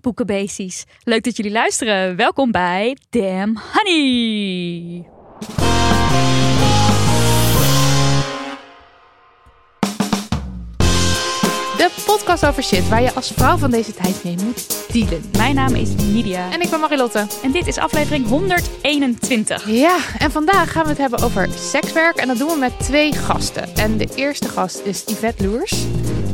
[0.00, 0.84] boekenbeesties.
[1.04, 2.16] Leuk dat jullie luisteren.
[2.16, 5.06] Welkom bij Damn Honey.
[11.80, 15.22] De podcast over shit waar je als vrouw van deze tijd mee moet dealen.
[15.36, 17.26] Mijn naam is Nidia En ik ben Marilotte.
[17.42, 19.68] en dit is aflevering 121.
[19.68, 22.16] Ja, en vandaag gaan we het hebben over sekswerk.
[22.16, 23.76] En dat doen we met twee gasten.
[23.76, 25.84] En de eerste gast is Yvette Loers.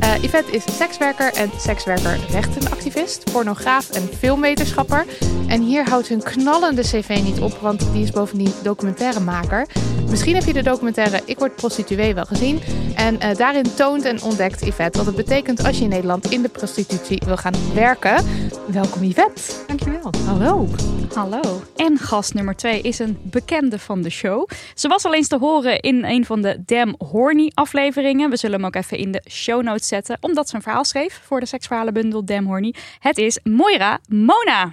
[0.01, 5.07] Eh, Yvette is sekswerker en sekswerker rechtenactivist, pornograaf en filmwetenschapper.
[5.47, 9.67] En hier houdt hun knallende cv niet op, want die is bovendien documentairemaker.
[10.09, 12.61] Misschien heb je de documentaire Ik word prostituee wel gezien.
[12.95, 16.43] En eh, daarin toont en ontdekt Yvette wat het betekent als je in Nederland in
[16.43, 18.25] de prostitutie wil gaan werken.
[18.67, 19.43] Welkom Yvette.
[19.67, 20.11] Dankjewel.
[20.27, 20.69] Hallo.
[21.15, 21.63] Hallo.
[21.77, 24.49] En gast nummer 2 is een bekende van de show.
[24.75, 28.31] Ze was al eens te horen in een van de Damn Horny afleveringen.
[28.31, 31.21] We zullen hem ook even in de show notes zetten, omdat ze een verhaal schreef
[31.25, 32.75] voor de seksverhalenbundel Damn Horny.
[32.99, 34.73] Het is Moira Mona.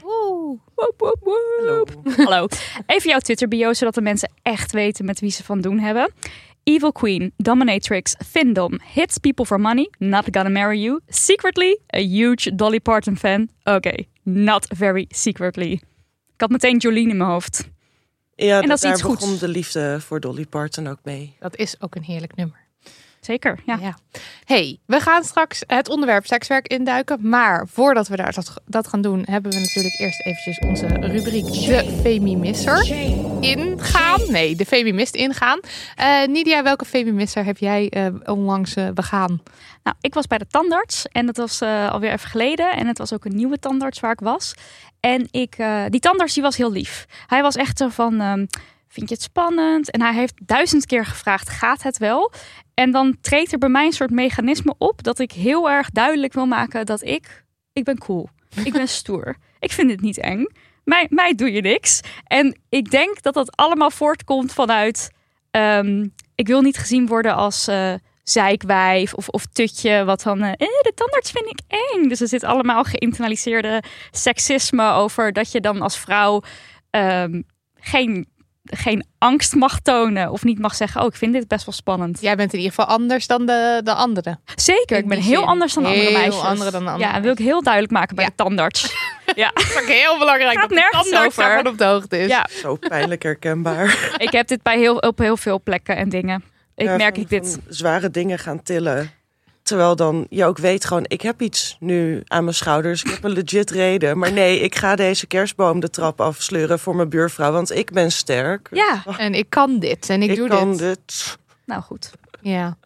[0.76, 2.16] Woep, woep.
[2.18, 2.48] Hallo.
[2.86, 6.12] Even jouw Twitter bio, zodat de mensen echt weten met wie ze van doen hebben.
[6.64, 12.52] Evil Queen, Dominatrix, Findom, Hits People for Money, Not Gonna Marry You, Secretly, a huge
[12.56, 13.50] Dolly Parton fan.
[13.64, 13.94] Oké,
[14.24, 15.72] not very secretly.
[16.34, 17.70] Ik had meteen Jolene in mijn hoofd.
[18.36, 19.20] Ja, En dat is daar iets goeds.
[19.22, 21.36] begon de liefde voor Dolly Parton ook mee.
[21.40, 22.62] Dat is ook een heerlijk nummer.
[23.26, 23.78] Zeker, ja.
[23.82, 23.98] Ja.
[24.46, 27.30] Hey, we gaan straks het onderwerp sekswerk induiken.
[27.30, 31.46] Maar voordat we daar dat, dat gaan doen, hebben we natuurlijk eerst eventjes onze rubriek
[31.46, 32.92] De Femimisser
[33.40, 34.22] ingaan.
[34.32, 35.60] Nee, de Femimist ingaan.
[35.96, 39.42] Eh Nidia, welke Femimisser heb jij eh, onlangs eh, begaan?
[39.84, 42.76] Nou, ik was bij de tandarts en dat was eh, alweer even geleden.
[42.76, 44.54] En het was ook een nieuwe tandarts waar ik was.
[45.00, 47.06] En ik, eh, die tandarts die was heel lief.
[47.28, 48.46] Hij was echt zo van, ehm,
[48.88, 49.92] vind je het spannend?
[49.92, 52.32] En hij heeft duizend keer gevraagd, gaat het wel?
[52.74, 56.34] En dan treedt er bij mij een soort mechanisme op dat ik heel erg duidelijk
[56.34, 58.30] wil maken dat ik, ik ben cool.
[58.66, 59.36] Ik ben stoer.
[59.60, 60.48] Ik vind het niet eng.
[60.84, 62.00] Mij, mij doe je niks.
[62.24, 65.12] En ik denk dat dat allemaal voortkomt vanuit,
[65.52, 67.68] ehm, ik wil niet gezien worden als...
[67.68, 72.08] eh, zeikwijf of, of tutje, wat dan, eh, eh, de tandarts vind ik eng.
[72.08, 76.42] Dus er zit allemaal geïnternaliseerde seksisme over dat je dan als vrouw
[76.90, 77.42] ehm,
[77.76, 78.28] geen,
[78.64, 82.22] geen angst mag tonen of niet mag zeggen, oh, ik vind dit best wel spannend.
[82.22, 84.40] Jij bent in ieder geval anders dan de, de anderen.
[84.56, 85.48] Zeker, ik ben heel zin.
[85.48, 86.44] anders dan andere Heel meisjes.
[86.44, 88.30] andere dan de andere Ja, dat wil ik heel duidelijk maken bij Ja.
[88.30, 88.82] de tandarts.
[89.36, 89.52] ja.
[89.54, 91.50] Dat is ook heel belangrijk Gaat dat de nergens tandarts over.
[91.50, 92.28] daarvan op de hoogte is.
[92.28, 94.14] ja, Zo pijnlijk herkenbaar.
[94.18, 96.44] ik heb dit bij heel, op heel veel plekken en dingen.
[96.76, 97.52] Ik Ja, merk van- ik dit.
[97.64, 99.12] van zware dingen gaan tillen.
[99.64, 103.04] Terwijl dan je ook weet gewoon, ik heb iets nu aan mijn schouders.
[103.04, 104.18] Ik heb een legit reden.
[104.18, 107.52] Maar nee, ik ga deze kerstboom de trap afsleuren voor mijn buurvrouw.
[107.52, 108.70] Want ik ben sterk.
[108.72, 110.80] Ja, En ik kan dit en ik, ik doe kan dit.
[110.80, 111.38] dit.
[111.66, 112.12] nou goed.
[112.42, 112.78] Ja.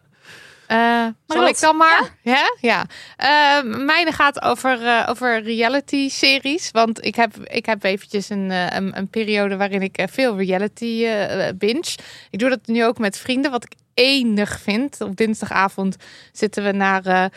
[0.68, 2.16] Zal Marlot, ik dan maar?
[2.22, 2.56] Ja.
[2.60, 2.86] Ja.
[3.16, 6.70] Eh, mijne gaat over, eh, over reality series.
[6.70, 11.06] Want ik heb, ik heb eventjes een, een, een periode waarin ik veel reality
[11.54, 11.96] binge.
[12.30, 15.00] Ik doe dat nu ook met vrienden, wat ik enig vind.
[15.00, 15.96] Op dinsdagavond
[16.32, 17.30] zitten we naar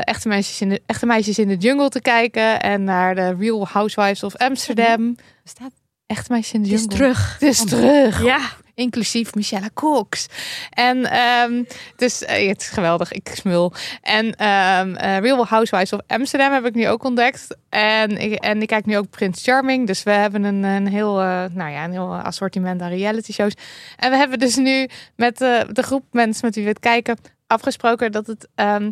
[0.00, 2.60] echte, meisjes in de, echte meisjes in de jungle te kijken.
[2.60, 5.16] En naar de Real Housewives of Amsterdam.
[5.44, 5.72] Staat
[6.06, 6.96] Echte meisjes in de het is jungle.
[6.98, 7.32] terug.
[7.32, 8.40] Het is terug Ja,
[8.76, 10.26] inclusief Michelle Cox.
[10.70, 11.62] En ehm
[11.96, 13.72] dus eh, het is geweldig, ik smul.
[14.02, 17.56] En eh, Real Housewives of Amsterdam heb ik nu ook ontdekt.
[17.68, 19.86] En ik, en ik kijk nu ook Prince Charming.
[19.86, 23.54] Dus we hebben een, een heel, eh, nou ja, een heel assortiment aan reality shows.
[23.96, 28.12] En we hebben dus nu met de groep mensen met wie we het kijken afgesproken
[28.12, 28.90] dat het ehm,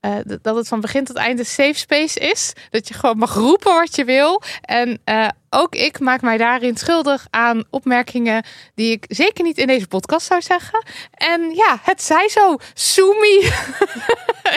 [0.00, 2.52] eh, dat het van begin tot eind een safe space is.
[2.70, 4.42] Dat je gewoon mag roepen wat je wil.
[4.60, 9.66] En eh, ook ik maak mij daarin schuldig aan opmerkingen die ik zeker niet in
[9.66, 10.84] deze podcast zou zeggen.
[11.10, 12.56] En ja, het zij zo.
[12.74, 13.38] Soemi.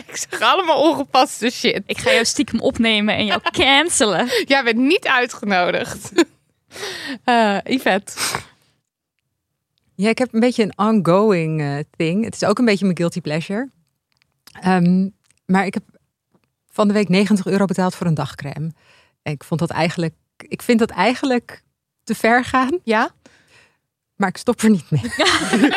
[0.07, 1.83] ik zeg allemaal ongepaste shit.
[1.85, 4.27] Ik ga jou stiekem opnemen en jou cancelen.
[4.45, 6.11] Jij bent niet uitgenodigd.
[7.23, 8.13] Eh Yvette.
[9.95, 12.23] Ja, ik heb een beetje een ongoing thing.
[12.23, 13.69] Het is ook een beetje mijn guilty pleasure.
[14.61, 15.07] Ehm,
[15.51, 15.83] maar ik heb
[16.69, 18.71] van de week 90 euro betaald voor een dagcreme.
[19.21, 21.63] En ik vond dat eigenlijk, ik vind dat eigenlijk
[22.03, 22.80] te ver gaan.
[22.83, 23.09] Ja?
[24.15, 25.01] Maar ik stop er niet mee.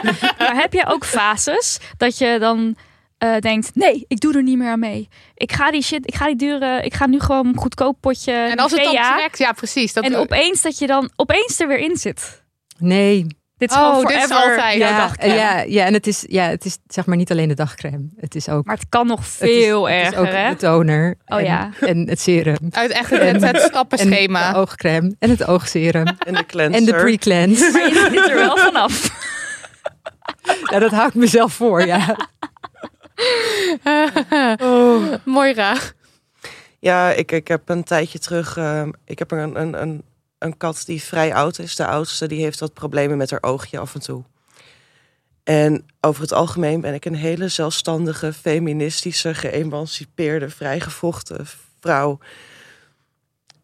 [0.38, 2.76] Maar heb je ook fases dat je dan
[3.18, 5.08] eh, denkt: nee, ik doe er niet meer aan mee.
[5.34, 8.32] Ik ga die shit, ik ga die dure, ik ga nu gewoon een goedkoop potje.
[8.32, 9.92] En als het dan trekt, ja precies.
[9.92, 12.42] Dat En opeens dat je dan opeens er weer in zit.
[12.78, 13.26] Nee.
[13.64, 14.50] Dit is Oh, gewoon dit is forever.
[14.50, 15.34] altijd Ja, dagcreme.
[15.34, 18.06] ja, ja, en het is, ja, het is zeg maar niet alleen de dagcreme.
[18.16, 20.48] Het is ook Maar het kan nog het is- veel het is erger, ook hè?
[20.50, 21.14] de toner.
[21.26, 21.70] Oh en, ja.
[21.80, 22.56] en het serum.
[22.70, 24.46] Uit echt het, het stappenschema.
[24.46, 25.14] En de oogcreme.
[25.18, 26.06] En het oogserum.
[26.18, 26.78] En de cleanser.
[26.80, 27.70] en de pre-cleanse.
[27.72, 28.92] Maar je zit er wel vanaf.
[30.70, 32.16] Ja, dat hou ik mezelf voor, ja.
[35.24, 35.74] Moira.
[36.78, 38.56] Ja, ik, ik heb een tijdje terug.
[38.56, 40.02] ehm, ik heb een, een, een,
[40.44, 41.76] een kat die vrij oud is.
[41.76, 44.22] De oudste, die heeft wat problemen met haar oogje af en toe.
[45.44, 51.46] En over het algemeen ben ik een hele zelfstandige, feministische, geëmancipeerde, vrijgevochten
[51.80, 52.18] vrouw.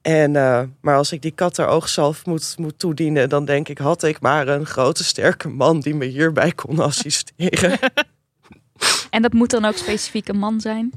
[0.03, 3.79] En, eh, maar als ik die kat haar oogzalf moet, moet toedienen, dan denk ik,
[3.79, 7.79] had ik maar een grote, sterke man die me hierbij kon assisteren.
[9.11, 10.93] En dat moet dan ook specifiek een man zijn.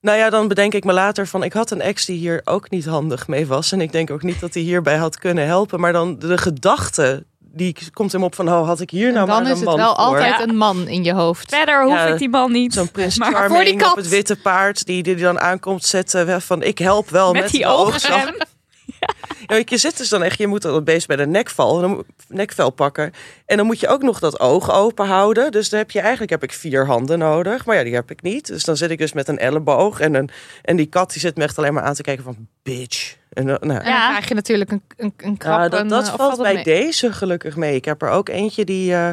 [0.00, 1.42] Nou ja, dan bedenk ik me later van...
[1.42, 3.72] ik had een ex die hier ook niet handig mee was.
[3.72, 5.80] En ik denk ook niet dat hij hierbij had kunnen helpen.
[5.80, 8.48] Maar dan de gedachte, die komt hem op van...
[8.48, 10.04] oh, had ik hier nou dan maar een is het man wel voor.
[10.04, 10.42] altijd Ja.
[10.42, 11.54] een man in je hoofd.
[11.54, 12.72] Verder hoef Ja, ik die man niet.
[12.74, 13.90] Zo'n prins Maar Charming voor die kat.
[13.90, 14.86] op het witte paard...
[14.86, 16.62] die, die dan aankomt zetten van...
[16.62, 18.34] ik help wel met, met die ogen.
[19.46, 22.06] Ja, je zit dus dan echt, je moet dat beest bij de nekval, dan moet-
[22.28, 23.12] nekvel pakken.
[23.46, 25.50] En dan moet je ook nog dat oog open houden.
[25.52, 27.64] Dus dan heb je eigenlijk heb ik vier handen nodig.
[27.66, 28.46] Maar ja, die heb ik niet.
[28.46, 30.00] Dus dan zit ik dus met een elleboog.
[30.00, 30.30] En, een,
[30.62, 33.16] en die kat die zit me echt alleen maar aan te kijken van bitch.
[33.32, 34.08] En, dan- nou, En dan Ja.
[34.08, 35.58] krijg je natuurlijk een, een, een krap.
[35.58, 36.64] ja, dat, eh, valt bij mee?
[36.64, 37.74] deze gelukkig mee.
[37.74, 39.10] Ik heb er ook eentje die, eh,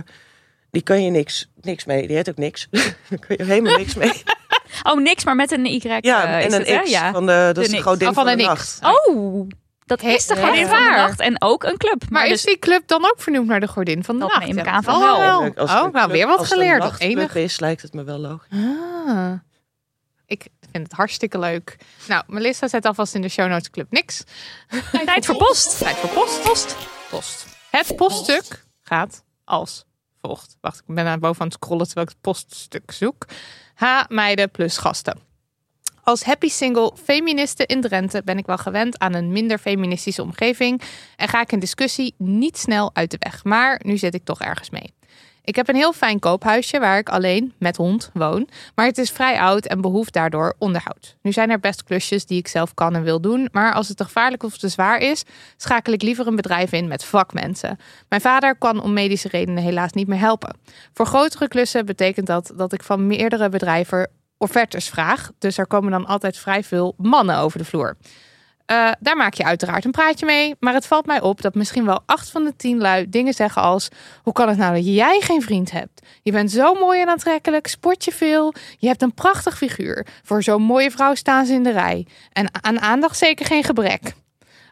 [0.72, 2.08] die kan je niks, niks mee.
[2.08, 2.68] Die heet ook niks.
[3.10, 4.12] Daar kun je helemaal niks mee.
[4.84, 5.82] Oh, niks, maar met een Y.
[6.02, 6.84] Ja, eh, en een het?
[6.84, 7.12] X Ja.
[7.12, 8.80] van de, dat De is de godin Oh, van, van de een nacht.
[8.82, 9.48] Oh,
[9.88, 10.98] dat He- is de godin van de Waar?
[10.98, 11.20] nacht.
[11.20, 12.04] En ook een club.
[12.10, 14.46] Maar is dus- die club dan ook vernoemd naar de godin van de Dat nacht?
[14.46, 15.54] neem ik aan van oh, wel.
[15.56, 16.80] Als Oh, nou weer wat als geleerd.
[16.80, 17.36] nachtclub Enig.
[17.36, 18.58] is, lijkt het me wel logisch.
[19.08, 19.32] Ah.
[20.26, 21.78] Ik vind het hartstikke leuk.
[22.08, 24.24] Nou, Melissa zet alvast in de show notes club niks.
[25.06, 25.78] Tijd voor post.
[25.78, 26.42] Tijd voor post.
[26.44, 26.76] Post.
[27.10, 27.46] Post.
[27.72, 29.86] Het poststuk gaat als
[30.22, 30.58] volgt.
[30.62, 33.26] Wacht, ik ben naar boven aan het scrollen terwijl ik het poststuk zoek.
[33.76, 35.20] H meiden plus gasten.
[36.08, 40.82] Als happy single feministe in Drenthe ben ik wel gewend aan een minder feministische omgeving
[41.16, 43.44] en ga ik een discussie niet snel uit de weg.
[43.44, 44.94] Maar nu zit ik toch ergens mee.
[45.44, 49.12] Ik heb een heel fijn koophuisje waar ik alleen met hond woon, maar het is
[49.12, 51.16] vrij oud en behoeft daardoor onderhoud.
[51.22, 53.98] Nu zijn er best klusjes die ik zelf kan en wil doen, maar als het
[53.98, 55.24] te gevaarlijk of te zwaar is,
[55.58, 57.80] schakel ik liever een bedrijf in met vakmensen.
[58.10, 60.58] Mijn vader kan om medische redenen helaas niet meer helpen.
[60.94, 65.92] Voor grotere klussen betekent dat dat ik van meerdere bedrijven offertes vraag, dus er komen
[65.92, 67.98] dan altijd vrij veel mannen over de vloer.
[68.68, 70.56] Eh, daar maak je uiteraard een praatje mee.
[70.60, 73.62] Maar het valt mij op dat misschien wel acht van de tien lui dingen zeggen
[73.62, 73.88] als...
[74.24, 76.02] Hoe kan het nou dat jij geen vriend hebt?
[76.24, 78.54] Je bent zo mooi en aantrekkelijk, sport je veel.
[78.78, 80.06] Je hebt een prachtig figuur.
[80.24, 82.08] Voor zo'n mooie vrouw staan ze in de rij.
[82.32, 84.14] En aan aandacht zeker geen gebrek.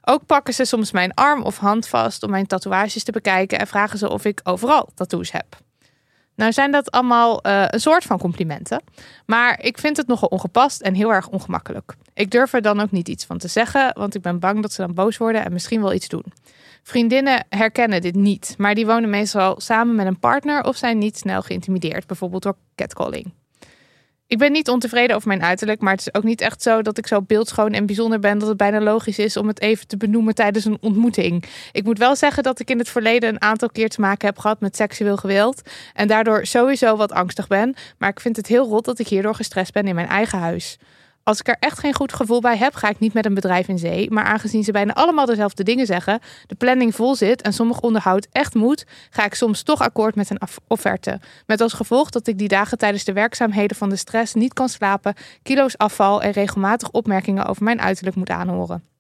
[0.01, 3.60] Ook pakken ze soms mijn arm of hand vast om mijn tatoeages te bekijken...
[3.60, 5.64] en vragen ze of ik overal tattoos heb.
[6.35, 8.81] Nou zijn dat allemaal eh, een soort van complimenten.
[9.25, 11.95] Maar ik vind het nogal ongepast en heel erg ongemakkelijk.
[12.13, 14.73] Ik durf er dan ook niet iets van te zeggen, want ik ben bang dat
[14.73, 16.25] ze dan boos worden en misschien wel iets doen.
[16.83, 21.17] Vriendinnen herkennen dit niet, maar die wonen meestal samen met een partner of zijn niet
[21.17, 23.33] snel geïntimideerd, bijvoorbeeld door catcalling.
[24.27, 26.98] Ik ben niet ontevreden over mijn uiterlijk, maar het is ook niet echt zo dat
[26.98, 29.98] ik zo beeldschoon en bijzonder ben dat het bijna logisch is om het even te
[29.98, 31.46] benoemen tijdens een ontmoeting.
[31.72, 34.39] Ik moet wel zeggen dat ik in het verleden een aantal keer te maken heb
[34.39, 35.62] gehad met seksueel geweld
[35.94, 39.36] en daardoor sowieso wat angstig ben, maar ik vind het heel rot dat ik hierdoor
[39.36, 40.77] gestrest ben in mijn eigen huis.
[41.27, 43.67] Als ik er echt geen goed gevoel bij heb, ga ik niet met een bedrijf
[43.67, 44.12] in zee.
[44.12, 48.27] Maar aangezien ze bijna allemaal dezelfde dingen zeggen, de planning vol zit en sommig onderhoud
[48.32, 51.20] echt moet, ga ik soms toch akkoord met een offerte.
[51.46, 54.70] Met als gevolg dat ik die dagen tijdens de werkzaamheden van de stress niet kan
[54.70, 55.13] slapen,
[55.44, 58.94] kilo's afval en regelmatig opmerkingen over mijn uiterlijk moet aanhoren.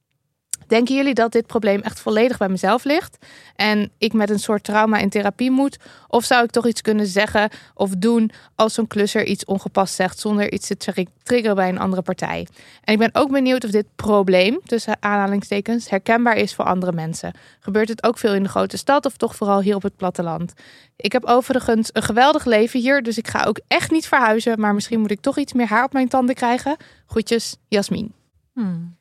[0.67, 3.17] Denken jullie dat dit probleem echt volledig bij mezelf ligt
[3.55, 5.77] en ik met een soort trauma in therapie moet?
[6.07, 10.19] Of zou ik toch iets kunnen zeggen of doen als zo'n klusser iets ongepast zegt
[10.19, 12.47] zonder iets te tri- triggeren bij een andere partij?
[12.83, 17.33] En ik ben ook benieuwd of dit probleem, tussen aanhalingstekens, herkenbaar is voor andere mensen.
[17.59, 20.53] Gebeurt het ook veel in de grote stad of toch vooral hier op het platteland?
[20.95, 24.73] Ik heb overigens een geweldig leven hier, dus ik ga ook echt niet verhuizen, maar
[24.73, 26.77] misschien moet ik toch iets meer haar op mijn tanden krijgen.
[27.05, 28.13] Groetjes, Jasmin.
[28.53, 28.95] Hmm.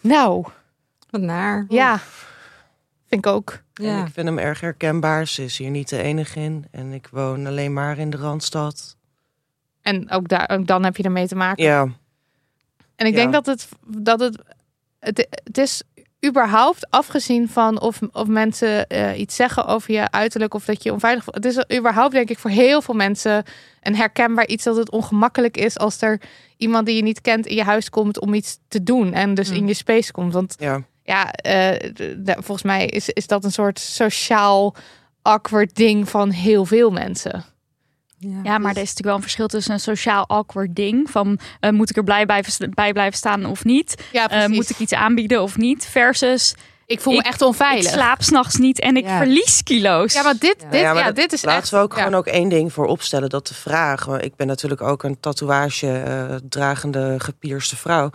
[0.00, 0.44] Nou,
[1.14, 1.64] Wat naar.
[1.68, 1.98] ja,
[3.08, 3.62] vind ik ook.
[3.74, 4.04] En Ja.
[4.06, 5.26] ik vind hem erg herkenbaar.
[5.26, 6.64] Ze is hier niet de enige in.
[6.70, 8.96] En ik woon alleen maar in de Randstad.
[9.82, 11.64] En ook, daar, ook dan heb je ermee te maken.
[11.64, 11.82] Ja,
[12.96, 13.20] En ik Ja.
[13.20, 14.38] denk dat het, dat het,
[14.98, 15.82] het, het is
[16.26, 20.88] überhaupt afgezien van of, of mensen eh, iets zeggen over je uiterlijk of dat je
[20.88, 21.36] je onveilig voelt.
[21.36, 23.44] Het is überhaupt denk ik voor heel veel mensen
[23.82, 26.20] een herkenbaar iets dat het ongemakkelijk is als er
[26.56, 29.48] iemand die je niet kent in je huis komt om iets te doen en dus
[29.50, 29.54] Mm.
[29.56, 30.32] in je space komt.
[30.32, 30.82] Want ja.
[31.04, 31.90] Ja, eh,
[32.24, 34.74] volgens mij is, is dat een soort sociaal
[35.22, 37.44] awkward ding van heel veel mensen.
[38.42, 41.10] Ja, maar er is natuurlijk wel een verschil tussen een sociaal awkward ding.
[41.10, 44.02] Van eh, moet ik er blij bij, bij blijven staan of niet?
[44.12, 45.86] Ja, Eh, moet ik iets aanbieden of niet?
[45.86, 46.54] Versus
[46.86, 47.84] ik voel me ik- echt onveilig.
[47.84, 49.16] ik slaap s'nachts niet en ik Ja.
[49.16, 50.12] verlies kilo's.
[50.14, 50.68] Ja, maar dit, Ja.
[50.70, 51.70] dit, Ja, ja, dat- dit is Laten echt.
[51.70, 51.98] we ook ja.
[52.02, 53.28] gewoon ook één ding voor opstellen.
[53.28, 54.04] Dat de vraag.
[54.04, 58.10] want Ik ben natuurlijk ook een tatoeage eh, dragende gepierste vrouw.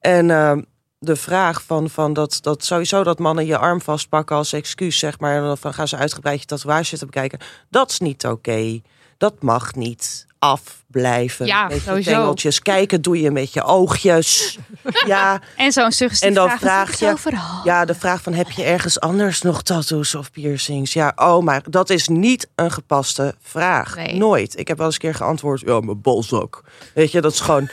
[0.00, 0.56] En eh,
[1.02, 5.18] de vraag van, van dat, dat sowieso dat mannen je arm vastpakken als excuus, zeg
[5.18, 5.36] maar.
[5.36, 7.38] En dan van gaan ze uitgebreid je tatoeage zitten bekijken.
[7.68, 8.80] Dat is niet oké.
[9.18, 10.26] Dat mag niet.
[10.38, 11.46] Afblijven.
[11.46, 12.10] Ja, met je sowieso.
[12.10, 12.60] tengeltjes.
[12.60, 14.58] Kijken doe je met je oogjes.
[15.06, 19.00] ja, En zo'n suggestieve En dan vraag, je- ja, de vraag van heb je ergens
[19.00, 20.92] anders nog tattoos of piercings?
[20.92, 23.96] Ja, oh, maar dat is niet een gepaste vraag.
[23.96, 24.14] Nee.
[24.16, 24.58] Nooit.
[24.58, 26.62] Ik heb wel eens een keer geantwoord, ja, mijn balzak.
[26.94, 27.68] Weet je, dat is gewoon...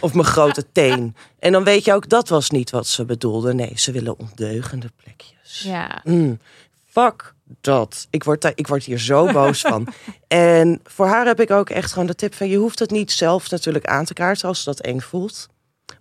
[0.00, 1.16] Of mijn grote teen.
[1.38, 3.54] En dan weet je ook, dat was niet wat ze bedoelde.
[3.54, 5.60] Nee, ze willen ondeugende plekjes.
[5.62, 6.00] Ja.
[6.04, 6.38] Mm,
[6.84, 8.06] fuck dat.
[8.10, 9.88] Ik word, ik word hier zo boos van.
[10.28, 12.48] En voor haar heb ik ook echt gewoon de tip van...
[12.48, 15.48] je hoeft het niet zelf natuurlijk aan te kaarten als ze dat eng voelt.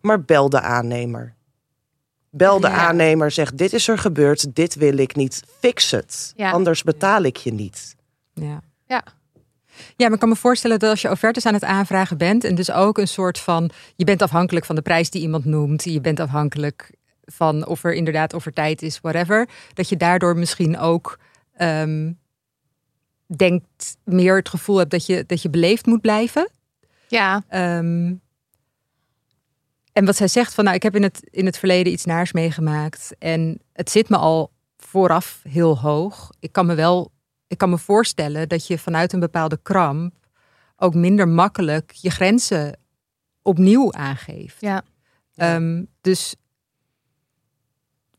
[0.02, 1.36] Maar bel de aannemer.
[2.32, 2.74] Bel de Ja.
[2.88, 5.44] aannemer, zeg dit is er gebeurd, dit wil ik niet.
[5.60, 6.52] Fix het, Ja.
[6.52, 7.96] anders betaal ik je niet.
[8.34, 8.62] Ja.
[8.88, 9.04] Ja.
[9.96, 12.56] Ja, maar ik kan me voorstellen dat als je offertes aan het aanvragen bent en
[12.56, 16.02] dus ook een soort van, je bent afhankelijk van de prijs die iemand noemt, je
[16.02, 16.92] bent afhankelijk
[17.26, 21.20] van of er inderdaad of er tijd is, whatever, dat je daardoor misschien ook
[21.54, 22.12] ehm,
[23.36, 26.50] denkt meer het gevoel hebt dat je dat je beleefd moet blijven.
[27.08, 28.14] Ja, Ehm,
[29.98, 32.32] en wat zij zegt van, nou, ik heb in het, in het verleden iets naars
[32.32, 36.30] meegemaakt en het zit me al vooraf heel hoog.
[36.40, 37.12] Ik kan me wel,
[37.48, 40.14] ik kan me voorstellen dat je vanuit een bepaalde kramp
[40.76, 42.80] ook minder makkelijk je grenzen
[43.42, 44.62] opnieuw aangeeft.
[44.62, 44.84] Ja.
[45.36, 46.36] Ehm, dus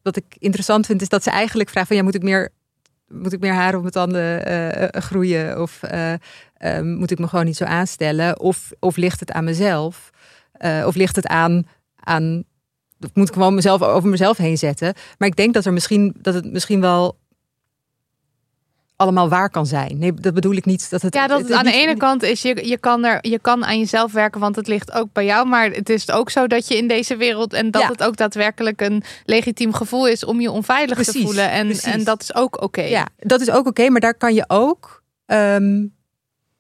[0.02, 2.52] wat ik interessant vind is dat ze eigenlijk vraagt van, ja, moet ik meer
[3.08, 5.60] moet ik meer haar op mijn tanden eh, eh, groeien?
[5.60, 6.12] Of eh,
[6.54, 8.40] eh, moet ik me gewoon niet zo aanstellen?
[8.40, 10.10] Of, of ligt het aan mezelf?
[10.84, 11.66] Of ligt het aan,
[11.96, 12.44] aan.
[13.14, 14.94] Moet ik gewoon mezelf over mezelf heen zetten?
[15.18, 17.18] Maar ik denk dat, er misschien, dat het misschien wel
[18.98, 19.98] allemaal waar kan zijn.
[19.98, 20.90] Nee, dat bedoel ik niet.
[20.90, 23.04] Dat het, ja dat het het is aan de ene kant is, je, je, kan
[23.04, 25.46] er, je kan aan jezelf werken, want het ligt ook bij jou.
[25.48, 27.88] Maar het is ook zo dat je in deze wereld en dat Ja.
[27.88, 31.50] het ook daadwerkelijk een legitiem gevoel is om je onveilig te voelen.
[31.50, 31.84] En, precies.
[31.84, 32.82] en dat is ook oké.
[32.82, 35.02] Ja, dat is ook oké, maar daar kan je ook.
[35.26, 35.86] ehm,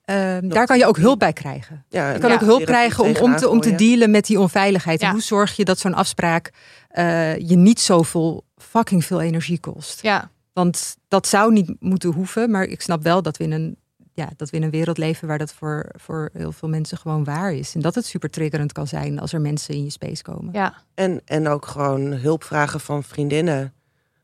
[0.04, 1.84] ehm, daar kan je ook hulp bij krijgen.
[1.88, 2.34] Ja, Je kan Ja.
[2.34, 5.00] ook hulp krijgen om, om, te, om te dealen met die onveiligheid.
[5.00, 5.12] En Ja.
[5.12, 6.50] hoe zorg je dat zo'n afspraak
[6.88, 10.02] eh, je niet zoveel fucking veel energie kost?
[10.02, 10.30] Ja.
[10.52, 13.76] Want dat zou niet moeten hoeven, maar ik snap wel dat we in een,
[14.14, 17.24] ja, dat we in een wereld leven waar dat voor, voor heel veel mensen gewoon
[17.24, 17.74] waar is.
[17.74, 20.52] En dat het super triggerend kan zijn als er mensen in je space komen.
[20.52, 20.82] Ja.
[20.94, 23.72] En, en ook gewoon hulp vragen van vriendinnen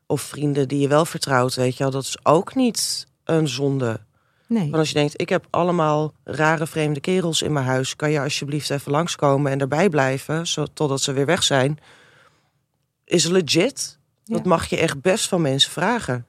[0.06, 1.92] of vrienden die je wel vertrouwt, weet je wel.
[1.92, 4.00] Dat is ook niet een zonde.
[4.46, 4.62] Nee.
[4.62, 8.20] Want als je denkt, ik heb allemaal rare vreemde kerels in mijn huis, kan je
[8.20, 11.78] alsjeblieft even langskomen en erbij blijven, zo, totdat ze weer weg zijn.
[13.04, 13.98] Is legit.
[14.24, 14.48] Dat Ja.
[14.48, 16.26] mag je echt best van mensen vragen.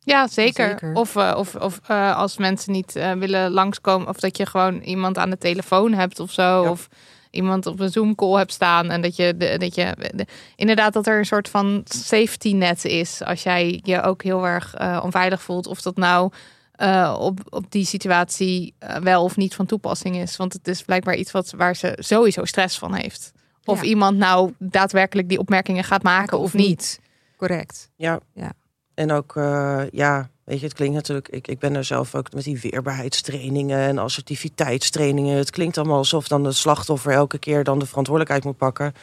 [0.00, 0.68] Ja, zeker.
[0.68, 0.94] Zeker.
[0.94, 4.80] Of, eh, of, of eh, als mensen niet eh, willen langskomen, of dat je gewoon
[4.80, 6.62] iemand aan de telefoon hebt of zo.
[6.62, 6.70] Ja.
[6.70, 6.88] Of
[7.30, 8.90] iemand op een Zoom-call hebt staan.
[8.90, 12.84] En dat je, de, dat je de- inderdaad dat er een soort van safety net
[12.84, 13.22] is.
[13.22, 15.66] Als jij je ook heel erg eh, onveilig voelt.
[15.66, 16.32] Of dat nou
[16.72, 20.36] eh, op, op die situatie wel of niet van toepassing is.
[20.36, 23.32] Want het is blijkbaar iets wat, waar ze sowieso stress van heeft.
[23.68, 23.88] Of Ja.
[23.88, 27.00] iemand nou daadwerkelijk die opmerkingen gaat maken of niet.
[27.36, 27.90] Correct.
[27.96, 28.20] Ja.
[28.34, 28.52] Ja.
[28.94, 31.28] En ook, eh, ja, weet je, het klinkt natuurlijk...
[31.28, 35.36] Ik, ik ben er zelf ook met die weerbaarheidstrainingen en assertiviteitstrainingen.
[35.36, 38.94] Het klinkt allemaal alsof dan de slachtoffer elke keer dan de verantwoordelijkheid moet pakken.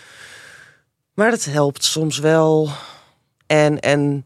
[1.13, 2.69] Maar dat helpt soms wel.
[3.45, 4.25] En, en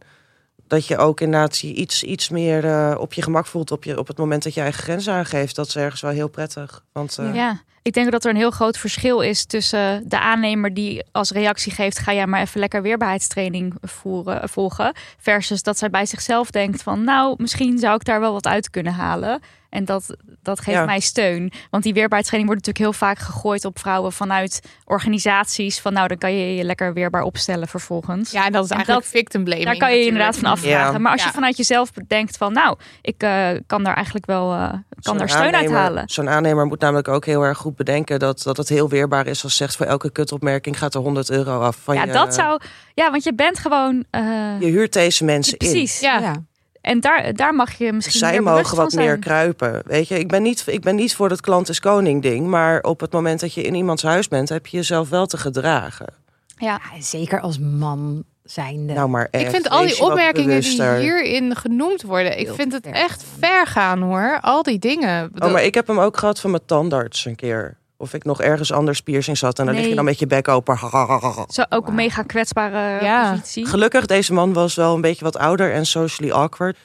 [0.68, 3.98] dat je ook inderdaad je iets, iets meer eh, op je gemak voelt op, je,
[4.00, 5.56] op het moment dat je eigen grenzen aangeeft.
[5.56, 6.86] Dat is ergens wel heel prettig.
[6.92, 10.74] Want eh, Ja, ik denk dat er een heel groot verschil is tussen de aannemer
[10.74, 14.94] die als reactie geeft: ga jij maar even lekker weerbaarheidstraining voeren, volgen.
[15.18, 18.70] Versus dat zij bij zichzelf denkt: van nou, misschien zou ik daar wel wat uit
[18.70, 19.42] kunnen halen.
[19.70, 20.86] En dat, dat geeft Ja.
[20.86, 21.52] mij steun.
[21.70, 25.80] Want die weerbaarheidstraining wordt natuurlijk heel vaak gegooid op vrouwen vanuit organisaties.
[25.80, 28.32] Van nou, dan kan je je lekker weerbaar opstellen vervolgens.
[28.32, 29.66] Ja, en dat is En eigenlijk dat- victim blaming.
[29.66, 30.92] Daar kan je je inderdaad van afvragen.
[30.94, 30.98] Ja.
[31.00, 34.74] Maar als je vanuit jezelf bedenkt van nou, ik eh, kan daar eigenlijk wel eh,
[35.02, 36.10] kan daar steun uit halen.
[36.10, 39.44] Zo'n aannemer moet namelijk ook heel erg goed bedenken dat, dat het heel weerbaar is
[39.44, 41.78] als zegt voor elke kutopmerking gaat er 100 euro af.
[41.84, 42.60] Van Ja, je, dat zou.
[42.94, 44.04] Ja, want je bent gewoon.
[44.10, 44.22] eh,
[44.60, 45.70] Je huurt deze mensen in.
[45.72, 46.00] precies.
[46.00, 46.34] Ja.
[46.82, 48.20] En daar, daar mag je misschien.
[48.20, 49.82] Zij mogen wat van meer kruipen.
[49.86, 52.48] Weet je, ik ben, niet, ik ben niet voor het klant is koning ding.
[52.48, 55.38] Maar op het moment dat je in iemands huis bent, heb je jezelf wel te
[55.38, 56.14] gedragen.
[56.58, 58.94] Ja, Ja, zeker als man zijnde.
[58.94, 62.86] Nou, maar echt, Ik vind al die opmerkingen die hierin genoemd worden, ik vind het
[62.86, 64.38] echt ver gaan hoor.
[64.42, 65.32] Al die dingen.
[65.40, 67.78] Oh, maar ik heb hem ook gehad van mijn tandarts een keer.
[68.02, 69.60] Of ik nog ergens anders piercings had.
[69.60, 70.78] En dan lig je dan met je bek open.
[71.50, 73.32] zo ook een mega kwetsbare Ja.
[73.32, 73.66] positie.
[73.66, 76.78] Gelukkig, deze man was wel een beetje wat ouder en socially awkward.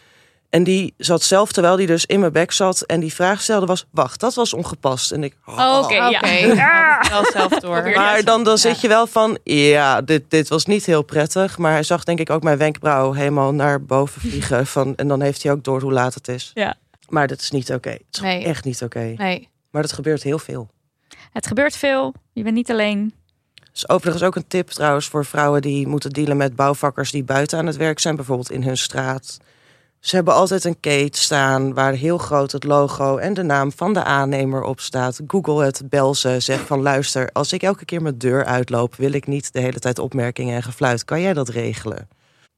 [0.51, 3.67] En die zat zelf, terwijl die dus in mijn bek zat en die vraag stelde
[3.67, 3.87] was...
[3.91, 5.13] Wacht, dat was ongepast.
[5.13, 5.35] En ik...
[5.47, 6.09] Oh, Oké, ja.
[6.09, 7.05] Oké, Ja.
[7.11, 7.91] wel zelf door.
[7.95, 11.59] Maar dan, dan zit je wel van, ja, dit, dit was niet heel prettig.
[11.59, 14.67] Maar hij zag denk ik ook mijn wenkbrauw helemaal naar boven vliegen.
[14.75, 16.51] Van, en dan heeft hij ook door hoe laat het is.
[16.55, 16.75] Ja.
[17.09, 17.91] Maar dat is niet oké.
[17.91, 18.45] Het is Nee.
[18.45, 19.15] echt niet oké.
[19.17, 19.49] Nee.
[19.71, 20.69] Maar dat gebeurt heel veel.
[21.35, 22.15] Het gebeurt veel.
[22.33, 23.15] Je bent niet alleen.
[23.75, 27.59] is overigens ook een tip trouwens voor vrouwen die moeten dealen met bouwvakkers die buiten
[27.59, 29.39] aan het werk zijn, bijvoorbeeld in hun straat.
[30.01, 33.93] Ze hebben altijd een kate staan waar heel groot het logo en de naam van
[33.93, 35.21] de aannemer op staat.
[35.27, 39.13] Google het, bel ze, zeg van luister, als ik elke keer mijn deur uitloop, wil
[39.13, 41.05] ik niet de hele tijd opmerkingen en gefluit.
[41.05, 42.09] Kan jij dat regelen?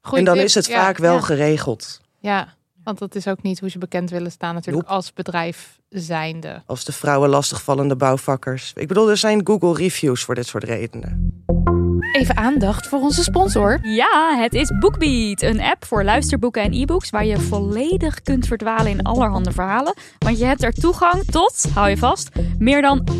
[0.01, 0.45] Goeie en dan tip.
[0.45, 1.21] is het Ja, vaak wel ja.
[1.21, 2.01] geregeld.
[2.19, 2.55] Ja,
[2.87, 6.61] want dat is ook niet hoe ze bekend willen staan natuurlijk als bedrijf zijnde.
[6.65, 8.71] Als de vrouwen lastigvallende bouwvakkers.
[8.75, 11.43] Ik bedoel, er zijn Google reviews voor dit soort redenen.
[12.11, 13.79] Even aandacht voor onze sponsor.
[13.81, 18.87] Ja, het is BookBeat, een app voor luisterboeken en e-books waar je volledig kunt verdwalen
[18.91, 19.93] in allerhande verhalen.
[20.19, 23.17] Want je hebt er toegang tot, hou je vast, meer dan 800.000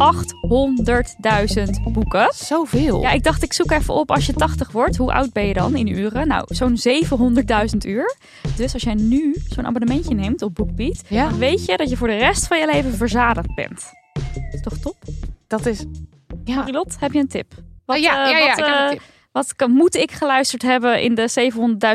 [1.92, 2.32] boeken.
[2.36, 3.02] Zoveel.
[3.02, 4.98] Ja, ik dacht ik zoek even op als je 80 wordt.
[4.98, 6.28] Hoe oud ben je dan in uren?
[6.28, 6.78] Nou, zo'n
[7.72, 8.16] 700.000 uur.
[8.56, 11.30] Dus als jij nu zo'n abonnementje neemt op BookBeat, Ja.
[11.30, 13.84] dan weet je dat je voor de rest van je leven verzadigd bent.
[14.52, 14.96] Is toch top?
[15.48, 15.86] dat is.
[16.44, 17.54] Ja, Marilot, heb je een tip?
[17.88, 19.06] Wat, ja, eh, ja, ja, wat, ik eh.
[19.32, 21.30] Wat moet ik geluisterd hebben in de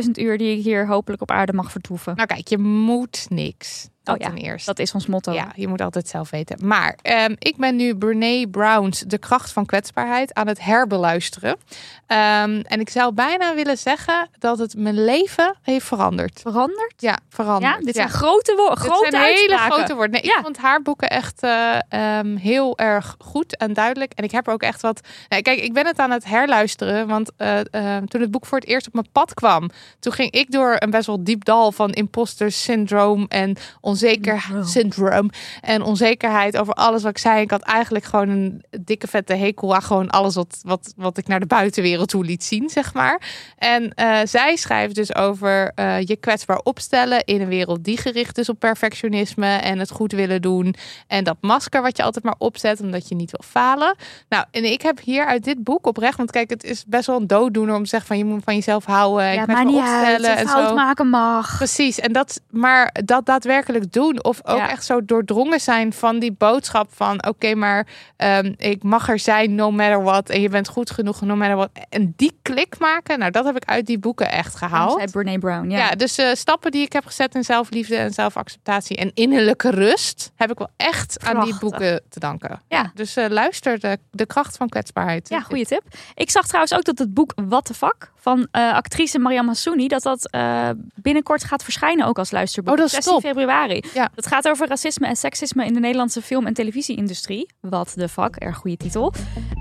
[0.05, 2.16] 700.000 uur die ik hier hopelijk op aarde mag vertoeven?
[2.16, 3.88] Nou kijk, je moet niks.
[4.03, 4.67] Dat Oh ja, ten eerste.
[4.67, 5.33] Dat is ons motto.
[5.33, 6.67] Ja, je moet altijd zelf weten.
[6.67, 11.57] Maar ehm, ik ben nu Brene Brown's De Kracht van Kwetsbaarheid aan het herbeluisteren.
[12.07, 16.41] Ehm, en ik zou bijna willen zeggen dat het mijn leven heeft veranderd.
[16.41, 16.95] Veranderd?
[16.97, 17.73] Ja, veranderd.
[17.73, 17.93] Ja, dit ja.
[17.93, 20.11] zijn grote woorden, Dit grote hele grote woorden.
[20.11, 20.23] Nee.
[20.23, 24.12] Ik vond haar boeken echt eh, ehm, heel erg goed en duidelijk.
[24.12, 25.01] En ik heb er ook echt wat...
[25.29, 27.07] Nee, kijk, ik ben het aan het herluisteren.
[27.07, 29.71] Want eh, toen het boek voor het eerst op mijn pad kwam...
[29.99, 33.27] toen ging ik door een best wel diep dal van imposter syndroom...
[33.29, 33.57] en
[33.92, 35.31] onzeker Syndroom.
[35.61, 37.40] en onzekerheid over alles wat ik zei.
[37.40, 41.26] Ik had eigenlijk gewoon een dikke vette hekel aan gewoon alles wat, wat, wat ik
[41.26, 43.20] naar de buitenwereld toe liet zien, zeg maar.
[43.57, 48.38] En eh, zij schrijft dus over eh, je kwetsbaar opstellen in een wereld die gericht
[48.38, 50.74] is op perfectionisme en het goed willen doen.
[51.07, 53.96] En dat masker wat je altijd maar opzet omdat je niet wil falen.
[54.28, 57.20] Nou, en ik heb hier uit dit boek oprecht, want kijk, het is best wel
[57.20, 59.76] een dooddoener om te zeggen van je moet van jezelf houden en Ja, maar niet
[59.76, 60.74] opstellen en fout zo.
[60.74, 61.57] maken mag.
[61.57, 64.25] Precies, en dat, maar dat daadwerkelijk doen.
[64.25, 64.71] Of ook Ja.
[64.71, 67.27] echt zo doordrongen zijn van die boodschap van...
[67.27, 70.31] oké, maar ehm, ik mag er zijn no matter what.
[70.31, 71.71] En je bent goed genoeg no matter what.
[71.88, 75.11] En die klik maken, nou dat heb ik uit die boeken echt gehaald.
[75.11, 75.79] Brene Brown, ja.
[75.79, 80.33] Ja, dus eh, stappen die ik heb gezet in zelfliefde en zelfacceptatie en innerlijke rust...
[80.37, 82.61] heb ik wel echt aan die boeken te danken.
[82.68, 82.90] Ja.
[82.95, 85.29] Dus eh, luister, de, de kracht van kwetsbaarheid.
[85.29, 85.83] Ja, goede tip.
[86.14, 89.89] Ik zag trouwens ook dat het boek What the Fuck van eh, actrice Mariam Hassouni,
[89.89, 92.73] dat dat eh, binnenkort gaat verschijnen ook als luisterboek.
[92.73, 93.23] Oh, dat is 16 top.
[93.23, 93.83] februari.
[93.95, 94.11] Ja.
[94.15, 97.51] Dat gaat over racisme en seksisme in de Nederlandse film- en televisieindustrie.
[97.61, 99.13] What the fuck, erg goede titel.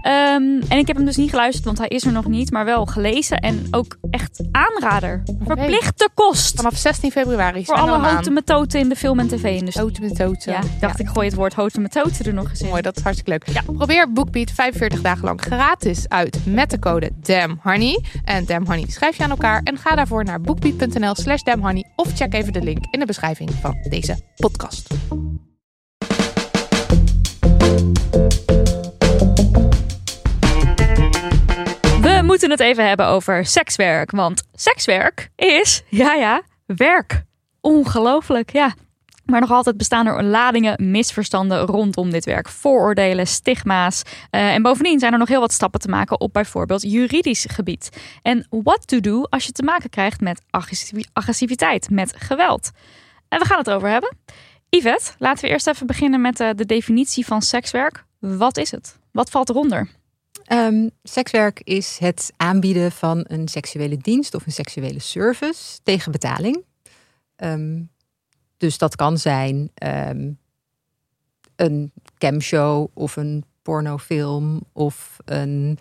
[0.02, 2.66] Ehm, en ik heb hem dus niet geluisterd, want hij is er nog niet, maar
[2.66, 5.24] wel gelezen en ook echt aanrader.
[5.44, 6.56] Verplichte kost.
[6.56, 7.66] Vanaf 16 februari.
[7.66, 9.86] Voor alle houten metoten in de film- en tv-industrie.
[9.86, 10.52] Houten metoten.
[10.52, 12.68] Ja, dacht ik gooi het woord houten metoten er nog eens in.
[12.68, 13.64] Mooi, dat is hartstikke leuk.
[13.78, 18.04] Probeer BookBeat 45 dagen lang gratis uit met de code DAMNHoney.
[18.24, 19.62] En DAMNHoney schrijf je aan elkaar.
[19.64, 21.86] En ga daarvoor naar bookbeat.nl slash damnhoney.
[21.96, 24.88] Of check even de link in de beschrijving van deze podcast.
[32.02, 34.12] We moeten het even hebben over sekswerk.
[34.12, 37.24] Want sekswerk is, ja ja, werk.
[37.62, 38.74] Ongelooflijk, ja.
[39.32, 42.50] Maar nog altijd bestaan er ladingen misverstanden rondom dit werk.
[42.50, 44.02] Vooroordelen, stigma's.
[44.32, 47.90] Uh, en bovendien zijn er nog heel wat stappen te maken op bijvoorbeeld juridisch gebied.
[48.22, 50.42] En what to do als je te maken krijgt met
[51.14, 52.72] agressiviteit, met geweld.
[53.28, 54.18] En we gaan het over hebben.
[54.70, 58.06] Yvette, laten we eerst even beginnen met de, eh, de definitie van sekswerk.
[58.20, 58.98] Wat is het?
[59.12, 59.90] Wat valt eronder?
[60.52, 66.64] Um, sekswerk is het aanbieden van een seksuele dienst of een seksuele service tegen betaling.
[67.38, 67.90] Um,
[68.62, 70.40] dus dat kan zijn um,
[71.56, 75.78] een camshow of een pornofilm of een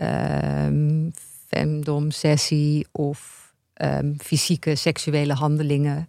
[0.00, 1.12] um,
[1.46, 6.08] femdom sessie of um, fysieke seksuele handelingen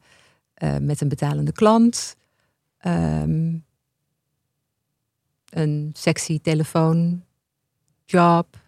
[0.57, 2.15] uh, met een betalende klant.
[5.49, 7.23] een sexy telefoon,
[8.05, 8.59] job,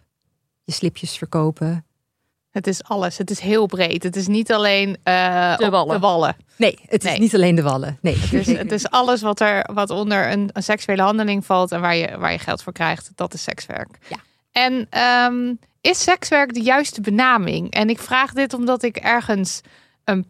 [0.64, 1.84] je slipjes verkopen.
[2.56, 3.18] Het is alles.
[3.18, 4.02] Het is heel breed.
[4.02, 5.94] Het is niet alleen uh, de, wallen.
[5.94, 6.36] de, wallen.
[6.56, 7.98] Nee, het is niet alleen de wallen.
[8.00, 11.72] Nee, het is, het is alles wat er wat onder een, een, seksuele handeling valt
[11.72, 13.10] en waar je, waar je geld voor krijgt.
[13.14, 13.98] Dat is sekswerk.
[14.08, 14.16] Ja.
[14.52, 14.88] En
[15.32, 17.70] um, is sekswerk de juiste benaming?
[17.70, 19.60] En ik vraag dit omdat ik ergens
[20.04, 20.26] een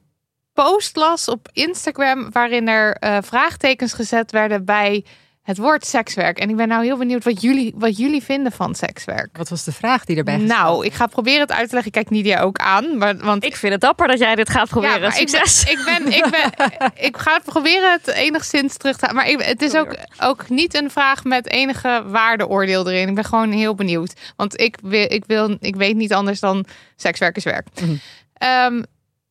[0.52, 5.04] post las op Instagram waarin er uh, vraagtekens gezet werden bij
[5.46, 6.38] het woord sekswerk.
[6.38, 9.36] En ik ben nou heel benieuwd wat jullie, wat jullie vinden van sekswerk.
[9.36, 11.86] Wat was de vraag die erbij Nou, ik ga proberen het uit te leggen.
[11.86, 12.98] Ik kijk Nidia ook aan.
[12.98, 15.00] Maar, want ik vind het dapper dat jij dit gaat proberen.
[15.00, 15.64] Ja, Succes.
[15.64, 19.28] Ik ben, ik, ben, ik, ben, ik ga het proberen het enigszins terug te Maar
[19.28, 23.08] ik, het is ook, ook niet een vraag met enige waardeoordeel erin.
[23.08, 24.12] Ik ben gewoon heel benieuwd.
[24.36, 27.66] Want ik, wil, ik, wil, ik weet niet anders dan sekswerk is werk.
[27.80, 28.00] Mm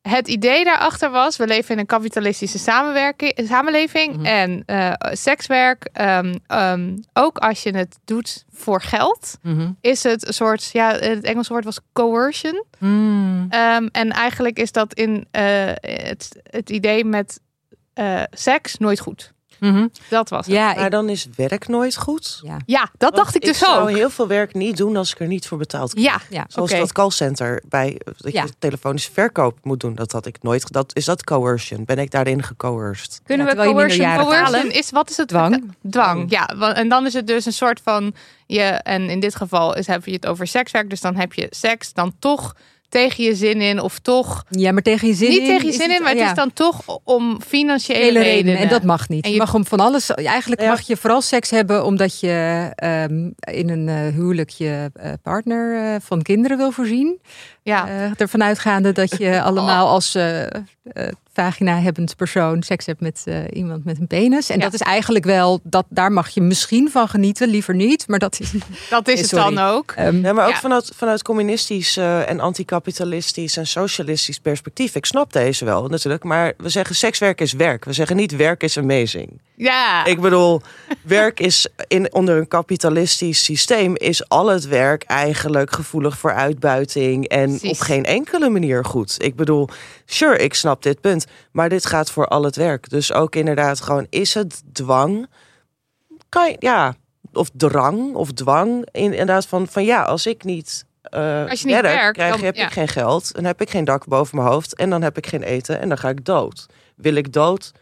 [0.08, 2.58] het idee daarachter was, we leven in een kapitalistische
[3.46, 4.16] samenleving.
[4.16, 4.24] Mhm.
[4.24, 9.70] En uh, sekswerk, um, um, ook als je het doet voor geld, mhm.
[9.80, 12.64] is het een soort, ja, het Engelse woord was coercion.
[12.80, 15.22] Um, en eigenlijk is dat in uh,
[15.80, 17.40] het, het idee met
[17.94, 19.34] uh, seks nooit goed.
[19.60, 19.86] Mhm.
[20.08, 20.54] Dat was het.
[20.54, 22.40] Ja, maar dan is werk nooit goed.
[22.42, 23.68] Ja, ja dat dacht ik dus ook.
[23.68, 26.06] Ik zou heel veel werk niet doen als ik er niet voor betaald krijg.
[26.06, 26.44] Ja, ja.
[26.48, 29.94] Zoals dat callcenter bij dat je telefonische verkoop moet doen.
[29.94, 30.72] Dat had ik nooit.
[30.72, 31.84] Dat is dat coercion.
[31.84, 33.20] Ben ik daarin gecoerced?
[33.24, 35.74] Kunnen we coercion, coercion is wat is het dwang?
[35.90, 36.30] Dwang.
[36.30, 38.14] Ja, en dan is het dus een soort van
[38.46, 40.90] je en in dit geval is heb je het over sekswerk.
[40.90, 42.54] Dus dan heb je seks dan toch
[42.88, 44.44] tegen je zin in of toch.
[44.50, 45.44] Ja, maar tegen je zin niet in.
[45.44, 48.58] Niet tegen je zin in, maar het is dan toch om financiële redenen.
[48.58, 49.24] En dat mag niet.
[49.24, 50.10] En je, mag om van alles.
[50.10, 52.70] Eigenlijk mag je vooral seks hebben omdat je
[53.10, 57.20] um, in een uh, huwelijk je uh, partner uh, van kinderen wil voorzien.
[57.62, 57.88] Ja.
[58.16, 60.16] ervan uitgaande dat je allemaal als
[61.36, 64.50] vagina-hebbend persoon seks hebt met uh, iemand met een penis.
[64.50, 68.08] En dat is eigenlijk wel, dat, daar mag je misschien van genieten, liever niet.
[68.08, 68.52] Maar dat is,
[68.90, 69.94] dat is het dan ook.
[69.98, 74.94] Um, ja, maar ook vanuit, vanuit communistisch uh, en anticapitalistisch en socialistisch perspectief.
[74.94, 76.24] Ik snap deze wel natuurlijk.
[76.24, 77.84] Maar we zeggen sekswerk is werk.
[77.84, 79.40] We zeggen niet werk is amazing.
[79.56, 80.04] Ja.
[80.04, 80.60] Ik bedoel,
[81.02, 87.28] werk is in, onder een kapitalistisch systeem is al het werk eigenlijk gevoelig voor uitbuiting
[87.28, 87.70] en Precies.
[87.70, 89.24] op geen enkele manier goed.
[89.24, 89.68] Ik bedoel,
[90.04, 92.88] sure, ik snap dit punt, maar dit gaat voor al het werk.
[92.88, 95.26] Dus ook inderdaad gewoon, is het dwang?
[96.28, 96.94] Kan je, ja,
[97.32, 98.88] of drang of dwang.
[98.92, 102.56] Inderdaad van, van ja, als ik niet uh, als je niet werkt, krijg, dan, heb
[102.56, 102.66] ja.
[102.66, 103.34] ik geen geld.
[103.34, 104.74] Dan heb ik geen dak boven mijn hoofd.
[104.74, 105.80] En dan heb ik geen eten.
[105.80, 106.66] En dan ga ik dood.
[106.96, 107.72] Wil ik dood?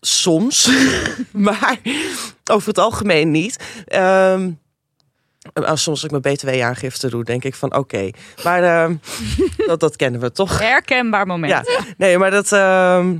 [0.00, 0.70] Soms.
[1.30, 1.80] maar
[2.50, 3.84] over het algemeen niet.
[3.94, 4.58] Um,
[5.52, 8.10] als soms ik mijn btw-aangifte doe, denk ik van oké.
[8.44, 8.96] Maar uh,
[9.66, 10.58] dat, dat kennen we toch.
[10.58, 11.52] Herkenbaar moment.
[11.52, 12.52] Ja, nee, maar dat...
[12.52, 13.10] Uh,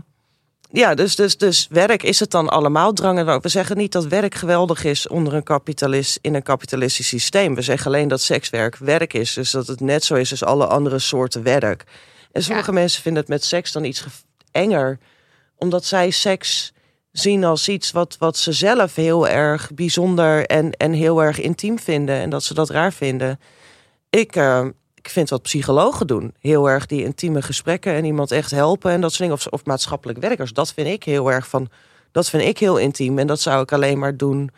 [0.73, 3.43] ja, dus, dus, dus werk is het dan allemaal drang.
[3.43, 7.55] We zeggen niet dat werk geweldig is onder een kapitalist, in een kapitalistisch systeem.
[7.55, 9.35] We zeggen alleen dat sekswerk werk is.
[9.35, 11.85] Dus dat het net zo is als alle andere soorten werk.
[12.33, 12.79] En sommige ja.
[12.79, 14.05] mensen vinden het met seks dan iets
[14.53, 14.99] enger.
[15.61, 16.73] Omdat zij seks
[17.13, 21.79] zien als iets wat, wat ze zelf heel erg bijzonder en, en heel erg intiem
[21.79, 22.15] vinden.
[22.15, 23.41] En dat ze dat raar vinden.
[24.11, 26.35] Ik, uh, ik vind wat psychologen doen.
[26.39, 29.37] Heel erg die intieme gesprekken en iemand echt helpen en dat soort dingen.
[29.37, 30.53] Of, of maatschappelijk werkers.
[30.53, 31.69] Dat vind ik heel erg van.
[32.13, 33.19] Dat vind ik heel intiem.
[33.19, 34.51] En dat zou ik alleen maar doen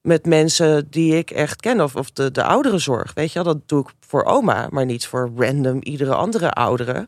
[0.00, 1.80] met mensen die ik echt ken.
[1.80, 3.14] Of, of de, de ouderenzorg.
[3.14, 7.06] Weet je dat doe ik voor oma, maar niet voor random iedere andere oudere.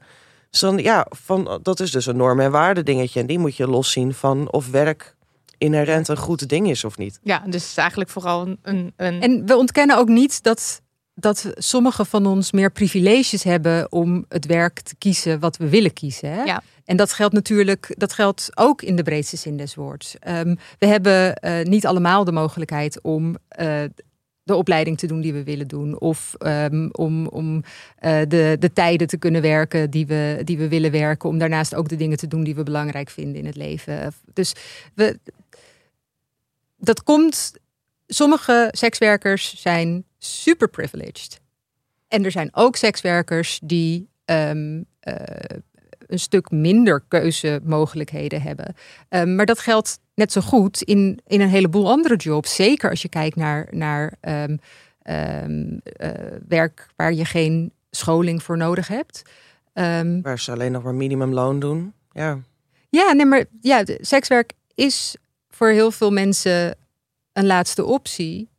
[0.51, 3.21] Dus dan, ja, van, dat is dus een norm- en waarde dingetje.
[3.21, 5.17] En die moet je loszien van of werk
[5.59, 7.19] inherent een goed ding is of niet.
[7.23, 8.93] Ja, dus het is eigenlijk vooral een...
[8.97, 9.21] een...
[9.21, 10.81] En we ontkennen ook niet dat,
[11.15, 15.93] dat sommigen van ons meer privileges hebben om het werk te kiezen wat we willen
[15.93, 16.33] kiezen.
[16.33, 16.43] Hè?
[16.43, 16.63] Ja.
[16.85, 20.17] En dat geldt natuurlijk, dat geldt ook in de breedste zin des woords.
[20.29, 23.83] Um, we hebben uh, niet allemaal de mogelijkheid om uh,
[24.51, 26.01] de opleiding te doen die we willen doen.
[26.01, 27.63] Of ehm, om, om
[27.99, 31.29] eh, de, de tijden te kunnen werken die we, die we willen werken.
[31.29, 34.13] Om daarnaast ook de dingen te doen die we belangrijk vinden in het leven.
[34.33, 34.53] Dus
[34.95, 35.19] we,
[36.77, 37.53] dat komt.
[38.07, 41.41] Sommige sekswerkers zijn super privileged.
[42.09, 45.15] En er zijn ook sekswerkers die ehm, eh,
[46.11, 48.75] een stuk minder keuzemogelijkheden hebben.
[49.09, 52.55] Um, maar dat geldt net zo goed in, in een heleboel andere jobs.
[52.55, 55.81] Zeker als je kijkt naar, naar um,
[56.49, 59.23] werk waar je geen scholing voor nodig hebt.
[60.23, 61.92] waar ze alleen nog maar minimumloon doen.
[62.12, 62.38] Ja,
[62.88, 65.16] ja nee, maar ja, sekswerk is
[65.49, 66.77] voor heel veel mensen
[67.33, 68.50] een laatste optie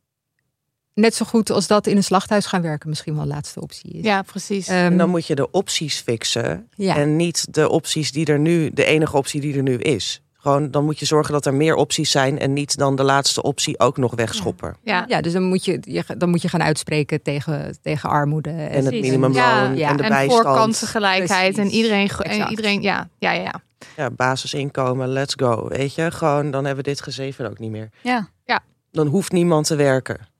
[0.94, 3.90] net zo goed als dat in een slachthuis gaan werken misschien wel de laatste optie
[3.90, 4.04] is.
[4.04, 4.68] Ja, precies.
[4.68, 6.96] Um, en dan moet je de opties fixen ja.
[6.96, 10.22] en niet de opties die er nu, de enige optie die er nu is.
[10.42, 13.42] Gewoon, dan moet je zorgen dat er meer opties zijn en niet dan de laatste
[13.42, 14.76] optie ook nog wegschoppen.
[14.82, 18.50] Ja, ja dus dan moet je, dan moet je gaan uitspreken tegen, tegen armoede.
[18.50, 20.42] En, en het minimumloon ja, en de en bijstand.
[20.42, 23.60] voor kansengelijkheid en iedereen, en iedereen ja, ja, ja.
[23.96, 25.68] Ja, basisinkomen, let's go.
[25.68, 27.90] Weet je, gewoon dan hebben we dit gezeven ook niet meer.
[28.00, 28.28] Ja.
[28.44, 28.60] ja.
[28.90, 30.31] Dan hoeft niemand te werken.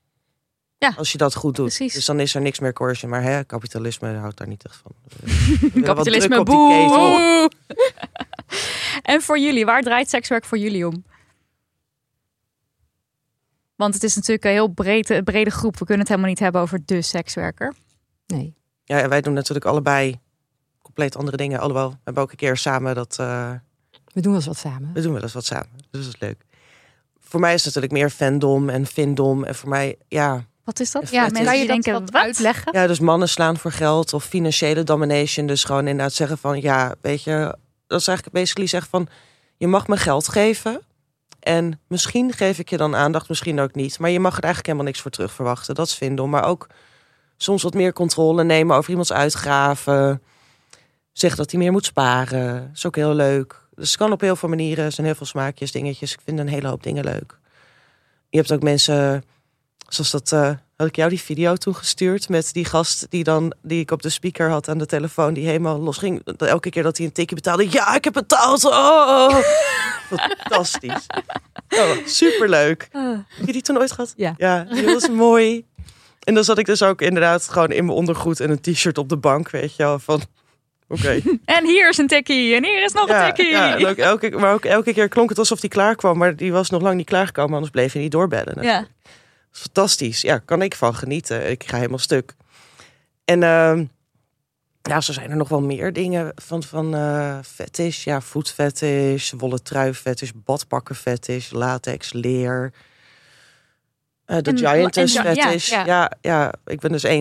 [0.83, 1.67] Ja, als je dat goed doet.
[1.67, 1.95] Precies.
[1.95, 3.11] Dus dan is er niks meer coercion.
[3.11, 4.93] Maar hè, kapitalisme houdt daar niet echt van.
[5.83, 7.51] kapitalisme, boe!
[9.13, 11.05] en voor jullie, waar draait sekswerk voor jullie om?
[13.77, 15.79] Want het is natuurlijk een heel brede, brede groep.
[15.79, 17.75] We kunnen het helemaal niet hebben over de sekswerker.
[18.27, 18.55] Nee.
[18.85, 20.21] Ja, wij doen natuurlijk allebei
[20.83, 21.61] compleet andere dingen.
[21.61, 23.17] Alhoewel, we hebben ook een keer samen dat...
[23.21, 23.53] Uh...
[24.13, 24.91] We doen wel eens wat samen.
[24.93, 25.71] We doen wel eens wat samen.
[25.91, 26.45] Dus dat is leuk.
[27.21, 29.45] Voor mij is het natuurlijk meer fandom en findom.
[29.45, 31.11] En voor mij, ja, wat is dat?
[31.11, 32.73] Ja, mensen die denken, wat uitleggen?
[32.73, 35.47] Ja, dus mannen slaan voor geld of financiële domination.
[35.47, 39.09] Dus gewoon inderdaad zeggen van, ja, weet je, dat is eigenlijk basically zeggen van,
[39.57, 40.81] je mag me geld geven.
[41.41, 43.99] En misschien geef ik je dan aandacht, misschien ook niet.
[43.99, 45.75] Maar je mag er eigenlijk helemaal niks voor terug verwachten.
[45.75, 46.31] Dat is vinden.
[46.31, 46.67] Maar ook
[47.37, 50.23] soms wat meer controle nemen over iemands uitgaven.
[51.13, 52.55] Zeg dat hij meer moet sparen.
[52.55, 53.61] Dat is ook heel leuk.
[53.75, 54.85] Dus het kan op heel veel manieren.
[54.85, 56.13] Er zijn heel veel smaakjes, dingetjes.
[56.13, 57.39] Ik vind een hele hoop dingen leuk.
[58.29, 59.25] Je hebt ook mensen
[59.93, 63.81] Zoals dat, uh, had ik jou die video toegestuurd met die gast die dan, die
[63.81, 66.23] ik op de speaker had aan de telefoon, die helemaal los ging.
[66.39, 68.65] Elke keer dat hij een tikje betaalde, ja, ik heb betaald.
[68.65, 69.37] Oh,
[70.11, 71.07] fantastisch.
[71.69, 72.89] Oh, superleuk.
[73.29, 74.13] Heb je die toen ooit gehad?
[74.17, 74.35] Ja.
[74.37, 75.65] Ja, die was mooi.
[76.21, 79.09] En dan zat ik dus ook inderdaad gewoon in mijn ondergoed en een t-shirt op
[79.09, 80.21] de bank, weet je wel, van...
[80.89, 81.21] Oké.
[81.45, 83.51] En hier is een tikkie en hier is nog een tikkie.
[83.51, 86.53] Ja, ook elke, maar ook elke keer klonk het alsof hij klaar kwam, maar die
[86.53, 88.63] was nog lang niet klaargekomen, anders bleef hij niet doorbellen.
[88.63, 88.87] Ja
[89.53, 90.21] fantastisch.
[90.21, 91.51] Ja, kan ik van genieten.
[91.51, 92.35] Ik ga helemaal stuk.
[93.25, 93.81] En uh,
[94.83, 98.05] ja, zo zijn er nog wel meer dingen van, van uh, fetish.
[98.05, 102.73] Ja, voetfetish, wollen trui fetish, badpakken fetish, latex, leer.
[104.33, 105.69] Uh, de giantess fetish.
[105.69, 106.13] Ja, ja.
[106.21, 107.13] ja, ik ben dus 1,80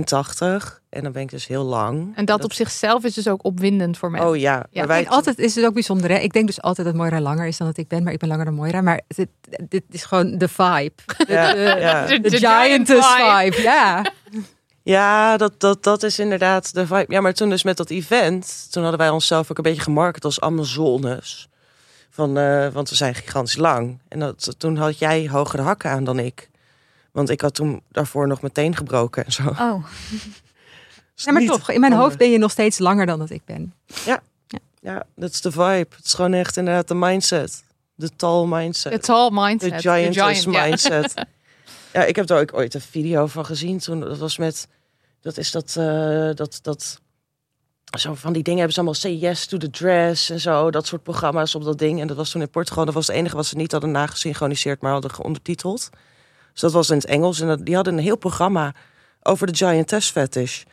[0.89, 2.12] en dan ben ik dus heel lang.
[2.15, 4.21] En dat, op zichzelf is dus ook opwindend voor mij.
[4.21, 4.65] Oh ja.
[4.69, 4.88] ja.
[4.88, 5.10] Wij...
[5.10, 6.10] altijd is het ook bijzonder.
[6.10, 6.17] Hè?
[6.17, 8.30] Ik denk dus altijd dat Moira langer is dan dat ik ben, maar ik ben
[8.30, 8.82] langer dan Moira.
[8.82, 9.28] Maar dit,
[9.69, 10.93] dit is gewoon de vibe.
[11.28, 12.06] Ja, de, ja.
[12.06, 13.62] de, de, giantess vibe.
[13.62, 14.12] Ja.
[14.84, 17.06] Ja, dat, dat, dat is inderdaad de vibe.
[17.08, 20.26] Ja, maar toen dus met dat event, toen hadden wij onszelf ook een beetje gemarket
[20.26, 21.50] als Amazones.
[22.10, 24.00] Van, uh, want we zijn gigantisch lang.
[24.08, 26.50] En dat, toen had jij hogere hakken aan dan ik.
[27.12, 29.47] Want ik had toen daarvoor nog meteen gebroken en zo.
[29.47, 29.58] Oh.
[31.15, 33.74] ja, maar toch, in mijn hoofd ben je nog steeds langer dan dat ik ben.
[34.06, 35.88] Ja, ja, ja dat is de vibe.
[35.95, 37.63] Het is gewoon echt inderdaad de mindset.
[37.95, 38.91] De tall mindset.
[38.91, 39.71] De tall mindset.
[39.71, 41.12] De giantess giant, mindset.
[41.15, 41.26] Ja.
[42.02, 42.04] ja.
[42.04, 43.80] ik heb daar ook ooit een video van gezien.
[43.80, 44.67] Toen dat was met,
[45.21, 47.02] dat is dat, uh, dat, dat,
[48.00, 50.71] zo van die dingen hebben ze allemaal say yes to the dress en zo.
[50.71, 52.02] Dat soort programma's op dat ding.
[52.02, 52.86] En dat was toen in Portugal.
[52.86, 55.89] Dat was het enige wat ze niet hadden nagesynchroniseerd, maar hadden ondertiteld.
[56.51, 57.39] Dus dat was in het Engels.
[57.39, 58.73] En die hadden een heel programma
[59.21, 60.63] over de giantess fetish.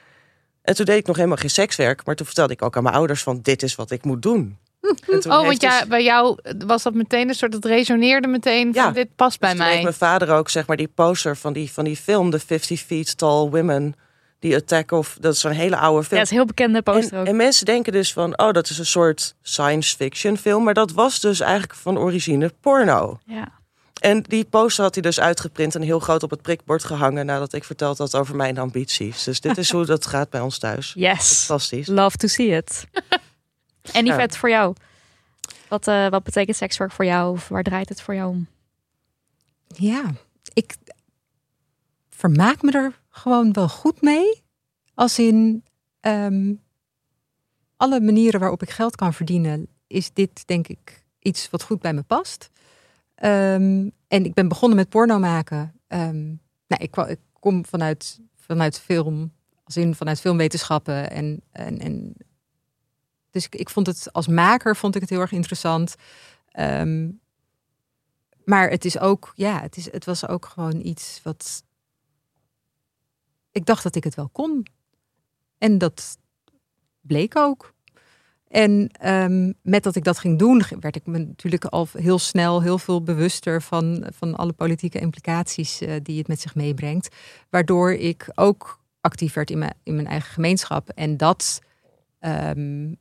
[0.62, 2.06] En toen deed ik nog helemaal geen sekswerk.
[2.06, 4.58] Maar toen vertelde ik ook aan mijn ouders van dit is wat ik moet doen.
[4.80, 5.88] oh, want ja, dus...
[5.88, 8.84] bij jou was dat meteen een soort, dat resoneerde meteen ja.
[8.84, 9.82] van dit past bij dus mij.
[9.82, 13.18] mijn vader ook zeg maar die poster van die, van die film, The 50 Feet
[13.18, 13.94] Tall Women.
[14.40, 16.16] Die Attack of, dat is zo'n hele oude film.
[16.16, 17.26] Ja, is een heel bekende poster en, ook.
[17.26, 20.64] En mensen denken dus van, oh, dat is een soort science fiction film.
[20.64, 23.18] Maar dat was dus eigenlijk van origine porno.
[23.24, 23.57] Ja.
[23.98, 27.52] En die poster had hij dus uitgeprint en heel groot op het prikbord gehangen nadat
[27.52, 29.24] ik verteld had over mijn ambities.
[29.24, 30.92] Dus dit is hoe dat gaat bij ons thuis.
[30.96, 31.44] Yes.
[31.44, 31.86] Fantastisch.
[31.86, 32.84] Love to see it.
[33.92, 34.74] en die vet voor jou.
[35.68, 37.32] Wat, uh, wat betekent sekswerk voor jou?
[37.32, 38.48] Of waar draait het voor jou om?
[39.66, 40.12] Ja,
[40.52, 40.76] ik
[42.10, 44.42] vermaak me er gewoon wel goed mee.
[44.94, 45.64] Als in
[46.00, 46.62] um,
[47.76, 51.92] alle manieren waarop ik geld kan verdienen, is dit denk ik iets wat goed bij
[51.94, 52.50] me past.
[53.24, 55.80] Um, en ik ben begonnen met porno maken.
[55.88, 59.32] Um, nou, ik, kom vanuit, vanuit film,
[59.64, 61.10] als in vanuit filmwetenschappen.
[61.10, 62.14] En, en, en
[63.30, 65.94] dus ik, ik vond het als maker vond ik het heel erg interessant.
[66.48, 67.10] Ehm,
[68.44, 71.62] maar het is ook, ja, het, is, het was ook gewoon iets wat.
[73.50, 74.66] Ik dacht dat ik het wel kon.
[75.58, 76.18] En dat
[77.00, 77.74] bleek ook.
[78.48, 82.62] En ehm, met dat ik dat ging doen, werd ik me natuurlijk al heel snel
[82.62, 87.14] heel veel bewuster van, van alle politieke implicaties uh, die het met zich meebrengt.
[87.50, 90.88] Waardoor ik ook actief werd in mijn, in mijn eigen gemeenschap.
[90.88, 91.60] En dat,
[92.20, 92.96] um,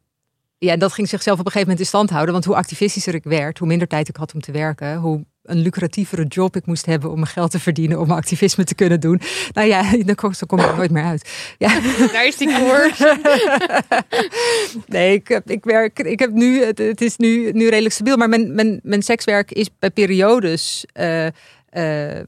[0.58, 2.34] ja, dat ging zichzelf op een gegeven moment in stand houden.
[2.34, 5.58] Want hoe activistischer ik werd, hoe minder tijd ik had om te werken, hoe een
[5.58, 9.22] lucratievere job ik moest hebben om mijn geld te verdienen, om activisme te kunnen doen.
[9.54, 11.30] Nou ja, dan kom, dan kom ik nooit meer uit.
[11.58, 11.80] Ja.
[12.14, 13.00] Daar is die koers.
[14.88, 18.18] nee, ik, heb, ik werk, ik heb nu, het, het, is nu, nu redelijk stabiel,
[18.18, 20.86] maar mijn, mijn, mijn sekswerk is bij periodes.
[20.94, 21.32] Uh, uh,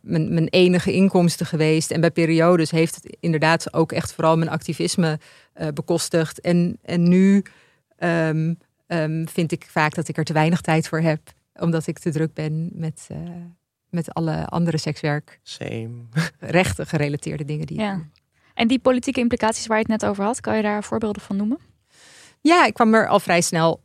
[0.01, 1.91] mijn, mijn enige inkomsten geweest.
[1.91, 5.19] En bij periodes heeft het inderdaad ook echt vooral mijn activisme
[5.62, 6.41] uh, bekostigd.
[6.41, 7.43] En, en nu
[7.99, 11.19] um, um, vind ik vaak dat ik er te weinig tijd voor heb
[11.60, 13.17] omdat ik te druk ben met, uh,
[13.89, 15.39] met alle andere sekswerk.
[15.43, 15.89] Same.
[16.39, 18.08] Rechten gerelateerde dingen die ja.
[18.54, 21.36] En die politieke implicaties waar je het net over had, kan je daar voorbeelden van
[21.36, 21.60] noemen?
[22.41, 23.82] Ja, ik kwam er al vrij snel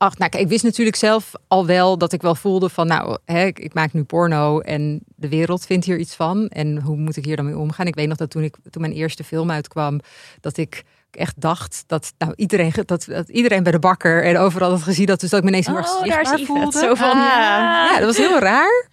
[0.00, 0.18] achter.
[0.18, 3.44] Nou, kijk, ik wist natuurlijk zelf al wel dat ik wel voelde van, nou, hè,
[3.44, 6.48] ik, ik, maak nu porno en de wereld vindt hier iets van.
[6.48, 7.86] En hoe moet ik hier dan mee omgaan?
[7.86, 10.00] Ik weet nog dat toen, ik, toen mijn eerste film uitkwam,
[10.40, 10.84] dat ik
[11.16, 15.06] echt dacht dat nou, iedereen, dat, dat iedereen bij de bakker en overal had gezien
[15.06, 15.20] dat.
[15.20, 16.78] Dus dat ik me ineens heel erg oh, zichtbaar voelde.
[16.78, 17.90] Zo van, ja.
[17.90, 17.98] ja.
[17.98, 18.88] dat was heel raar.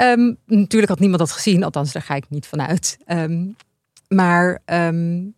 [0.00, 2.98] Um, natuurlijk had niemand dat gezien, althans daar ga ik niet vanuit.
[3.06, 3.56] Um,
[4.08, 5.34] maar um,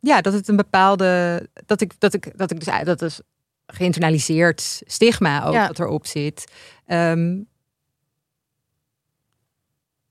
[0.00, 3.20] ja, dat het een bepaalde, dat ik, dat ik, dat ik dus, dat is
[3.66, 5.66] geïnternaliseerd stigma ook Ja.
[5.66, 6.52] dat erop zit.
[6.86, 7.48] Um,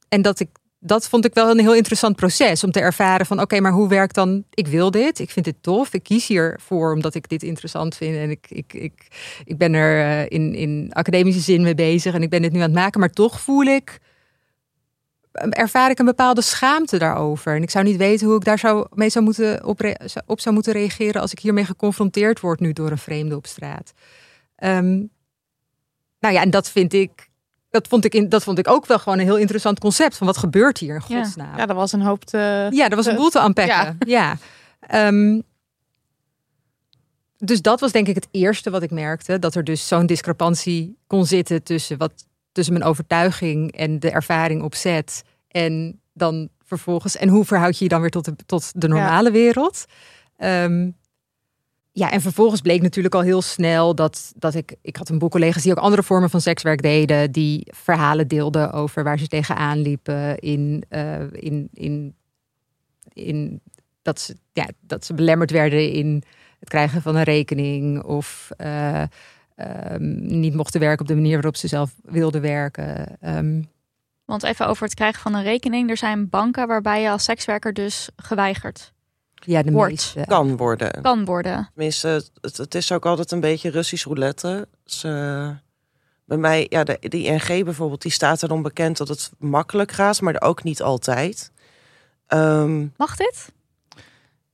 [0.09, 0.49] en dat ik
[0.83, 3.87] dat vond ik wel een heel interessant proces om te ervaren van oké, maar hoe
[3.87, 4.43] werkt dan?
[4.49, 8.15] Ik wil dit, ik vind dit tof, ik kies hiervoor omdat ik dit interessant vind
[8.15, 9.07] en ik, ik, ik,
[9.43, 12.57] ik ben er uh, in, in academische zin mee bezig en ik ben dit nu
[12.57, 13.99] aan het maken, maar toch voel ik,
[15.49, 17.55] ervaar ik een bepaalde schaamte daarover.
[17.55, 20.55] En ik zou niet weten hoe ik daar zou, mee zou moeten op, op zou
[20.55, 23.93] moeten reageren als ik hiermee geconfronteerd word nu door een vreemde op straat.
[24.63, 25.09] Um,
[26.19, 27.29] nou ja, en dat vind ik
[27.71, 30.17] dat vond, ik in, dat vond ik ook wel gewoon een heel interessant concept.
[30.17, 31.51] Van wat gebeurt hier in godsnaam?
[31.51, 32.67] Ja, ja er was een hoop te...
[32.71, 33.97] Ja, er was een boel te aanpakken.
[34.07, 34.37] Ja.
[34.87, 35.07] ja.
[35.07, 35.43] Um,
[37.37, 39.39] dus dat was denk ik het eerste wat ik merkte.
[39.39, 42.13] Dat er dus zo'n discrepantie kon zitten tussen, wat,
[42.51, 45.23] tussen mijn overtuiging en de ervaring op set.
[45.47, 47.17] En dan vervolgens...
[47.17, 49.35] En hoe verhoud je je dan weer tot de, tot de normale ja.
[49.35, 49.85] wereld?
[50.37, 50.95] Um,
[51.93, 54.75] ja, en vervolgens bleek natuurlijk al heel snel dat, dat ik...
[54.81, 57.31] Ik had een boel collega's die ook andere vormen van sekswerk deden.
[57.31, 60.37] Die verhalen deelden over waar ze tegenaan liepen.
[60.39, 62.15] In, uh, in, in,
[63.13, 63.61] in
[64.01, 66.23] dat, ze, ja, dat ze belemmerd werden in
[66.59, 68.03] het krijgen van een rekening.
[68.03, 69.03] Of uh,
[69.91, 73.17] um, niet mochten werken op de manier waarop ze zelf wilden werken.
[73.37, 73.69] Um,
[74.25, 75.89] Want even over het krijgen van een rekening.
[75.89, 78.93] Er zijn banken waarbij je als sekswerker dus geweigerd
[79.45, 79.89] ja, de wordt.
[79.89, 80.23] meeste.
[80.27, 81.01] Kan worden.
[81.01, 81.69] Kan worden.
[81.73, 84.67] Tenminste, het, het is ook altijd een beetje Russisch roulette.
[84.83, 85.49] Dus, uh,
[86.25, 90.21] bij mij, ja, de, de ING bijvoorbeeld, die staat erom bekend dat het makkelijk gaat,
[90.21, 91.51] maar ook niet altijd.
[92.27, 93.51] Um, Mag dit?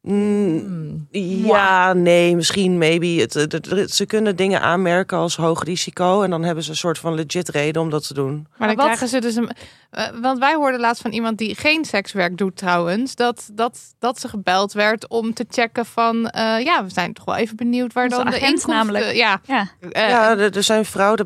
[0.02, 3.08] Mm, ja, nee, misschien, maybe.
[3.08, 6.22] Het, het, het, ze kunnen dingen aanmerken als hoog risico.
[6.22, 8.48] En dan hebben ze een soort van legit reden om dat te doen.
[8.58, 9.52] Maar dan maar krijgen ze dus een.
[9.92, 13.16] Uh, want wij hoorden laatst van iemand die geen sekswerk doet, trouwens.
[13.16, 16.16] Dat, dat, dat ze gebeld werd om te checken van.
[16.16, 18.70] Uh, ja, we zijn toch wel even benieuwd waar Onze dan de inkomsten.
[18.70, 19.12] namelijk.
[19.14, 19.68] Ja, ja.
[19.80, 21.26] Uh, ja er, er, zijn fraude.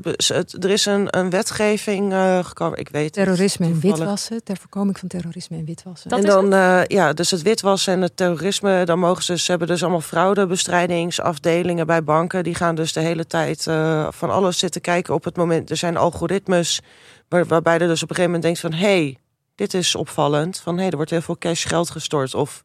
[0.60, 2.80] Er is een, een wetgeving uh, gekomen.
[2.80, 4.44] Ik weet Terrorisme het, en witwassen.
[4.44, 6.10] Ter voorkoming van terrorisme en witwassen.
[6.10, 8.61] Dat en dan, uh, ja, dus het witwassen en het terrorisme.
[8.62, 9.38] Dan mogen ze.
[9.38, 12.44] Ze hebben dus allemaal fraudebestrijdingsafdelingen bij banken.
[12.44, 15.70] Die gaan dus de hele tijd uh, van alles zitten kijken op het moment.
[15.70, 16.82] Er zijn algoritmes
[17.28, 19.18] waar, waarbij er dus op een gegeven moment denkt van hé, hey,
[19.56, 20.60] dit is opvallend.
[20.60, 22.36] Van hé, hey, er wordt heel veel cash geld gestort.
[22.36, 22.64] Of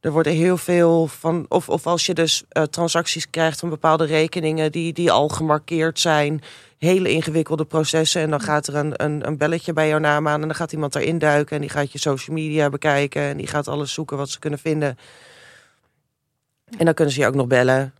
[0.00, 1.46] er worden heel veel van.
[1.48, 6.00] Of, of als je dus uh, transacties krijgt van bepaalde rekeningen die, die al gemarkeerd
[6.00, 6.42] zijn.
[6.78, 8.22] Hele ingewikkelde processen.
[8.22, 10.40] En dan gaat er een, een, een belletje bij jouw naam aan.
[10.40, 11.54] En dan gaat iemand daarin duiken.
[11.54, 13.22] En die gaat je social media bekijken.
[13.22, 14.98] En die gaat alles zoeken wat ze kunnen vinden.
[16.78, 17.94] En dan kunnen ze je ook nog bellen.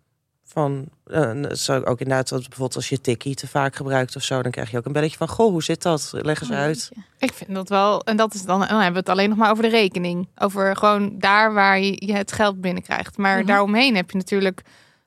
[0.46, 4.50] Van, uh, zo ook inderdaad, bijvoorbeeld als je tikkie te vaak gebruikt of zo, dan
[4.52, 6.08] krijg je ook een belletje van: Goh, hoe zit dat?
[6.12, 6.90] Leg eens Oh, uit.
[7.18, 9.50] Ik vind dat wel, en dat is dan, dan hebben we het alleen nog maar
[9.50, 10.28] over de rekening.
[10.36, 13.16] Over gewoon daar waar je, je het geld binnenkrijgt.
[13.16, 13.46] Maar Mhm.
[13.46, 14.62] daaromheen heb je natuurlijk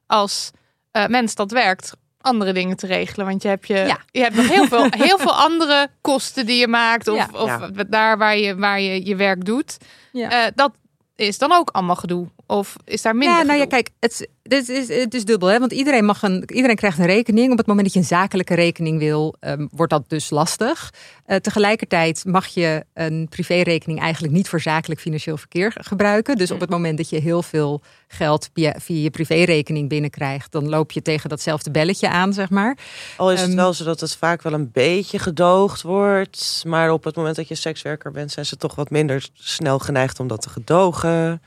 [0.07, 0.51] als
[0.93, 1.91] uh, mens dat werkt
[2.21, 3.25] andere dingen te regelen.
[3.25, 3.97] Want je hebt, je, Ja.
[4.11, 7.07] je hebt nog heel veel, heel veel andere kosten die je maakt.
[7.07, 7.29] Of, Ja.
[7.31, 7.83] of Ja.
[7.87, 9.77] daar waar je, waar je je werk doet.
[10.11, 10.45] Ja.
[10.45, 10.71] Eh, dat
[11.15, 12.27] is dan ook allemaal gedoe.
[12.47, 15.47] Of is daar minder Ja, nou ja, kijk, het, dit is, het is dubbel.
[15.47, 15.59] Hè?
[15.59, 17.51] Want iedereen, mag een, iedereen krijgt een rekening.
[17.51, 20.93] Op het moment dat je een zakelijke rekening wil, ehm, wordt dat dus lastig.
[21.25, 26.35] Eh, tegelijkertijd mag je een privérekening eigenlijk niet voor zakelijk financieel verkeer gebruiken.
[26.35, 30.69] Dus op het moment dat je heel veel geld via, via je privérekening binnenkrijgt, dan
[30.69, 32.77] loop je tegen datzelfde belletje aan, zeg maar.
[33.17, 36.63] Al is het Ehm, wel zo dat het vaak wel een beetje gedoogd wordt.
[36.67, 40.19] Maar op het moment dat je sekswerker bent, zijn ze toch wat minder snel geneigd
[40.19, 41.41] om dat te gedogen.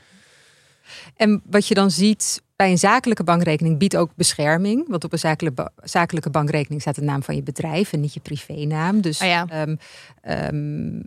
[1.15, 4.85] En wat je dan ziet bij een zakelijke bankrekening biedt ook bescherming.
[4.87, 8.19] Want op een zakelijke, zakelijke bankrekening staat de naam van je bedrijf en niet je
[8.19, 9.01] privénaam.
[9.01, 9.45] Dus ja.
[9.49, 9.75] ehm,
[10.21, 11.01] ehm,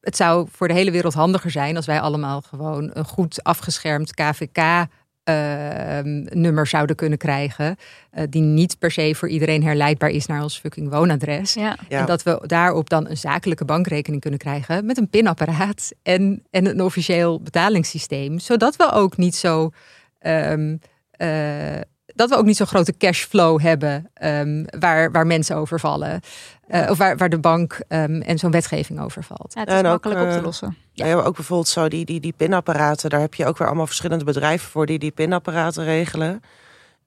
[0.00, 4.14] het zou voor de hele wereld handiger zijn als wij allemaal gewoon een goed afgeschermd
[4.14, 4.86] KVK.
[5.26, 7.76] Ehm, nummer zouden kunnen krijgen.
[8.10, 11.54] eh, die niet per se voor iedereen herleidbaar is naar ons fucking woonadres.
[11.54, 11.76] Ja.
[11.88, 12.00] Ja.
[12.00, 16.66] En dat we daarop dan een zakelijke bankrekening kunnen krijgen met een pinapparaat en, en
[16.66, 18.38] een officieel betalingssysteem.
[18.38, 19.70] Zodat we ook niet zo.
[20.18, 20.76] ehm,
[21.10, 21.80] eh,
[22.16, 26.20] dat we ook niet zo'n grote cashflow hebben ehm, waar, waar mensen over vallen.
[26.66, 29.52] Eh, of waar, waar de bank ehm, en zo'n wetgeving over valt.
[29.54, 30.76] Ja, het is En ook, makkelijk op te eh, lossen.
[30.92, 31.14] Ja.
[31.14, 33.10] maar ook bijvoorbeeld zo die, die, die pinapparaten.
[33.10, 36.42] Daar heb je ook weer allemaal verschillende bedrijven voor die die pinapparaten regelen.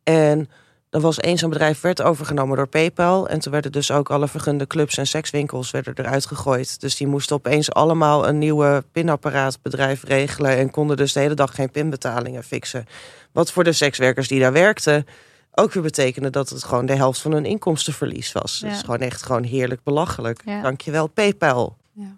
[0.03, 0.49] En
[0.89, 3.27] er was één zo'n bedrijf werd overgenomen door PayPal.
[3.27, 6.81] En toen werden dus ook alle vergunde clubs en sekswinkels werden eruit gegooid.
[6.81, 10.57] Dus die moesten opeens allemaal een nieuwe pinapparaatbedrijf regelen.
[10.57, 12.85] En konden dus de hele dag geen pinbetalingen fixen.
[13.31, 15.05] Wat voor de sekswerkers die daar werkten
[15.53, 18.59] ook weer betekende dat het gewoon de helft van hun inkomstenverlies was.
[18.63, 18.69] Ja.
[18.69, 20.41] Dus gewoon echt gewoon heerlijk belachelijk.
[20.45, 20.61] Ja.
[20.61, 21.77] Dankjewel PayPal.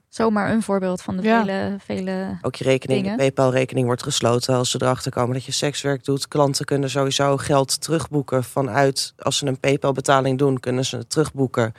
[0.09, 1.39] Zomaar een voorbeeld van de Ja.
[1.45, 2.37] vele, vele...
[2.41, 3.17] Ook je rekening, Dingen.
[3.17, 6.27] de PayPal-rekening wordt gesloten als ze erachter komen dat je sekswerk doet.
[6.27, 11.73] Klanten kunnen sowieso geld terugboeken vanuit, als ze een PayPal-betaling doen, kunnen ze het terugboeken.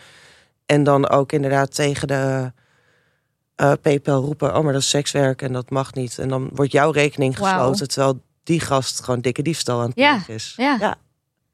[0.66, 2.52] En dan ook inderdaad tegen de
[3.54, 6.18] eh, PayPal roepen, oh maar dat is sekswerk en dat mag niet.
[6.18, 10.22] En dan wordt jouw rekening gesloten, terwijl die gast gewoon dikke diefstal aan het Ja,
[10.26, 10.54] is.
[10.56, 10.76] ja.
[10.80, 10.96] ja.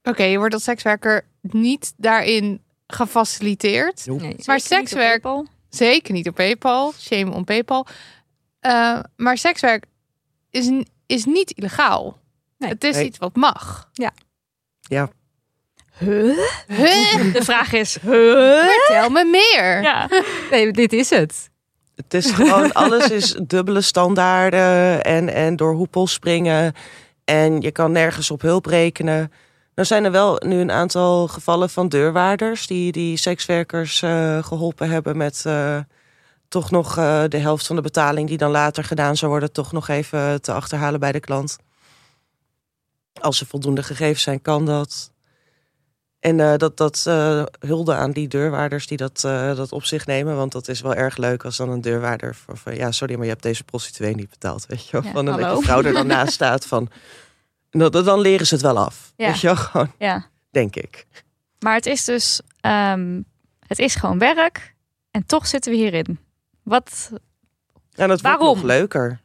[0.03, 4.07] Oké, je wordt als sekswerker niet daarin gefaciliteerd.
[4.07, 4.18] Nee.
[4.18, 5.47] Maar Zeker niet op sekswerk- PayPal.
[5.68, 6.93] Zeker niet op PayPal.
[6.99, 7.86] Shame on PayPal.
[8.61, 9.84] Eh, maar sekswerk
[10.51, 10.70] is,
[11.07, 12.18] is niet illegaal.
[12.59, 12.70] Nee.
[12.70, 13.05] het is Nee.
[13.05, 13.89] iets wat mag.
[13.93, 14.12] ja.
[15.99, 16.39] Huh?
[16.66, 17.32] Huh?
[17.32, 17.93] De vraag is...
[18.01, 19.82] Vertel me meer.
[19.82, 20.09] Ja.
[20.51, 21.51] Nee, dit is het.
[22.03, 26.74] Het is gewoon, alles is dubbele standaarden en, en door hoepels springen.
[27.24, 29.32] En je kan nergens op hulp rekenen.
[29.74, 34.90] Nou zijn er wel nu een aantal gevallen van deurwaarders die, die sekswerkers eh, geholpen
[34.90, 35.78] hebben met eh,
[36.49, 39.72] toch nog eh, de helft van de betaling die dan later gedaan zou worden, toch
[39.72, 41.57] nog even te achterhalen bij de klant.
[43.20, 45.11] Als er voldoende gegevens zijn, kan dat.
[46.21, 50.07] En eh, dat, dat eh, hulde aan die deurwaarders die dat, eh, dat op zich
[50.07, 50.37] nemen.
[50.37, 52.35] Want dat is wel erg leuk als dan een deurwaarder...
[52.35, 54.66] Van, van, ja, sorry, maar je hebt deze prostituee niet betaald.
[54.66, 55.03] Weet je wel?
[55.03, 55.59] Ja, van, en dat hallo.
[55.59, 56.91] je vrouw er dan naast staat van...
[57.71, 59.12] Dan, dan leren ze het wel af.
[59.16, 59.27] Ja.
[59.27, 59.57] Weet je wel?
[59.57, 60.27] Gewoon, ja.
[60.51, 61.07] denk ik.
[61.59, 62.41] Maar het is dus...
[62.61, 63.21] ehm,
[63.66, 64.75] het is gewoon werk.
[65.11, 66.19] En toch zitten we hierin.
[66.62, 67.11] Wat...
[67.95, 68.47] En het Waarom?
[68.47, 69.21] wordt nog leuker.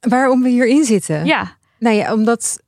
[0.00, 1.24] Waarom we hierin zitten?
[1.24, 2.60] Ja, Nou ja, omdat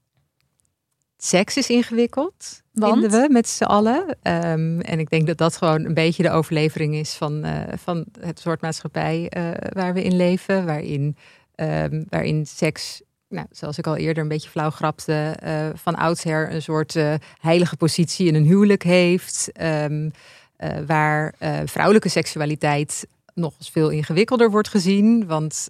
[1.16, 3.10] seks is ingewikkeld, Want?
[3.10, 4.16] we met z'n allen.
[4.22, 8.04] Ehm, en ik denk dat dat gewoon een beetje de overlevering is van, eh, van
[8.20, 10.66] het soort maatschappij eh, waar we in leven.
[10.66, 11.16] Waarin,
[11.54, 16.52] ehm, waarin seks, nou, zoals ik al eerder een beetje flauw grapte, eh, van oudsher
[16.52, 16.96] een soort
[17.40, 19.50] heilige positie in een huwelijk heeft.
[19.52, 20.10] Ehm,
[20.56, 25.26] eh, waar vrouwelijke seksualiteit nog eens veel ingewikkelder wordt gezien.
[25.26, 25.68] Want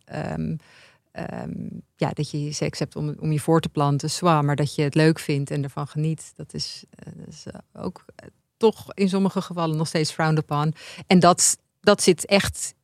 [1.13, 4.75] ehm, ja, dat je seks hebt om, om je voor te planten, zwaar, maar dat
[4.75, 9.09] je het leuk vindt en ervan geniet, dat is, eh, eh, ook eh, toch in
[9.09, 10.75] sommige gevallen nog steeds frowned upon.
[11.07, 12.75] En dat, dat zit echt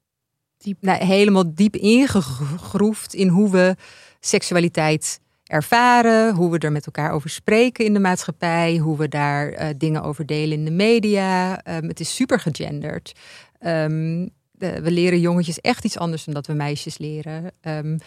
[0.57, 3.76] diep, nou, helemaal diep ingegroefd in hoe we
[4.20, 9.79] seksualiteit ervaren, hoe we er met elkaar over spreken in de maatschappij, hoe we daar
[9.79, 11.62] dingen over delen in de media.
[11.62, 13.12] Ehm, het is super gegenderd.
[13.59, 14.26] Ehm,
[14.59, 17.52] we leren jongetjes echt iets anders dan dat we meisjes leren.
[17.61, 17.98] Ehm,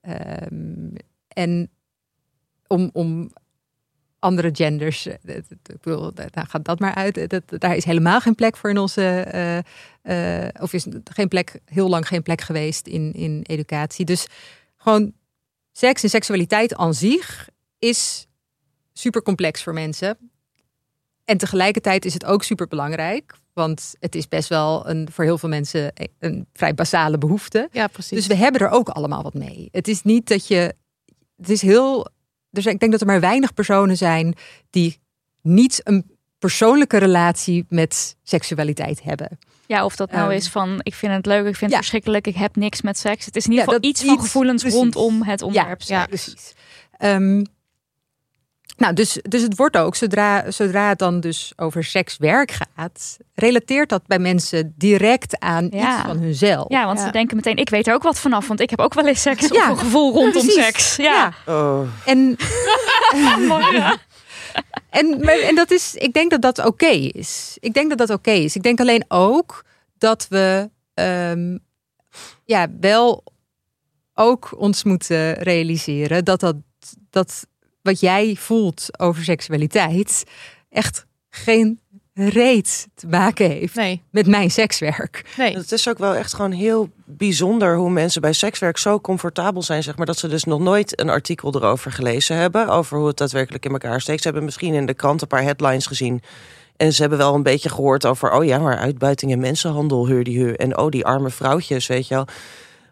[0.00, 0.94] ehm,
[1.28, 1.70] en
[2.66, 3.30] om, om
[4.18, 7.30] andere genders, eh, ik bedoel, daar gaat dat maar uit.
[7.30, 9.58] Dat- daar is helemaal geen plek voor in onze, eh,
[10.42, 14.04] eh, of is geen plek, heel lang geen plek geweest in, in educatie.
[14.04, 14.26] Dus
[14.76, 15.12] gewoon
[15.72, 17.48] seks en seksualiteit aan zich
[17.78, 18.26] is
[18.92, 20.30] super complex voor mensen.
[21.24, 23.34] En tegelijkertijd is het ook super belangrijk.
[23.60, 27.68] Want het is best wel een, voor heel veel mensen een vrij basale behoefte.
[27.72, 28.10] Ja, precies.
[28.18, 29.68] Dus we hebben er ook allemaal wat mee.
[29.72, 30.74] Het is niet dat je.
[31.36, 32.08] Het is heel.
[32.50, 34.34] Dus ik denk dat er maar weinig personen zijn
[34.70, 34.98] die
[35.42, 39.38] niet een persoonlijke relatie met seksualiteit hebben.
[39.66, 40.36] Ja, of dat nou Ehm.
[40.36, 41.76] is van ik vind het leuk, ik vind het Ja.
[41.76, 43.24] verschrikkelijk, ik heb niks met seks.
[43.24, 44.80] Het is in ieder geval iets van gevoelens precies.
[44.80, 45.80] rondom het onderwerp.
[45.82, 46.52] Ja, precies.
[46.96, 47.44] Ehm,
[48.80, 53.88] nou, dus, dus het wordt ook, zodra, zodra het dan dus over sekswerk gaat, relateert
[53.88, 55.96] dat bij mensen direct aan Ja.
[55.96, 56.68] iets van hunzelf.
[56.68, 57.04] Ja, want Ja.
[57.04, 59.22] ze denken meteen, ik weet er ook wat vanaf, want ik heb ook wel eens
[59.22, 60.64] seks of Ja, een gevoel rondom precies.
[60.64, 60.96] seks.
[60.96, 61.80] Ja, Oh.
[62.04, 62.36] En,
[64.90, 67.56] en, maar, en dat is, ik denk dat dat oké is.
[67.60, 68.56] Ik denk dat dat oké is.
[68.56, 69.64] Ik denk alleen ook
[69.98, 71.56] dat we ehm,
[72.44, 73.24] ja, wel
[74.14, 76.56] ook ons moeten realiseren dat, dat,
[77.10, 77.46] dat
[77.82, 80.24] wat jij voelt over seksualiteit
[80.70, 81.80] echt geen
[82.14, 85.24] reet te maken heeft Nee, met mijn sekswerk.
[85.36, 85.56] nee.
[85.56, 89.82] Het is ook wel echt gewoon heel bijzonder hoe mensen bij sekswerk zo comfortabel zijn,
[89.82, 93.16] zeg maar, dat ze dus nog nooit een artikel erover gelezen hebben, over hoe het
[93.16, 94.18] daadwerkelijk in elkaar steekt.
[94.18, 96.22] Ze hebben misschien in de krant een paar headlines gezien.
[96.76, 100.24] En ze hebben wel een beetje gehoord over, oh ja, maar uitbuiting en mensenhandel, heur
[100.24, 100.56] die heur.
[100.56, 102.26] En oh, die arme vrouwtjes, weet je wel.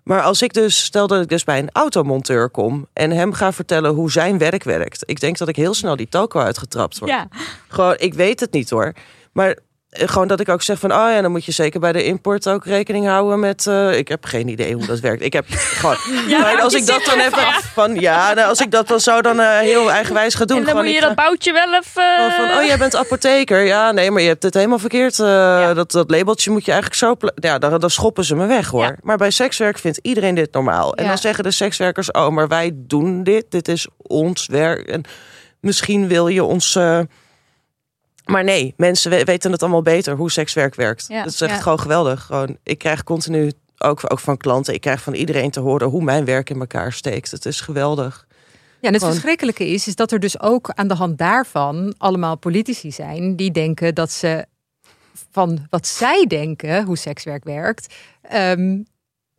[0.08, 3.52] Maar als ik dus, stel dat ik dus bij een automonteur kom en hem ga
[3.52, 5.02] vertellen hoe zijn werk werkt.
[5.06, 7.10] Ik denk dat ik heel snel die toko uitgetrapt word.
[7.10, 7.28] ja.
[7.68, 8.92] Gewoon, ik weet het niet hoor.
[9.32, 9.58] Maar
[9.90, 12.48] gewoon dat ik ook zeg van, oh ja, dan moet je zeker bij de import
[12.48, 13.66] ook rekening houden met.
[13.66, 15.22] eh, ik heb geen idee hoe dat werkt.
[15.22, 15.96] Ik heb gewoon.
[16.42, 17.38] maar als ik dat dan even
[17.74, 20.56] van, ja, nou, als ik dat dan zo dan eh, heel eigenwijs ga doen.
[20.56, 22.02] En dan gewoon, moet je dat boutje wel even...
[22.16, 23.64] gewoon van, oh, jij bent apotheker.
[23.64, 25.18] Ja, nee, maar je hebt het helemaal verkeerd.
[25.18, 27.30] eh, dat, dat labeltje moet je eigenlijk zo.
[27.34, 28.82] Ja, dan, dan schoppen ze me weg hoor.
[28.84, 28.96] Ja.
[29.02, 30.94] Maar bij sekswerk vindt iedereen dit normaal.
[30.94, 31.08] En Ja.
[31.08, 33.44] dan zeggen de sekswerkers, oh, maar wij doen dit.
[33.50, 34.88] Dit is ons werk.
[34.88, 35.02] En
[35.60, 36.78] misschien wil je ons.
[38.30, 41.04] Maar nee, mensen we- weten het allemaal beter hoe sekswerk werkt.
[41.08, 41.22] Ja.
[41.22, 41.60] Dat is echt Ja.
[41.60, 42.22] gewoon geweldig.
[42.24, 46.02] Gewoon, ik krijg continu, ook, ook van klanten, ik krijg van iedereen te horen hoe
[46.04, 47.30] mijn werk in elkaar steekt.
[47.30, 48.26] Het is geweldig.
[48.28, 48.34] Ja,
[48.80, 52.36] en het Gewoon- verschrikkelijke is, is dat er dus ook aan de hand daarvan allemaal
[52.38, 54.46] politici zijn die denken dat ze
[55.30, 58.78] van wat zij denken, hoe sekswerk werkt, ehm,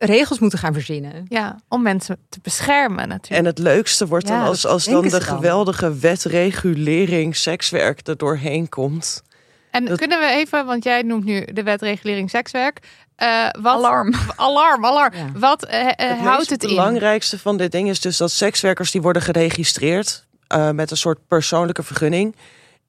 [0.06, 1.24] regels moeten gaan verzinnen.
[1.28, 3.40] Ja, om mensen te beschermen natuurlijk.
[3.40, 5.20] En het leukste wordt dan Ja, als, als dan de dan.
[5.20, 9.22] geweldige wetregulering sekswerk er doorheen komt.
[9.70, 12.78] En dat- kunnen we even, want jij noemt nu de wetregulering sekswerk.
[13.16, 14.14] eh, wat, Alarm.
[14.36, 15.14] Alarm, alarm.
[15.14, 15.26] Ja.
[15.34, 16.68] Wat eh, eh, Het houdt het in?
[16.68, 21.18] belangrijkste van dit ding is dus dat sekswerkers die worden geregistreerd eh, met een soort
[21.28, 22.36] persoonlijke vergunning.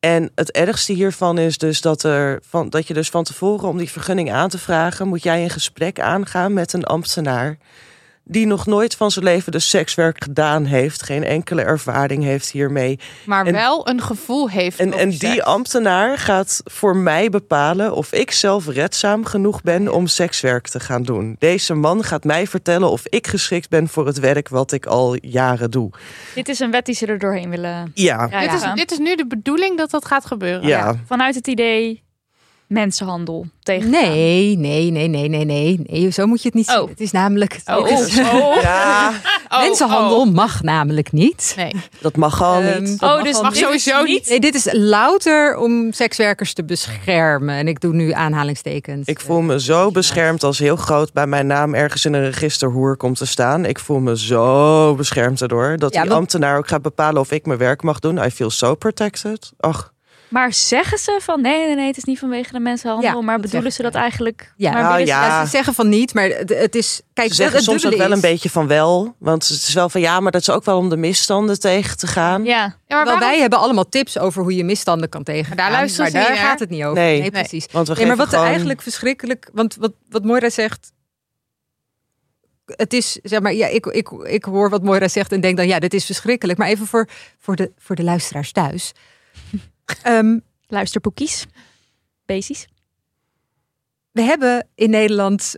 [0.01, 3.77] En het ergste hiervan is dus dat, er van, dat je dus van tevoren om
[3.77, 7.57] die vergunning aan te vragen, moet jij een gesprek aangaan met een ambtenaar
[8.23, 12.99] die nog nooit van zijn leven dus sekswerk gedaan heeft, geen enkele ervaring heeft hiermee.
[13.25, 14.79] Maar En- wel een gevoel heeft.
[14.79, 20.07] En, en die ambtenaar gaat voor mij bepalen of ik zelf redzaam genoeg ben om
[20.07, 21.35] sekswerk te gaan doen.
[21.39, 25.15] Deze man gaat mij vertellen of ik geschikt ben voor het werk wat ik al
[25.25, 25.89] jaren doe.
[26.35, 29.15] Dit is een wet die ze er doorheen willen Ja, Dit, is, dit is nu
[29.15, 30.67] de bedoeling dat dat gaat gebeuren.
[30.67, 30.95] ja.
[31.05, 32.03] Vanuit het idee
[32.71, 33.89] mensenhandel tegen.
[33.89, 36.09] Nee, nee, nee, nee, nee, nee, nee.
[36.11, 36.75] Zo moet je het niet Oh.
[36.79, 36.87] zien.
[36.89, 37.61] Het is namelijk.
[37.65, 38.55] Oh, is- oh.
[38.61, 39.11] Ja,
[39.49, 40.33] Oh, mensenhandel oh.
[40.33, 41.53] mag namelijk niet.
[41.57, 41.71] Nee.
[42.01, 42.99] dat mag al Ehm, niet.
[42.99, 44.29] dat Oh, mag dus mag sowieso niet.
[44.29, 47.55] Nee, dit is louter om sekswerkers te beschermen.
[47.55, 49.07] En ik doe nu aanhalingstekens.
[49.07, 52.69] Ik voel me zo beschermd als heel groot bij mijn naam ergens in een register
[52.71, 53.65] hoer komt te staan.
[53.65, 55.77] Ik voel me zo beschermd erdoor.
[55.77, 58.17] Dat Ja, die ambtenaar ook gaat bepalen of ik mijn werk mag doen.
[58.17, 59.51] I feel so protected.
[59.59, 59.91] Ach,
[60.31, 63.11] Maar zeggen ze van nee, nee, nee, het is niet vanwege de mensenhandel.
[63.11, 64.53] Ja, maar bedoelen ze dat eigenlijk?
[64.57, 64.71] Ja.
[64.71, 65.05] maar Nou, ja.
[65.25, 67.01] Ja, ze zeggen van niet, maar het, het is.
[67.13, 69.15] Kijk, ze zeggen het soms ook wel een beetje van wel.
[69.19, 71.97] Want het is wel van ja, maar dat is ook wel om de misstanden tegen
[71.97, 72.43] te gaan.
[72.43, 75.57] Ja, Ja, maar waarom- wij hebben allemaal tips over hoe je misstanden kan tegengaan.
[75.57, 76.45] daar luisteren maar ze niet daar naar.
[76.51, 77.01] gaat het niet over.
[77.03, 77.19] Nee.
[77.19, 77.65] Nee, precies.
[77.71, 78.45] Want we Nee, maar wat gewoon...
[78.45, 80.91] eigenlijk verschrikkelijk, want wat, wat Moira zegt,
[82.65, 85.67] het is, zeg maar, ja, ik, ik, ik hoor wat Moira zegt en denk dan,
[85.67, 86.57] ja, dit is verschrikkelijk.
[86.59, 87.07] Maar even voor,
[87.39, 88.91] voor, de, voor de luisteraars thuis.
[90.03, 91.45] Ehm, luisterboekjes.
[92.25, 92.67] Basis.
[94.11, 95.55] we hebben in Nederland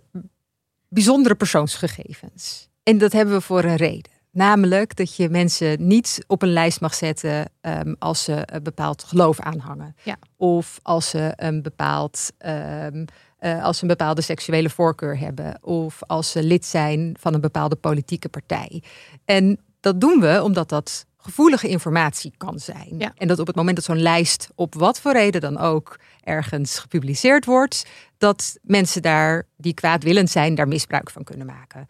[0.87, 2.69] bijzondere persoonsgegevens.
[2.83, 4.11] En dat hebben we voor een reden.
[4.31, 9.03] Namelijk dat je mensen niet op een lijst mag zetten ehm, als ze een bepaald
[9.03, 9.95] geloof aanhangen.
[10.03, 10.17] Ja.
[10.37, 13.05] Of als ze een bepaald ehm,
[13.37, 15.63] eh, als ze een bepaalde seksuele voorkeur hebben.
[15.63, 18.83] Of als ze lid zijn van een bepaalde politieke partij.
[19.25, 22.95] En dat doen we omdat dat gevoelige informatie kan zijn.
[22.97, 23.13] Ja.
[23.15, 26.79] En dat op het moment dat zo'n lijst op wat voor reden dan ook ergens
[26.79, 27.85] gepubliceerd wordt,
[28.17, 31.87] dat mensen daar die kwaadwillend zijn, daar misbruik van kunnen maken.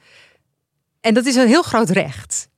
[1.02, 2.50] En dat is een heel groot recht.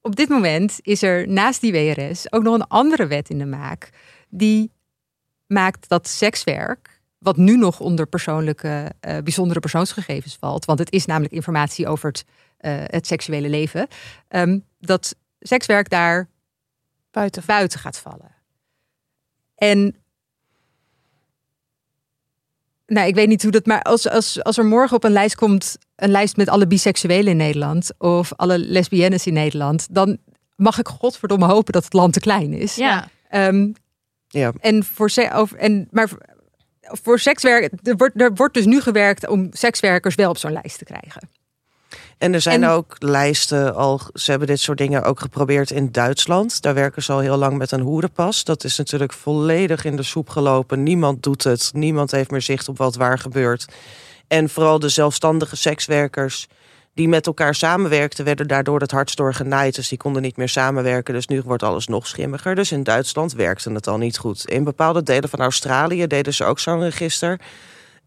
[0.00, 3.46] Op dit moment is er naast die WRS ook nog een andere wet in de
[3.46, 3.90] maak
[4.28, 4.72] die
[5.46, 11.06] maakt dat sekswerk, wat nu nog onder persoonlijke, eh, bijzondere persoonsgegevens valt, want het is
[11.06, 12.24] namelijk informatie over het,
[12.66, 13.86] het seksuele leven,
[14.28, 16.28] ehm, dat sekswerk daar
[17.10, 17.42] buiten.
[17.46, 18.34] buiten gaat vallen.
[19.54, 19.96] En
[22.86, 25.34] nou, ik weet niet hoe dat, maar als, als, als er morgen op een lijst
[25.34, 30.18] komt, een lijst met alle biseksuelen in Nederland of alle lesbiennes in Nederland, dan
[30.56, 32.74] mag ik godverdomme hopen dat het land te klein is.
[32.74, 33.08] Ja.
[33.28, 33.72] Ehm,
[34.28, 34.52] Ja.
[34.60, 36.26] en voor over, en, maar voor-
[36.80, 40.78] voor sekswerk, er wordt, er wordt dus nu gewerkt om sekswerkers wel op zo'n lijst
[40.78, 41.28] te krijgen.
[42.18, 44.00] En er zijn En- ook lijsten al.
[44.14, 46.62] Ze hebben dit soort dingen ook geprobeerd in Duitsland.
[46.62, 48.44] Daar werken ze al heel lang met een hoerenpas.
[48.44, 50.82] Dat is natuurlijk volledig in de soep gelopen.
[50.82, 51.70] Niemand doet het.
[51.74, 53.66] Niemand heeft meer zicht op wat waar gebeurt.
[54.28, 56.48] En vooral de zelfstandige sekswerkers
[56.94, 59.74] die met elkaar samenwerkten, werden daardoor het hardst door genaaid.
[59.74, 61.14] Dus die konden niet meer samenwerken.
[61.14, 62.54] Dus nu wordt alles nog schimmiger.
[62.54, 64.48] Dus in Duitsland werkte het al niet goed.
[64.48, 67.40] In bepaalde delen van Australië deden ze ook zo'n register.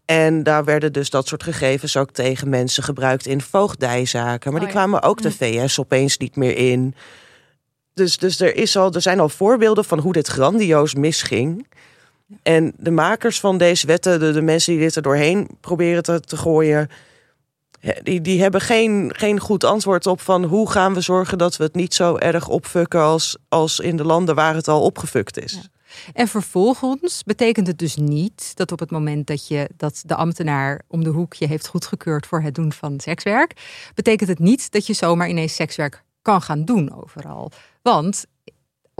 [0.04, 4.50] En daar werden dus dat soort gegevens ook tegen mensen gebruikt in voogdijzaken.
[4.50, 4.80] Maar die Oh ja.
[4.80, 6.94] kwamen ook de VS opeens niet meer in.
[7.94, 11.66] Dus, dus er, is al, er zijn al voorbeelden van hoe dit grandioos misging.
[12.42, 16.20] En de makers van deze wetten, de, de mensen die dit er doorheen proberen te,
[16.20, 16.88] te gooien,
[18.02, 21.64] die, die hebben geen, geen goed antwoord op van hoe gaan we zorgen dat we
[21.64, 25.52] het niet zo erg opfukken als, als in de landen waar het al opgefukt is.
[25.52, 25.60] Ja.
[26.12, 30.82] En vervolgens betekent het dus niet dat op het moment dat je dat de ambtenaar
[30.88, 33.54] om de hoek je heeft goedgekeurd voor het doen van sekswerk,
[33.94, 37.50] betekent het niet dat je zomaar ineens sekswerk kan gaan doen overal.
[37.82, 38.24] Want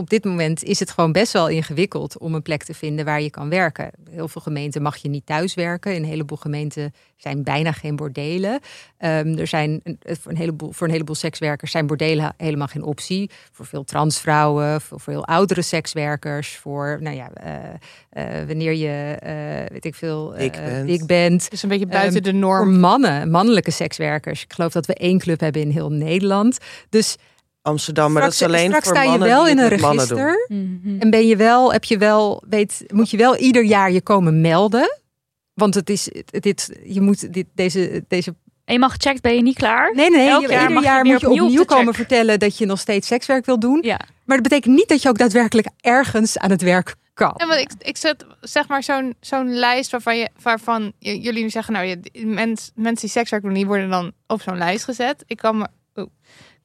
[0.03, 3.23] op dit moment is het gewoon best wel ingewikkeld om een plek te vinden waar
[3.23, 3.91] je kan werken.
[4.11, 5.95] Heel veel gemeenten mag je niet thuis werken.
[5.95, 8.61] In een heleboel gemeenten zijn bijna geen bordelen.
[8.99, 12.83] Ehm, er zijn een- voor een, heleboel, voor een heleboel sekswerkers zijn bordelen helemaal geen
[12.83, 13.31] optie.
[13.53, 17.55] Voor veel transvrouwen, voor veel oudere sekswerkers, voor nou ja, eh,
[18.41, 20.87] eh, wanneer je eh, weet ik veel, eh, Dik bent.
[20.87, 21.51] dik bent.
[21.51, 22.79] Dus een beetje buiten Ehm, de Voor norm.
[22.81, 24.43] mannen, mannelijke sekswerkers.
[24.43, 26.59] Ik geloof dat we één club hebben in heel Nederland.
[26.89, 27.17] Dus
[27.63, 29.73] Amsterdam, maar dat is alleen straks voor sta je mannen wel die in het een
[29.73, 30.19] met mannen doen.
[30.19, 30.47] register.
[30.49, 31.01] Mhm.
[31.01, 34.41] En ben je wel, heb je wel, weet, moet je wel ieder jaar je komen
[34.41, 34.99] melden.
[35.55, 38.35] Want het is, dit, je moet dit, deze, deze.
[38.65, 39.95] Eenmaal gecheckt ben je niet klaar.
[39.95, 40.29] Nee, nee, nee.
[40.29, 41.95] Elk je- jaar ieder mag je jaar weer moet je opnieuw op opnieuw komen check.
[41.95, 43.79] vertellen dat je nog steeds sekswerk wil doen.
[43.83, 44.01] Ja.
[44.25, 47.35] Maar dat betekent niet dat je ook daadwerkelijk ergens aan het werk kan.
[47.37, 51.51] Ja, want ik, ik zet zeg maar zo'n zo'n lijst waarvan, je, waarvan jullie nu
[51.51, 55.23] zeggen, nou, je, mens, mensen die sekswerk doen, die worden dan op zo'n lijst gezet.
[55.27, 56.09] Ik kan me, oeh,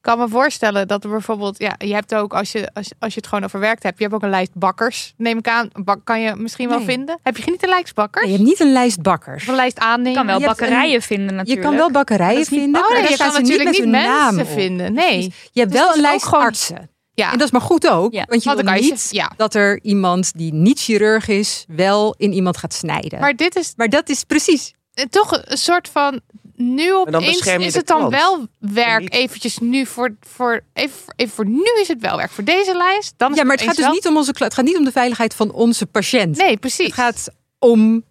[0.00, 3.20] kan me voorstellen dat er bijvoorbeeld, ja, je hebt ook, als je, als, als je
[3.20, 5.70] het gewoon overwerkt hebt, je hebt ook een lijst bakkers, neem ik aan.
[5.84, 6.86] Bak, kan je misschien wel Nee.
[6.86, 7.18] vinden.
[7.22, 8.24] Heb je niet een lijst bakkers?
[8.24, 9.42] Nee, je hebt niet een lijst bakkers.
[9.42, 10.10] Of een lijst aannemen?
[10.10, 11.66] Je kan wel Je bakkerijen vinden Je natuurlijk.
[11.66, 13.94] kan wel bakkerijen niet- vinden, Oh, maar nee, daar je kan niet natuurlijk met niet
[13.94, 14.92] hun naam mensen vinden.
[14.92, 15.22] Nee.
[15.52, 16.90] Je hebt Dus wel een lijst gewoon- artsen.
[17.14, 17.32] Ja.
[17.32, 18.24] En dat is maar goed ook, Ja.
[18.28, 19.32] want je Want wil je niet ja.
[19.36, 23.20] dat er iemand die niet chirurg is, wel in iemand gaat snijden.
[23.20, 24.72] Maar dit is Maar dat is precies.
[24.94, 26.20] eh, toch een soort van
[26.60, 28.12] nu opeens is het dan klant.
[28.12, 32.30] wel werk niet- eventjes nu voor voor even, even voor nu is het wel werk
[32.30, 34.54] voor deze lijst dan is Ja, maar het gaat dus wel- niet om onze Het
[34.54, 36.36] gaat niet om de veiligheid van onze patiënt.
[36.36, 37.28] nee precies Het gaat
[37.58, 38.04] om.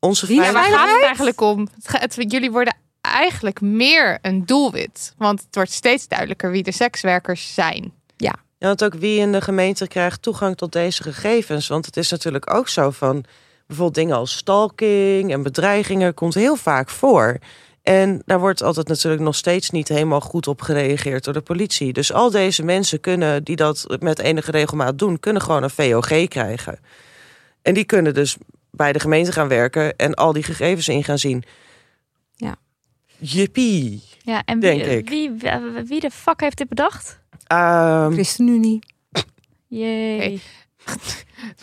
[0.00, 0.84] Onze Wie- ja, waar veiligheid.
[0.88, 6.08] gaat het eigenlijk om het, jullie worden eigenlijk meer een doelwit want het wordt steeds
[6.08, 10.72] duidelijker wie de sekswerkers zijn Ja, want ook wie in de gemeente krijgt toegang tot
[10.72, 11.68] deze gegevens.
[11.68, 13.24] Want het is natuurlijk ook zo van
[13.66, 17.38] bijvoorbeeld dingen als stalking en bedreigingen komt heel vaak voor.
[17.82, 21.92] En daar wordt altijd natuurlijk nog steeds niet helemaal goed op gereageerd door de politie.
[21.92, 26.28] Dus al deze mensen kunnen, die dat met enige regelmaat doen, kunnen gewoon een VOG
[26.28, 26.78] krijgen.
[27.62, 28.36] En die kunnen dus
[28.70, 31.44] bij de gemeente gaan werken en al die gegevens in gaan zien.
[32.36, 32.56] Ja.
[33.18, 34.02] Jippie.
[34.22, 35.08] Ja, en Denk wie, ik.
[35.08, 35.50] Wie, wie,
[35.84, 37.20] wie de fuck heeft dit bedacht?
[37.46, 38.78] Ehm, ChristenUnie.
[39.66, 40.42] Jee.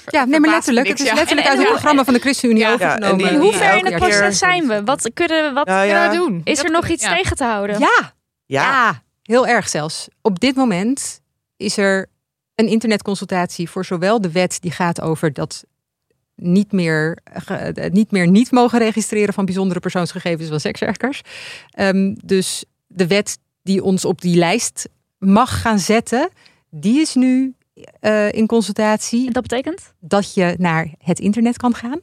[0.06, 0.88] Ja, nee, maar letterlijk.
[0.88, 3.10] Het is letterlijk uit het programma van de ChristenUnie Ja, overgenomen.
[3.10, 4.84] en die- In die hoever in elke het keer- proces zijn we?
[4.84, 5.82] Wat kunnen we, wat ja.
[5.84, 7.16] kunnen we doen is er nog iets ja.
[7.16, 7.80] tegen te houden?
[7.80, 8.14] Ja,
[8.46, 8.64] ja.
[8.64, 10.08] ja, heel erg zelfs.
[10.22, 11.22] Op dit moment
[11.58, 12.10] is er
[12.56, 15.64] een internetconsultatie voor zowel de wet die gaat over dat
[16.36, 21.22] niet meer, ge- niet meer niet mogen registreren van bijzondere persoonsgegevens van sekswerkers.
[21.70, 26.30] Ehm, dus de wet die ons op die lijst mag gaan zetten,
[26.70, 27.54] die is nu
[28.00, 29.94] eh, in consultatie En dat betekent?
[30.00, 32.00] dat je naar het internet kan gaan.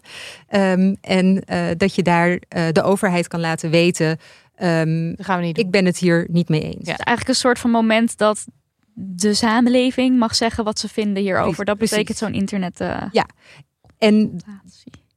[0.49, 4.19] Ehm, en eh, dat je daar eh, de overheid kan laten weten.
[4.55, 6.75] ehm, dat gaan we niet doen ik ben het hier niet mee eens.
[6.89, 6.97] Ja.
[6.97, 8.47] Eigenlijk een soort van moment dat
[8.95, 11.65] de samenleving mag zeggen wat ze vinden hierover.
[11.65, 11.97] Dat Precies.
[11.97, 12.81] betekent zo'n internet.
[12.81, 13.03] eh,
[13.99, 14.37] En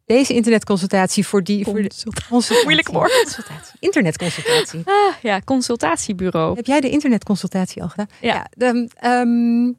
[0.06, 1.64] deze internetconsultatie voor die.
[1.64, 1.90] Voor de,
[2.30, 2.64] consultatie.
[2.64, 3.22] Moeilijk woord.
[3.24, 3.76] Consultatie.
[3.80, 4.82] Internetconsultatie.
[4.86, 6.56] Ah, ja, consultatiebureau.
[6.56, 8.08] Heb jij de internetconsultatie al gedaan?
[8.22, 8.48] Ja.
[8.58, 9.72] de, ehm,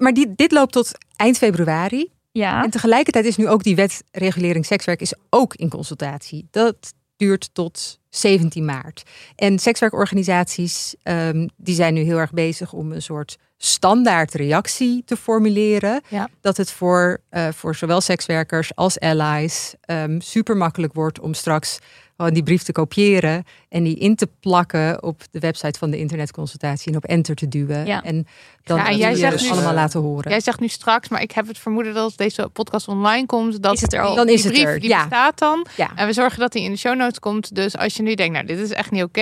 [0.00, 2.10] maar die, dit loopt tot eind februari.
[2.32, 2.64] Ja.
[2.64, 6.48] En tegelijkertijd is nu ook die wet regulering sekswerk is ook in consultatie.
[6.50, 9.02] Dat duurt tot 17 maart.
[9.36, 15.16] En sekswerkorganisaties ehm, die zijn nu heel erg bezig om een soort standaard reactie te
[15.16, 16.02] formuleren.
[16.08, 16.28] Ja.
[16.40, 21.78] Dat het voor, eh, voor zowel sekswerkers als allies ehm, super makkelijk wordt om straks
[22.16, 25.98] gewoon die brief te kopiëren en die in te plakken op de website van de
[25.98, 27.86] internetconsultatie en op enter te duwen.
[27.86, 28.02] Ja.
[28.02, 28.26] En
[28.64, 30.30] dan Ja, en jij zegt dus nu- allemaal laten horen.
[30.30, 33.62] Jij zegt nu straks, maar ik heb het vermoeden dat als deze podcast online komt,
[33.62, 34.14] dat Is het er al?
[34.14, 35.00] Dan is het brief er, die ja.
[35.00, 35.66] bestaat dan.
[35.76, 35.90] Ja.
[35.94, 37.54] En we zorgen dat die in de show notes komt.
[37.54, 39.20] Dus als je nu denkt, nou, dit is echt niet oké,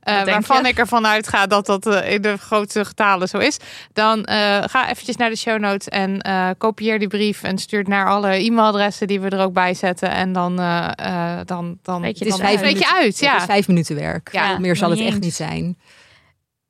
[0.00, 3.56] eh, waarvan ik ervan uitga dat dat eh, in de grootste getalen zo is,
[3.92, 4.36] dan eh,
[4.66, 6.22] ga eventjes naar de show notes en
[6.58, 10.10] kopieer die brief en stuur het naar alle e-mailadressen die we er ook bij zetten.
[10.10, 12.86] En dan, eh, dan, dan, Weet je dan minuten.
[12.86, 13.20] uit.
[13.20, 14.32] Het is vijf minuten werk.
[14.32, 15.78] Ja, Meer zal het echt niet zijn.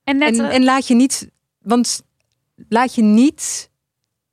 [0.04, 2.02] En net, En, en laat je niet, want
[2.68, 3.70] laat je niet,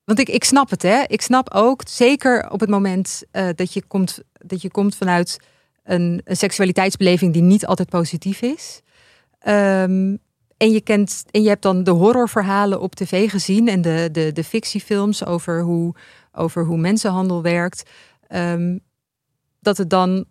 [0.04, 1.04] want ik, ik snap het hè.
[1.08, 5.40] Ik snap ook, zeker op het moment eh, dat, je komt, dat je komt vanuit
[5.84, 8.82] een, een seksualiteitsbeleving die niet altijd positief is.
[9.40, 10.16] Ehm,
[10.58, 14.32] en je kent en je hebt dan de horrorverhalen op tv gezien en de, de,
[14.32, 15.96] de fictiefilms over hoe,
[16.32, 17.90] over hoe mensenhandel werkt.
[18.28, 18.78] Ehm,
[19.60, 20.26] dat het dan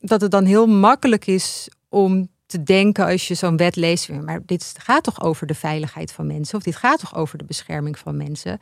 [0.00, 4.40] dat het dan heel makkelijk is om te denken als je zo'n wet leest, maar
[4.46, 7.98] dit gaat toch over de veiligheid van mensen of dit gaat toch over de bescherming
[7.98, 8.60] van mensen.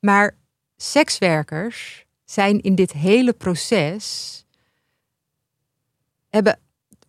[0.00, 0.36] Maar
[0.76, 4.44] sekswerkers zijn in dit hele proces
[6.28, 6.58] hebben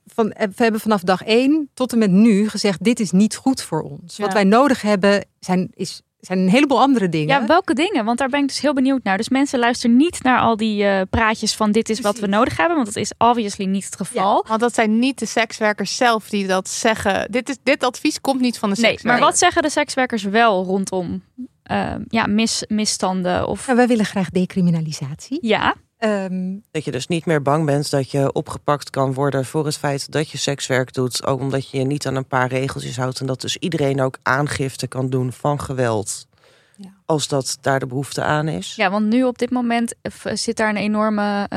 [0.06, 3.36] van, eh, we hebben vanaf dag één tot en met nu gezegd: dit is niet
[3.36, 4.18] goed voor ons.
[4.18, 7.40] Wat wij nodig hebben zijn, is, zijn een heleboel andere dingen.
[7.42, 8.06] ja, welke dingen?
[8.06, 9.18] Want daar ben ik dus heel benieuwd naar.
[9.18, 12.58] Dus mensen luisteren niet naar al die eh, praatjes van dit is wat we nodig
[12.58, 12.76] hebben.
[12.76, 14.46] Want dat is obviously niet het geval.
[14.48, 17.32] Want dat zijn niet de sekswerkers zelf die dat zeggen.
[17.32, 19.20] Dit, is, dit advies komt niet van de Nee, sekswerker.
[19.22, 21.24] maar wat zeggen de sekswerkers wel rondom
[21.64, 23.48] eh, ja, mis, misstanden?
[23.48, 25.38] Of Nou, wij willen graag decriminalisatie.
[25.42, 29.66] ja, Ehm, Dat je dus niet meer bang bent dat je opgepakt kan worden voor
[29.66, 31.26] het feit dat je sekswerk doet.
[31.26, 33.20] Ook omdat je je niet aan een paar regeltjes houdt.
[33.20, 36.28] En dat dus iedereen ook aangifte kan doen van geweld.
[36.76, 36.90] Ja.
[37.06, 38.76] Als dat daar de behoefte aan is.
[38.76, 41.48] ja, want nu op dit moment eh, zit daar een enorme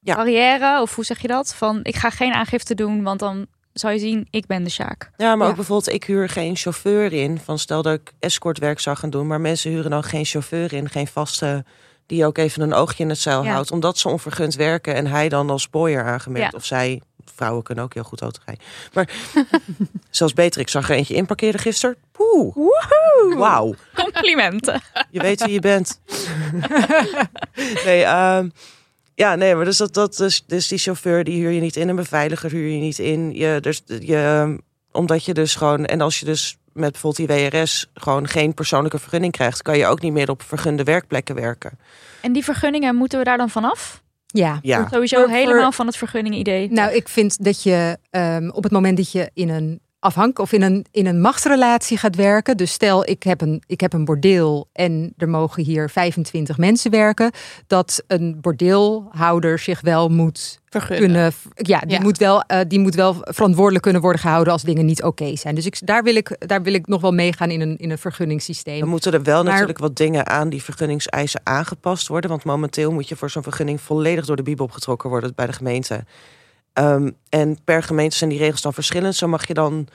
[0.00, 0.14] Ja.
[0.14, 0.80] barrière.
[0.80, 1.54] Of hoe zeg je dat?
[1.54, 5.10] Van ik ga geen aangifte doen, want dan zou je zien, ik ben de Sjaak.
[5.16, 5.50] Ja, maar Ja.
[5.50, 7.38] ook bijvoorbeeld, ik huur geen chauffeur in.
[7.38, 9.26] Van stel dat ik escortwerk zou gaan doen.
[9.26, 10.88] Maar mensen huren dan geen chauffeur in.
[10.88, 11.64] Geen vaste,
[12.06, 13.52] die ook even een oogje in het zeil Ja.
[13.52, 13.70] houdt.
[13.70, 14.94] Omdat ze onvergund werken.
[14.94, 16.52] En hij dan als boyer aangemerkt.
[16.52, 16.58] Ja.
[16.58, 17.00] Of zij,
[17.34, 18.64] vrouwen kunnen ook heel goed autorijden.
[18.92, 19.08] Maar
[20.10, 21.96] zelfs beter, ik zag er eentje inparkeerde gisteren.
[22.12, 22.56] Poeh.
[23.36, 23.74] Wauw.
[23.94, 24.80] Complimenten.
[25.10, 26.00] Je weet wie je bent.
[27.84, 28.48] nee, ehm,
[29.14, 31.88] ja, nee, maar dus, dat, dat, dus, dus die chauffeur die huur je niet in,
[31.88, 33.34] een beveiliger huur je niet in.
[33.34, 34.56] Je, dus, je,
[34.92, 38.98] omdat je dus gewoon, en als je dus met bijvoorbeeld die WRS gewoon geen persoonlijke
[38.98, 41.78] vergunning krijgt, kan je ook niet meer op vergunde werkplekken werken.
[42.20, 44.02] En die vergunningen, moeten we daar dan vanaf?
[44.26, 46.70] ja, Ja, Sowieso Voor- voor- helemaal van het vergunningen-idee.
[46.70, 50.52] Nou, ik vind dat je ehm, op het moment dat je in een afhank of
[50.52, 52.56] in een, in een machtsrelatie gaat werken.
[52.56, 56.90] Dus stel, ik heb, een, ik heb een bordeel en er mogen hier 25 mensen
[56.90, 57.30] werken.
[57.66, 60.98] Dat een bordeelhouder zich wel moet vergunnen.
[61.06, 61.32] kunnen.
[61.54, 62.02] Ja, die, Ja.
[62.02, 65.54] Moet wel, eh, die moet wel verantwoordelijk kunnen worden gehouden als dingen niet oké zijn.
[65.54, 67.98] Dus ik, daar, wil ik, daar wil ik nog wel meegaan in een, in een
[67.98, 68.80] vergunningssysteem.
[68.80, 72.30] dan moeten er wel Maar- natuurlijk wat dingen aan die vergunningseisen aangepast worden.
[72.30, 75.52] Want momenteel moet je voor zo'n vergunning volledig door de bibel opgetrokken worden bij de
[75.52, 76.04] gemeente.
[76.74, 79.14] Ehm, en per gemeente zijn die regels dan verschillend.
[79.14, 79.88] Zo mag je dan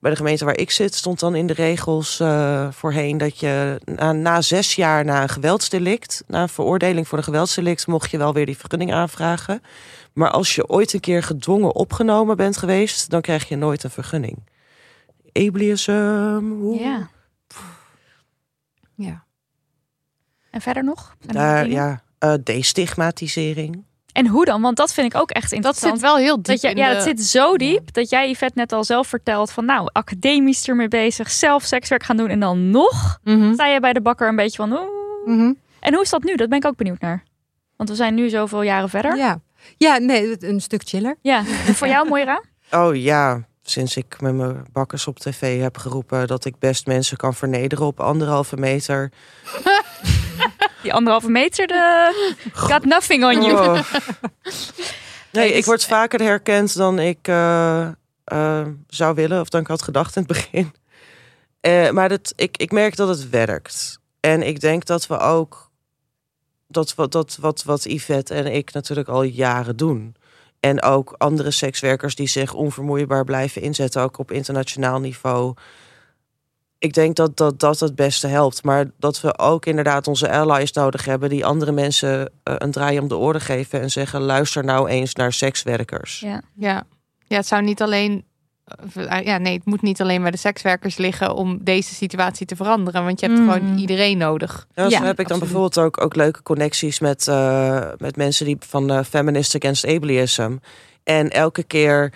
[0.00, 3.80] bij de gemeente waar ik zit, stond dan in de regels eh, voorheen dat je
[3.84, 8.18] na, na zes jaar na een geweldsdelict, na een veroordeling voor een geweldsdelict, mocht je
[8.18, 9.62] wel weer die vergunning aanvragen.
[10.12, 13.90] Maar als je ooit een keer gedwongen opgenomen bent geweest, dan krijg je nooit een
[13.90, 14.38] vergunning.
[15.32, 16.72] Ableism.
[16.72, 17.08] Ja.
[18.94, 19.24] Ja.
[20.50, 21.16] En verder nog?
[21.20, 23.84] Daar, ja, eh, destigmatisering.
[24.18, 24.60] En hoe dan?
[24.62, 25.92] Want dat vind ik ook echt Dat interessant.
[25.92, 28.30] zit wel heel diep Dat je, in ja, de- dat zit zo diep dat jij
[28.30, 32.40] Yvette net al zelf vertelt van nou, academisch ermee bezig, zelf sekswerk gaan doen en
[32.40, 33.52] dan nog Mhm.
[33.52, 34.88] sta je bij de bakker een beetje van oeh.
[35.24, 35.52] Mhm.
[35.80, 36.34] En hoe is dat nu?
[36.34, 37.22] Dat ben ik ook benieuwd naar.
[37.76, 39.16] Want we zijn nu zoveel jaren verder.
[39.16, 39.40] Ja.
[39.76, 41.16] ja, nee, een stuk chiller.
[41.22, 41.38] Ja.
[41.66, 42.42] En voor jou, Moira?
[42.70, 47.16] Oh ja, sinds ik met mijn bakkers op tv heb geroepen dat ik best mensen
[47.16, 49.10] kan vernederen op anderhalve meter.
[50.88, 52.12] Die anderhalve meter, de...
[52.52, 53.52] got nothing on you.
[53.52, 53.80] Oh.
[55.32, 57.88] Nee, ik word vaker herkend dan ik eh,
[58.24, 60.74] eh, zou willen of dan ik had gedacht in het begin.
[61.60, 64.00] Eh, maar dat, ik, ik merk dat het werkt.
[64.20, 65.70] En ik denk dat we ook
[66.68, 70.16] dat wat, dat, wat, wat Yvette en ik natuurlijk al jaren doen.
[70.60, 75.54] En ook andere sekswerkers die zich onvermoeibaar blijven inzetten, ook op internationaal niveau.
[76.78, 78.64] Ik denk dat, dat dat het beste helpt.
[78.64, 81.28] Maar dat we ook inderdaad onze allies nodig hebben...
[81.28, 83.80] die andere mensen eh, een draai om de oren geven...
[83.80, 86.20] en zeggen, luister nou eens naar sekswerkers.
[86.20, 86.40] Ja.
[86.54, 86.82] Ja.
[87.26, 88.24] ja, het zou niet alleen.
[88.94, 92.56] eh, Ja, nee, het moet niet alleen bij de sekswerkers liggen om deze situatie te
[92.56, 93.04] veranderen.
[93.04, 93.50] Want je hebt Mm.
[93.50, 94.66] gewoon iedereen nodig.
[94.74, 95.40] Ja, zo Ja, heb ik dan absoluut.
[95.40, 100.56] bijvoorbeeld ook, ook leuke connecties met, eh, met mensen die van eh Feminist Against Ableism.
[101.04, 102.12] En elke keer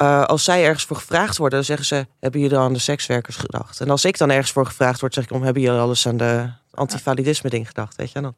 [0.00, 3.36] eh, als zij ergens voor gevraagd worden, dan zeggen ze: Hebben jullie aan de sekswerkers
[3.36, 3.80] gedacht?
[3.80, 6.16] En als ik dan ergens voor gevraagd word, zeg ik: om Hebben jullie alles aan
[6.16, 7.96] de antivalidisme ding gedacht?
[7.96, 8.34] Weet je dan?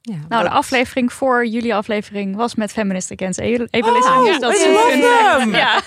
[0.00, 0.14] Ja.
[0.28, 4.08] Nou, de aflevering voor jullie aflevering was met Feminist Against Ableism.
[4.08, 5.50] Oh, dus dat is een-!
[5.58, 5.80] Ja.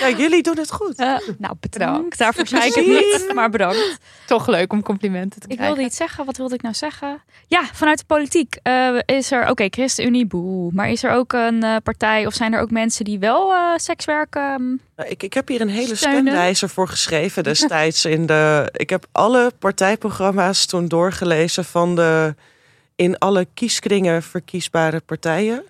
[0.00, 0.96] Ja, jullie doen het goed.
[0.96, 2.18] Eh, nou, bedankt.
[2.18, 3.98] Daarvoor zei ik het niet, maar bedankt.
[4.26, 5.74] Toch leuk om complimenten te Ik krijgen.
[5.74, 6.24] wilde iets zeggen.
[6.24, 7.22] Wat wilde ik nou zeggen?
[7.46, 9.50] Ja, vanuit de politiek eh, is er...
[9.50, 10.70] Oké, ChristenUnie, boe.
[10.72, 13.58] Maar is er ook een eh, partij of zijn er ook mensen die wel eh
[13.76, 14.34] sekswerk...
[14.34, 14.64] ehm,
[14.96, 16.20] Nou, Ik, ik heb hier een hele Steunen.
[16.22, 18.04] stemwijzer voor geschreven destijds.
[18.04, 22.34] In de, ik heb alle partijprogramma's toen doorgelezen van de
[22.96, 25.64] in alle kieskringen verkiesbare partijen.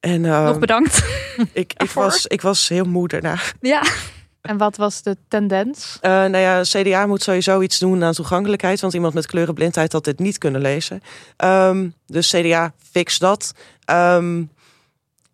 [0.00, 1.04] En ehm, nog bedankt.
[1.52, 3.38] ik, ik, was, ik was heel moe daarna.
[3.60, 3.82] ja.
[4.44, 5.98] En wat was de tendens?
[6.00, 8.80] Eh, nou ja, CDA moet sowieso iets doen aan toegankelijkheid.
[8.80, 11.00] Want iemand met kleurenblindheid had dit niet kunnen lezen.
[11.36, 13.52] Ehm, dus CDA, fix dat.
[13.84, 14.42] Ehm,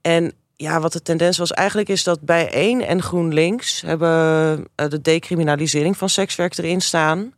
[0.00, 4.88] en ja, wat de tendens was eigenlijk is dat bij één en GroenLinks hebben eh,
[4.88, 7.34] de decriminalisering van sekswerk erin staan.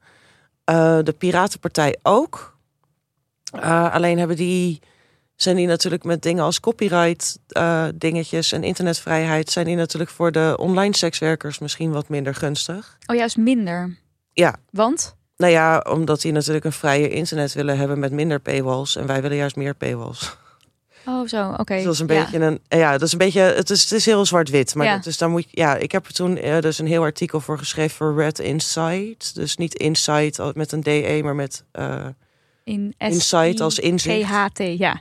[0.65, 2.57] Eh, de Piratenpartij ook.
[3.53, 4.81] Eh, alleen hebben die,
[5.37, 9.51] zijn die natuurlijk met dingen als copyright eh, dingetjes en internetvrijheid...
[9.51, 12.99] zijn die natuurlijk voor de online sekswerkers misschien wat minder gunstig.
[13.07, 13.97] Oh, juist minder.
[14.33, 14.57] Ja.
[14.71, 15.17] Want?
[15.37, 18.97] Nou ja, omdat die natuurlijk een vrije internet willen hebben met minder paywalls.
[18.97, 20.37] En wij willen juist meer paywalls.
[21.07, 21.51] Oh, zo.
[21.57, 21.75] Oké.
[21.75, 22.23] Dus dat is een Ja.
[22.23, 22.61] beetje een.
[22.69, 23.41] Ja, dat is een beetje.
[23.41, 24.75] Het is, het is heel zwart-wit.
[24.75, 24.99] Maar Ja.
[24.99, 25.61] dus daar moet je.
[25.61, 29.35] Ja, ik heb er toen eh, dus een heel artikel voor geschreven voor Red Insight.
[29.35, 31.65] Dus niet Insight met een DE, maar met.
[32.65, 34.27] In Insight als inzicht.
[34.29, 35.01] GHT, ja.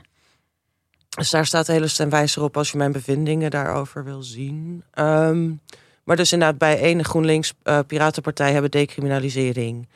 [1.08, 4.84] dus daar staat de hele stemwijzer op als je mijn bevindingen daarover wil zien.
[4.90, 5.50] Ehm,
[6.04, 9.88] maar dus inderdaad, bij ene GroenLinks eh, Piratenpartij hebben decriminalisering.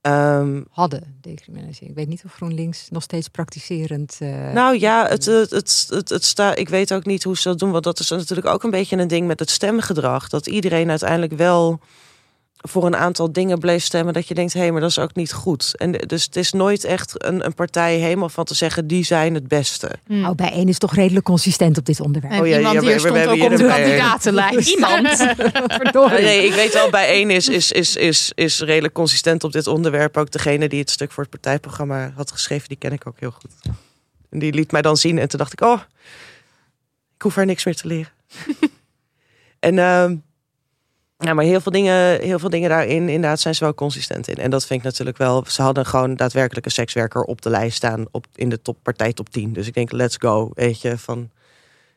[0.00, 1.90] Ehm, Hadden decriminalisering.
[1.90, 4.16] Ik weet niet of GroenLinks nog steeds praktiserend...
[4.20, 7.48] eh, Nou ja, het, het, het, het, het sta, ik weet ook niet hoe ze
[7.48, 7.70] dat doen.
[7.70, 10.28] Want dat is natuurlijk ook een beetje een ding met het stemgedrag.
[10.28, 11.80] Dat iedereen uiteindelijk wel
[12.62, 14.14] voor een aantal dingen bleef stemmen.
[14.14, 15.76] Dat je denkt, hé, hey, maar dat is ook niet goed.
[15.76, 19.34] En dus het is nooit echt een, een partij helemaal van te zeggen, die zijn
[19.34, 19.90] het beste.
[20.06, 22.40] Nou, bij één is toch redelijk consistent op dit onderwerp.
[22.40, 24.68] Oh ja, iemand ja, hier we- we stond hebben ook hier op de kandidatenlijst.
[24.74, 25.08] Iemand.
[25.82, 26.10] Verdorie.
[26.22, 29.52] Nee, nee, ik weet wel, bij één is, is, is, is, is redelijk consistent op
[29.52, 30.16] dit onderwerp.
[30.16, 33.30] Ook degene die het stuk voor het partijprogramma had geschreven, die ken ik ook heel
[33.30, 33.50] goed.
[34.30, 35.80] En die liet mij dan zien en toen dacht ik, oh,
[37.16, 38.12] ik hoef haar niks meer te leren.
[39.60, 40.16] en ehm,
[41.22, 44.34] ja, maar heel veel, dingen, heel veel dingen daarin, inderdaad, zijn ze wel consistent in.
[44.36, 45.44] En dat vind ik natuurlijk wel.
[45.48, 49.12] Ze hadden gewoon daadwerkelijk een sekswerker op de lijst staan op, in de top, partij
[49.12, 49.52] top 10.
[49.52, 50.50] Dus ik denk, let's go.
[50.54, 51.30] Weet je, van.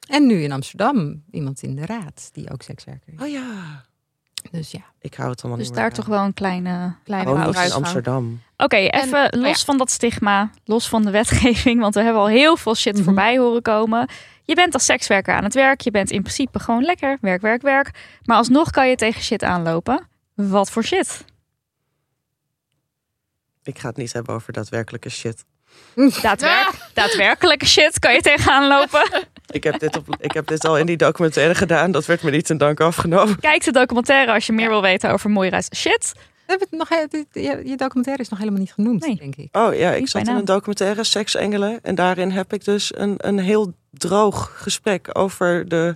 [0.09, 3.21] En nu in Amsterdam iemand in de raad die ook sekswerker is.
[3.21, 3.83] Oh ja,
[4.51, 4.81] Dus ja.
[5.01, 6.95] ik hou het allemaal Dus niet daar meer toch wel een kleine...
[7.03, 7.71] Kleine Oh, in.
[7.71, 8.41] Amsterdam.
[8.57, 9.65] Oké, even En- oh los ja.
[9.65, 13.03] van dat stigma, los van de wetgeving, want we hebben al heel veel shit Mhm.
[13.03, 14.09] voorbij horen komen.
[14.45, 17.61] Je bent als sekswerker aan het werk, je bent in principe gewoon lekker, werk, werk,
[17.61, 17.91] werk.
[18.23, 20.07] Maar alsnog kan je tegen shit aanlopen.
[20.33, 21.25] Wat voor shit?
[23.63, 25.45] Ik ga het niet hebben over daadwerkelijke shit.
[26.21, 29.27] Daadwerk, Daadwerkelijke shit kan je tegenaan lopen.
[29.51, 31.91] Ik heb, dit op, ik heb dit al in die documentaire gedaan.
[31.91, 33.39] Dat werd me niet ten dank afgenomen.
[33.39, 35.69] Kijk de documentaire als je meer wil weten over mooie reis.
[35.75, 36.13] Shit.
[36.69, 36.89] Nog,
[37.31, 39.15] je, documentaire is nog helemaal niet genoemd, Nee.
[39.15, 39.47] denk ik.
[39.51, 41.79] Oh ja, ik Niet zat in een documentaire, Seksengelen.
[41.81, 45.95] En daarin heb ik dus een, een heel droog gesprek over de...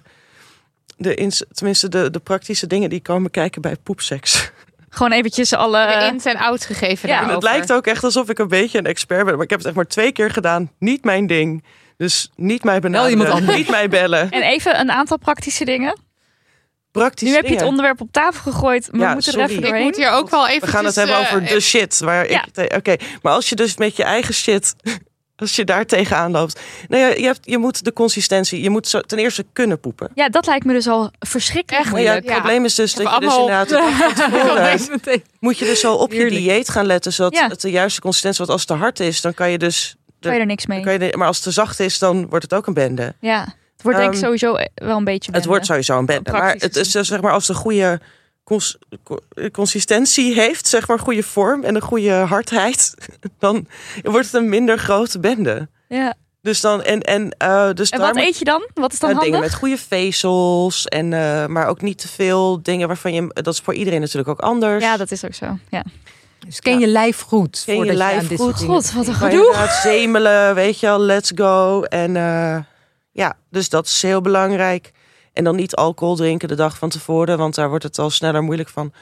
[0.98, 4.52] de ins, tenminste, de, de praktische dingen die komen kijken bij poepseks.
[4.90, 5.98] Gewoon eventjes alle...
[6.00, 7.36] De ins en outs gegeven Ja, daarover.
[7.36, 9.34] het lijkt ook echt alsof ik een beetje een expert ben.
[9.34, 10.72] Maar ik heb het echt maar twee keer gedaan.
[10.80, 11.64] Niet mijn ding.
[11.98, 13.12] Dus niet mij benaderen.
[13.12, 13.58] iemand anders.
[13.58, 14.30] Niet mij bellen.
[14.30, 15.98] En even een aantal praktische dingen.
[16.92, 19.50] Praktisch Nu heb je het onderwerp op tafel gegooid, maar Ja, we moeten er sorry.
[19.52, 19.84] even Ik doorheen.
[19.86, 20.62] moet hier ook wel even.
[20.62, 22.00] We gaan het hebben over de shit.
[22.00, 22.44] Waar Ja.
[22.46, 24.76] ik te- Oké, maar als je dus met je eigen shit,
[25.36, 26.60] als je daar tegenaan loopt.
[26.88, 30.12] Nou ja, je, hebt, je moet de consistentie, je moet zo, ten eerste kunnen poepen.
[30.16, 33.04] Ja, dat lijkt me dus al verschrikkelijk Echt Maar ja, het probleem is dus Ik
[33.04, 37.14] dat je dus inderdaad de tevoren moet je dus zo op je dieet gaan letten,
[37.14, 37.48] zodat Ja.
[37.48, 38.40] het de juiste consistentie.
[38.40, 39.96] Want als het te hard is, dan kan je dus.
[40.20, 40.78] Kan je er niks mee.
[40.84, 42.74] dan kan je de- maar als het te zacht is, dan wordt het ook een
[42.74, 43.16] bende.
[43.20, 46.32] Ja, het wordt denk ik Ehm, sowieso wel een beetje Het wordt sowieso een bende.
[46.32, 48.00] Maar het is dus, zeg maar als het een goede
[48.44, 49.20] cons- co-
[49.52, 52.94] consistentie heeft, zeg maar goede vorm en een goede hardheid,
[53.40, 53.68] dan
[54.04, 55.68] wordt het een minder grote bende.
[55.88, 58.70] Ja, Dus dan, en, en, eh, dus En wat eet je dan?
[58.74, 59.50] Wat is dan Ja, dingen handig?
[59.52, 60.86] met goede vezels.
[60.86, 63.28] En, eh, maar ook niet te veel dingen waarvan je...
[63.34, 64.84] Dat is voor iedereen natuurlijk ook anders.
[64.84, 65.58] Ja, dat is ook zo.
[65.70, 65.84] Ja.
[66.48, 67.64] Dus ken je lijf goed.
[67.66, 68.56] Ken je lijf aan dit goed.
[68.64, 69.68] God, wat een gedoe.
[69.84, 71.84] zemelen, weet je wel, let's go.
[71.84, 72.58] En eh,
[73.12, 74.92] ja, dus dat is heel belangrijk.
[75.34, 78.44] En dan niet alcohol drinken de dag van tevoren, want daar wordt het al sneller
[78.44, 78.94] moeilijk van.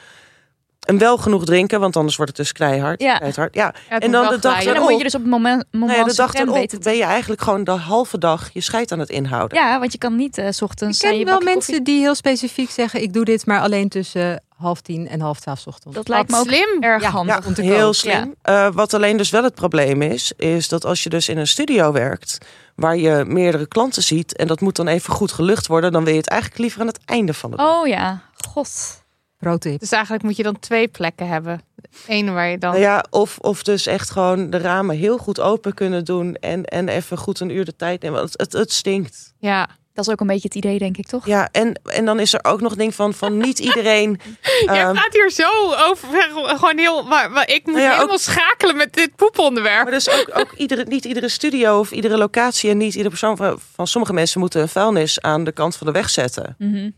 [0.80, 3.02] En wel genoeg drinken, want anders wordt het dus keihard.
[3.02, 3.18] Ja.
[3.18, 3.54] keihard.
[3.54, 3.74] ja.
[3.88, 6.14] En dan de dag En dan moet je dus op het moment, moment Nou ja,
[6.14, 9.58] de dag erop ben je eigenlijk gewoon de halve dag je scheid aan het inhouden.
[9.58, 10.98] Ja, want je kan niet eh, s Ik ochtends...
[10.98, 13.02] ken eh, je wel mensen koffie- die heel specifiek zeggen...
[13.02, 15.96] ik doe dit maar alleen tussen half tien en half twaalf 's ochtends.
[15.96, 16.82] Dat lijkt me ook slim.
[16.82, 17.46] erg Ja, handig.
[17.46, 18.34] om te heel slim.
[18.42, 21.46] Eh, wat alleen dus wel het probleem is, is dat als je dus in een
[21.46, 22.38] studio werkt,
[22.78, 26.12] waar je meerdere klanten ziet en dat moet dan even goed gelucht worden, dan wil
[26.12, 27.80] je het eigenlijk liever aan het einde van de dag.
[27.80, 29.02] Oh ja, god.
[29.36, 29.80] Pro-tip.
[29.80, 31.60] Dus eigenlijk moet je dan twee plekken hebben.
[32.06, 32.70] Eén waar je dan...
[32.70, 36.64] Nou ja, of, of dus echt gewoon de ramen heel goed open kunnen doen en,
[36.64, 38.18] en even goed een uur de tijd nemen.
[38.18, 39.34] Want het, het stinkt.
[39.38, 39.68] Ja.
[39.98, 41.26] Dat is ook een beetje het idee, denk ik, toch?
[41.26, 44.20] Ja, en, en dan is er ook nog ding van, van niet iedereen.
[44.64, 46.08] Jij ehm, praat hier zo over.
[46.32, 47.02] Gewoon heel.
[47.02, 49.82] Maar, maar ik moet Nou ja, helemaal ook- schakelen met dit poeponderwerp.
[49.82, 53.36] maar dus ook, ook iedere, niet iedere studio of iedere locatie en niet iedere persoon
[53.36, 56.54] van, van sommige mensen moeten een vuilnis aan de kant van de weg zetten.
[56.58, 56.90] Mhm.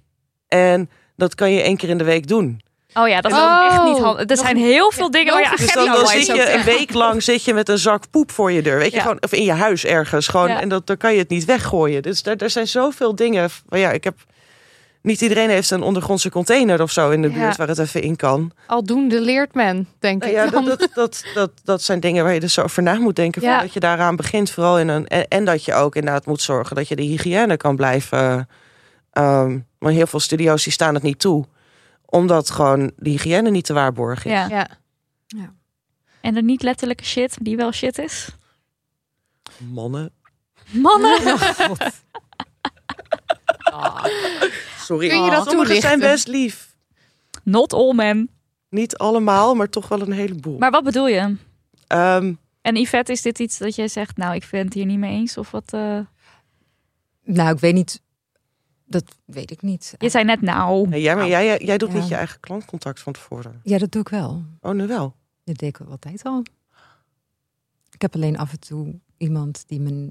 [0.48, 2.60] En dat kan je één keer in de week doen.
[2.94, 3.64] Oh ja, dat is Oh.
[3.70, 4.30] echt niet handig.
[4.30, 5.56] Er zijn heel veel dingen waar je.
[5.56, 8.52] Dus agenda dan, zit je een week lang zit je met een zak poep voor
[8.52, 8.78] je deur.
[8.78, 9.02] Weet je, Ja.
[9.02, 10.28] gewoon, of in je huis ergens.
[10.28, 10.60] Gewoon, Ja.
[10.60, 12.02] En dat, dan kan je het niet weggooien.
[12.02, 13.48] Dus daar, er zijn zoveel dingen.
[13.68, 14.14] Maar ja, ik heb.
[15.02, 17.34] Niet iedereen heeft een ondergrondse container of zo in de Ja.
[17.34, 18.52] buurt waar het even in kan.
[18.66, 20.38] Aldoende leert men, denk Nou ik.
[20.38, 20.64] ja, dan.
[20.64, 23.42] dat, dat, dat, dat, dat zijn dingen waar je dus over na moet denken.
[23.42, 23.52] Ja.
[23.52, 24.50] Voordat je daaraan begint.
[24.50, 27.56] Vooral in een, en, en dat je ook inderdaad moet zorgen dat je de hygiëne
[27.56, 28.48] kan blijven.
[29.12, 31.44] ehm maar heel veel studio's die staan het niet toe.
[32.10, 34.48] Omdat gewoon de hygiëne niet te waarborgen is.
[34.48, 34.68] Ja.
[35.26, 35.54] Ja.
[36.20, 38.28] En de niet letterlijke shit, die wel shit is.
[39.58, 40.12] Mannen.
[40.70, 41.20] Mannen!
[44.78, 45.08] Sorry.
[45.08, 46.74] Kun je dat Sommigen zijn best lief.
[47.42, 48.30] Not all men.
[48.68, 50.58] Niet allemaal, maar toch wel een heleboel.
[50.58, 51.36] Maar wat bedoel je?
[51.86, 52.32] Ehm,
[52.62, 55.12] En Yvette, is dit iets dat jij zegt, nou, ik ben het hier niet mee
[55.12, 55.36] eens?
[55.36, 55.72] Of wat?
[55.72, 55.98] eh?
[57.24, 58.02] Nou, ik weet niet.
[58.90, 59.94] Dat weet ik niet.
[59.98, 60.88] Je zei net nou.
[60.88, 61.98] nee, jij, maar jij, jij doet Ja.
[61.98, 63.60] niet je eigen klantcontact van tevoren.
[63.62, 64.44] Ja, dat doe ik wel.
[64.60, 65.14] Oh, nu wel.
[65.44, 66.42] Dat deed ik wel altijd al.
[67.90, 70.10] Ik heb alleen af en toe iemand die mijn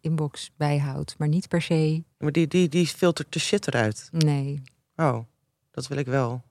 [0.00, 2.02] inbox bijhoudt, maar niet per se.
[2.18, 4.08] Maar die, die, die filtert de shit eruit.
[4.10, 4.62] Nee.
[4.96, 5.18] Oh,
[5.70, 6.42] dat wil ik wel.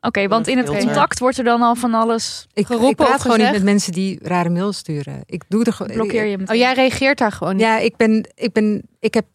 [0.00, 2.46] Oké, want in het contact wordt er dan al van alles.
[2.52, 5.22] Ik, Geroepen ik praat of gewoon niet met mensen die rare mails sturen.
[5.26, 5.92] Ik doe er gewoon.
[5.92, 6.54] Blokkeer je meteen.
[6.54, 7.62] Oh, jij reageert daar gewoon niet.
[7.62, 9.26] Ja, ik ben, ik ben, ik heb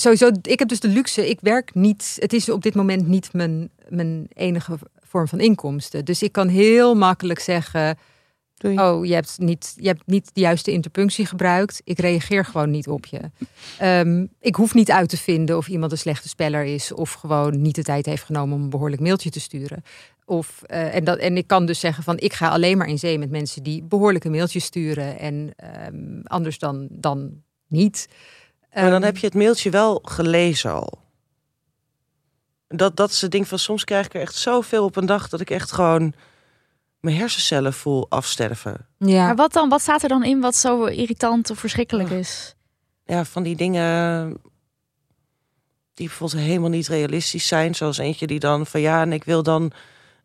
[0.00, 1.28] sowieso, ik heb dus de luxe.
[1.28, 2.16] Ik werk niet.
[2.18, 6.04] Het is op dit moment niet mijn, mijn enige vorm van inkomsten.
[6.04, 7.98] Dus ik kan heel makkelijk zeggen.
[8.56, 8.78] Doei.
[8.78, 11.80] Oh, je hebt, niet, je hebt niet de juiste interpunctie gebruikt.
[11.84, 13.20] Ik reageer gewoon niet op je.
[13.78, 16.92] Ehm, ik hoef niet uit te vinden of iemand een slechte speller is.
[16.92, 19.82] Of gewoon niet de tijd heeft genomen om een behoorlijk mailtje te sturen.
[20.24, 22.98] Of, eh, en, dat, en ik kan dus zeggen van ik ga alleen maar in
[22.98, 25.18] zee met mensen die behoorlijke mailtjes sturen.
[25.18, 28.08] En ehm, anders dan, dan niet.
[28.74, 30.98] Maar dan Ehm, heb je het mailtje wel gelezen al.
[32.68, 35.28] Dat, dat is het ding van soms krijg ik er echt zoveel op een dag
[35.28, 36.12] dat ik echt gewoon
[37.00, 38.86] mijn hersencellen voel afsterven.
[38.98, 39.68] Ja, Maar wat dan?
[39.68, 42.54] Wat staat er dan in wat zo irritant of verschrikkelijk is?
[43.04, 44.28] Ja, van die dingen
[45.94, 47.74] die bijvoorbeeld helemaal niet realistisch zijn.
[47.74, 49.72] Zoals eentje die dan van ja, en ik wil dan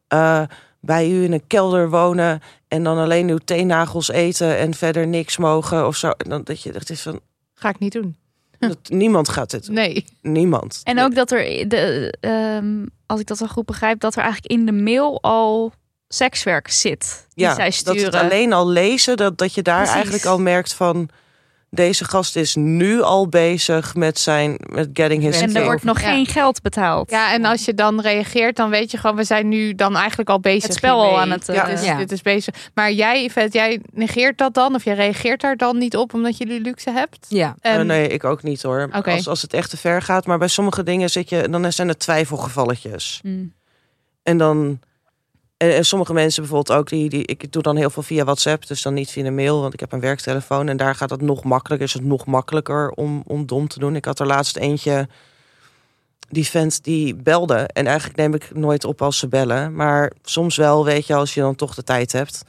[0.07, 0.43] eh,
[0.79, 5.37] bij u in een kelder wonen en dan alleen uw teennagels eten en verder niks
[5.37, 6.09] mogen of zo.
[6.09, 7.19] En Dan, dat je dat is van
[7.53, 8.15] Ga ik niet doen.
[8.73, 9.65] dat, niemand gaat dit.
[9.65, 9.75] doen.
[9.75, 10.05] Nee.
[10.21, 10.81] Niemand.
[10.83, 14.53] En ook dat er, de, ehm, als ik dat zo goed begrijp, dat er eigenlijk
[14.53, 15.73] in de mail al
[16.07, 17.27] sekswerk zit.
[17.33, 18.03] Die ja, zij dat sturen.
[18.03, 19.93] het alleen al lezen, dat, dat je daar Precies.
[19.95, 21.09] eigenlijk al merkt van
[21.75, 26.01] deze gast is nu al bezig met zijn met getting his en er wordt nog
[26.01, 26.07] Ja.
[26.07, 27.09] geen geld betaald.
[27.11, 30.29] Ja, en als je dan reageert, dan weet je gewoon, we zijn nu dan eigenlijk
[30.29, 30.63] al bezig.
[30.63, 31.65] Het spel al aan het, eh, Ja.
[31.65, 31.97] Dit is, Ja.
[31.97, 32.55] dit is bezig.
[32.73, 34.75] Maar jij, Yvette, jij negeert dat dan?
[34.75, 37.25] Of jij reageert daar dan niet op omdat je die luxe hebt?
[37.29, 37.55] ja.
[37.61, 38.89] En, Eh, nee, ik ook niet hoor.
[38.91, 40.25] Als, als het echt te ver gaat.
[40.25, 43.19] Maar bij sommige dingen zit je, dan zijn er twijfelgevalletjes.
[43.23, 43.53] Mm.
[44.23, 44.79] En dan.
[45.71, 48.81] En, sommige mensen bijvoorbeeld ook, die, die, ik doe dan heel veel via WhatsApp, dus
[48.81, 51.43] dan niet via een mail, want ik heb een werktelefoon en daar gaat het nog
[51.43, 53.95] makkelijker, is het nog makkelijker om, om dom te doen.
[53.95, 55.07] Ik had er laatst eentje,
[56.29, 60.55] die vent die belde en eigenlijk neem ik nooit op als ze bellen, maar soms
[60.55, 62.43] wel, weet je, als je dan toch de tijd hebt.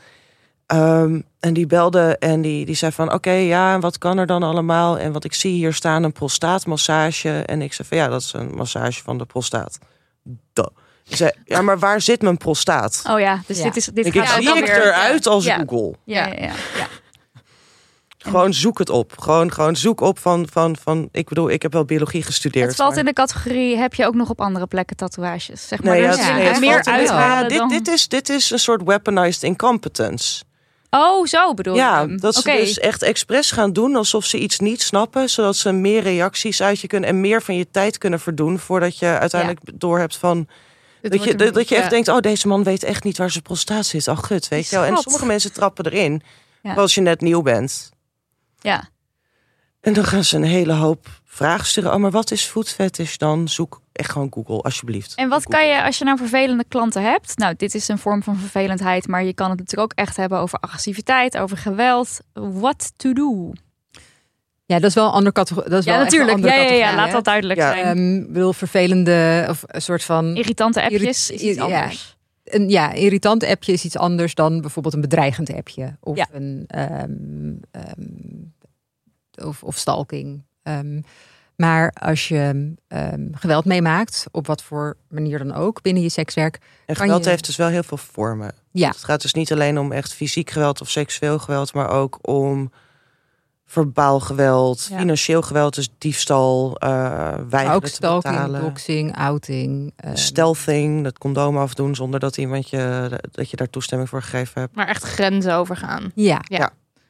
[0.67, 4.27] Ehm, en die belde en die, die zei van, oké, ja, en wat kan er
[4.27, 4.99] dan allemaal?
[4.99, 7.31] En wat ik zie hier staan, een prostaatmassage.
[7.31, 9.79] En ik zei van, ja, dat is een massage van de prostaat.
[10.53, 10.67] Duh.
[11.09, 13.03] Ik zei, ja, maar waar zit mijn prostaat?
[13.11, 13.65] Oh ja, dus Ja.
[13.65, 15.57] dit is dit Ik, gaat zie ik eruit als Ja.
[15.57, 15.95] Google.
[16.05, 16.87] Ja, ja, ja, ja.
[18.19, 19.19] Gewoon zoek het op.
[19.19, 21.09] Gewoon, gewoon zoek op van, van, van.
[21.13, 22.67] Ik bedoel, ik heb wel biologie gestudeerd.
[22.67, 25.69] Het valt maar- in de categorie, heb je ook nog op andere plekken tatoeages?
[25.69, 28.09] Zeg maar, Nee, ja, dus het- je nee, het meer uithalen Ja, dit, dit, is,
[28.09, 30.45] dit is een soort weaponized incompetence.
[30.91, 32.21] Oh, zo bedoel Ja, je hem.
[32.21, 36.03] dat ze dus echt expres gaan doen alsof ze iets niet snappen, zodat ze meer
[36.03, 40.17] reacties uit je kunnen en meer van je tijd kunnen verdoen voordat je uiteindelijk doorhebt
[40.17, 40.49] van
[41.11, 41.91] dat je, dat, je echt ja.
[41.91, 44.09] denkt, oh deze man weet echt niet waar zijn prostaat zit.
[44.09, 44.85] Oh gut, weet je wel.
[44.85, 46.23] En sommige mensen trappen erin
[46.63, 46.75] Ja.
[46.75, 47.91] als je net nieuw bent.
[48.61, 48.89] Ja.
[49.81, 51.93] En dan gaan ze een hele hoop vragen sturen.
[51.93, 53.49] Oh, maar wat is food fetish dan?
[53.49, 55.15] Zoek echt gewoon Google, alsjeblieft.
[55.15, 55.59] En wat Google.
[55.59, 57.39] kan je als je nou vervelende klanten hebt?
[57.39, 60.39] Nou, dit is een vorm van vervelendheid, maar je kan het natuurlijk ook echt hebben
[60.39, 62.19] over agressiviteit, over geweld.
[62.33, 63.53] What to do?
[64.67, 65.71] Ja, dat is wel een andere categorie.
[65.71, 66.47] Dat is Ja, wel echt een natuurlijk.
[66.47, 67.73] andere Ja, ja, ja, laat dat duidelijk Ja.
[67.73, 67.85] zijn.
[67.85, 70.37] Ehm, ik bedoel, vervelende of een soort van.
[70.37, 71.63] Irritante appjes Irrit- is iets ja.
[71.63, 72.17] anders.
[72.45, 75.97] Een ja, irritant appje is iets anders dan bijvoorbeeld een bedreigend appje.
[76.01, 76.27] Of Ja.
[76.33, 80.43] een ehm, ehm, of, of stalking.
[80.63, 81.01] Ehm,
[81.57, 86.55] maar als je ehm, geweld meemaakt, op wat voor manier dan ook, binnen je sekswerk.
[86.87, 88.53] En kan geweld je- heeft dus wel heel veel vormen.
[88.71, 92.19] Ja, Het gaat dus niet alleen om echt fysiek geweld of seksueel geweld, maar ook
[92.23, 92.73] om
[93.75, 94.99] verbaal geweld, Ja.
[94.99, 98.61] financieel geweld, dus diefstal, eh weigeren ook te stalking, betalen.
[98.61, 99.93] doxing, outing.
[99.97, 104.61] ehm, Stealthing, het condoom afdoen zonder dat iemand je dat je daar toestemming voor gegeven
[104.61, 104.75] hebt.
[104.77, 106.13] Maar echt grenzen overgaan.
[106.15, 106.41] Ja,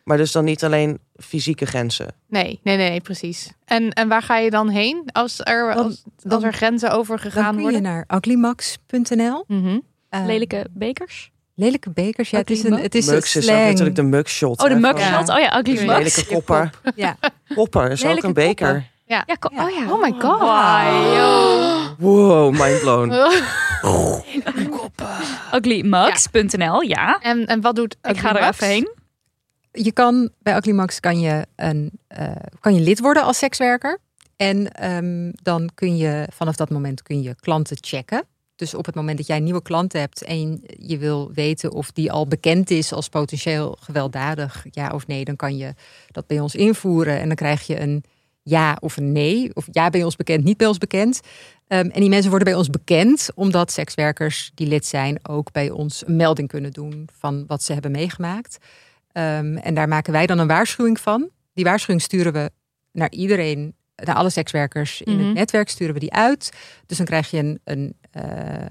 [0.04, 2.06] Maar dus dan niet alleen fysieke grenzen.
[2.28, 3.52] Nee, nee, nee, nee, precies.
[3.64, 6.88] En, en waar ga je dan heen als er, Dan- als, dan- als er grenzen
[6.88, 7.82] dan overgegaan kun je worden?
[7.82, 9.44] naar uglymax.nl.
[9.46, 9.78] Mhm.
[10.08, 11.30] Ehm, Lelijke bekers.
[11.54, 12.30] Lelijke bekers.
[12.30, 13.68] Ja, het is een, Ugly het is een Mugs is ook slang.
[13.68, 14.60] natuurlijk de mugshot.
[14.62, 15.28] Oh, de hè, van- mugshot.
[15.28, 15.98] Oh ja, ugly Ja.
[15.98, 16.16] mugs.
[16.16, 16.70] Lelijke kopper.
[16.94, 17.16] Ja.
[17.54, 18.92] Kopper is ook Lelijke een beker.
[19.06, 19.64] Ja, ko- Ja.
[19.64, 19.92] oh ja.
[19.92, 20.40] Oh my god.
[21.98, 23.12] Wow, mind blown.
[25.54, 27.18] Uglymugs.nl, ja.
[27.22, 28.88] En, en wat doet Ik ga er Ugly even heen.
[29.72, 32.30] Je kan bij Uglymax kan je, een, eh,
[32.60, 33.98] kan je lid worden als sekswerker.
[34.36, 38.24] En ehm, dan kun je vanaf dat moment kun je klanten checken.
[38.56, 42.12] Dus op het moment dat jij nieuwe klanten hebt en je wil weten of die
[42.12, 45.74] al bekend is als potentieel gewelddadig, ja of nee, dan kan je
[46.10, 47.20] dat bij ons invoeren.
[47.20, 48.04] En dan krijg je een
[48.42, 49.50] ja of een nee.
[49.54, 51.20] Of ja bij ons bekend, niet bij ons bekend.
[51.66, 55.70] Ehm, en die mensen worden bij ons bekend omdat sekswerkers die lid zijn ook bij
[55.70, 58.58] ons een melding kunnen doen van wat ze hebben meegemaakt.
[59.12, 61.28] Ehm, en daar maken wij dan een waarschuwing van.
[61.54, 62.50] Die waarschuwing sturen we
[62.92, 65.24] naar iedereen, naar alle sekswerkers in Mhm.
[65.24, 66.52] het netwerk, sturen we die uit.
[66.86, 67.96] Dus dan krijg je een, een,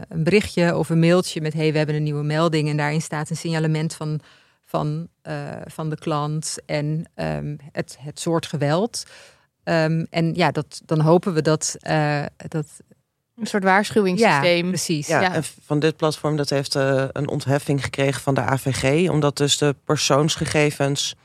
[0.07, 2.69] een berichtje of een mailtje met: hey, we hebben een nieuwe melding.
[2.69, 4.19] En daarin staat een signalement van,
[4.65, 9.03] van, eh, van de klant en ehm, het, het soort geweld.
[9.63, 11.75] Ehm, en ja, dat, dan hopen we dat.
[11.79, 12.65] eh, dat
[13.37, 14.67] Een soort ja, waarschuwingssysteem.
[14.67, 15.07] precies.
[15.07, 15.33] Ja, Ja.
[15.33, 19.09] en van dit platform dat heeft eh, een ontheffing gekregen van de AVG.
[19.09, 21.15] Omdat dus de persoonsgegevens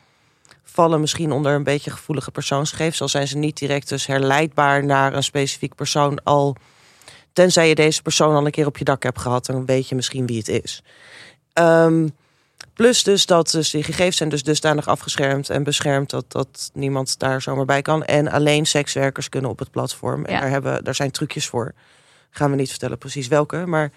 [0.63, 3.01] vallen misschien onder een beetje gevoelige persoonsgegevens.
[3.01, 6.23] Al zijn ze niet direct dus herleidbaar naar een specifiek persoon.
[6.25, 6.57] Al
[7.33, 9.95] tenzij je deze persoon al een keer op je dak hebt gehad, dan weet je
[9.95, 10.83] misschien wie het is.
[11.53, 12.09] Ehm,
[12.75, 17.19] plus dus dat dus die gegevens zijn dus dusdanig afgeschermd en beschermd dat, dat niemand
[17.19, 18.05] daar zomaar bij kan.
[18.05, 20.25] En alleen sekswerkers kunnen op het platform.
[20.25, 20.41] En Ja.
[20.41, 21.75] daar, hebben, daar zijn trucjes voor.
[22.31, 23.91] Gaan we niet vertellen precies welke, maar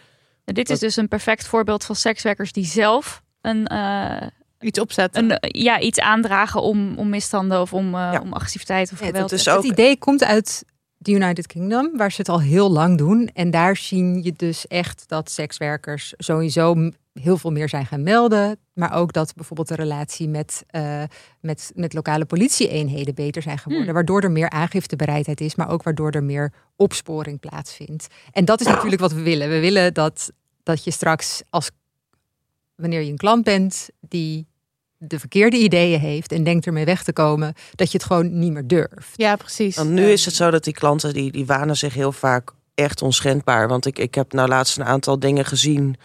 [0.45, 4.27] Dit is dus een perfect voorbeeld van sekswerkers die zelf een, eh,
[4.59, 5.31] Iets opzetten.
[5.31, 8.19] een, ja, iets aandragen om, om misstanden of om, eh, Ja.
[8.21, 9.47] om agressiviteit of geweld.
[9.49, 10.63] ook- Het idee komt uit
[11.01, 13.29] de United Kingdom, waar ze het al heel lang doen.
[13.33, 18.59] En daar zie je dus echt dat sekswerkers sowieso heel veel meer zijn gaan melden.
[18.73, 21.03] Maar ook dat bijvoorbeeld de relatie met, eh,
[21.39, 23.85] met, met lokale politieeenheden beter zijn geworden.
[23.85, 23.93] Hmm.
[23.93, 28.07] Waardoor er meer aangiftebereidheid is, maar ook waardoor er meer opsporing plaatsvindt.
[28.31, 29.49] En dat is natuurlijk wat we willen.
[29.49, 30.31] We willen dat,
[30.63, 31.71] dat je straks als
[32.75, 34.47] wanneer je een klant bent die
[35.03, 38.51] de verkeerde ideeën heeft en denkt ermee weg te komen, dat je het gewoon niet
[38.51, 39.13] meer durft.
[39.15, 39.75] ja, precies.
[39.75, 43.01] Want nu is het zo dat die klanten die, die wanen zich heel vaak echt
[43.01, 43.67] onschendbaar.
[43.67, 45.95] Want ik, ik heb nou laatst een aantal dingen gezien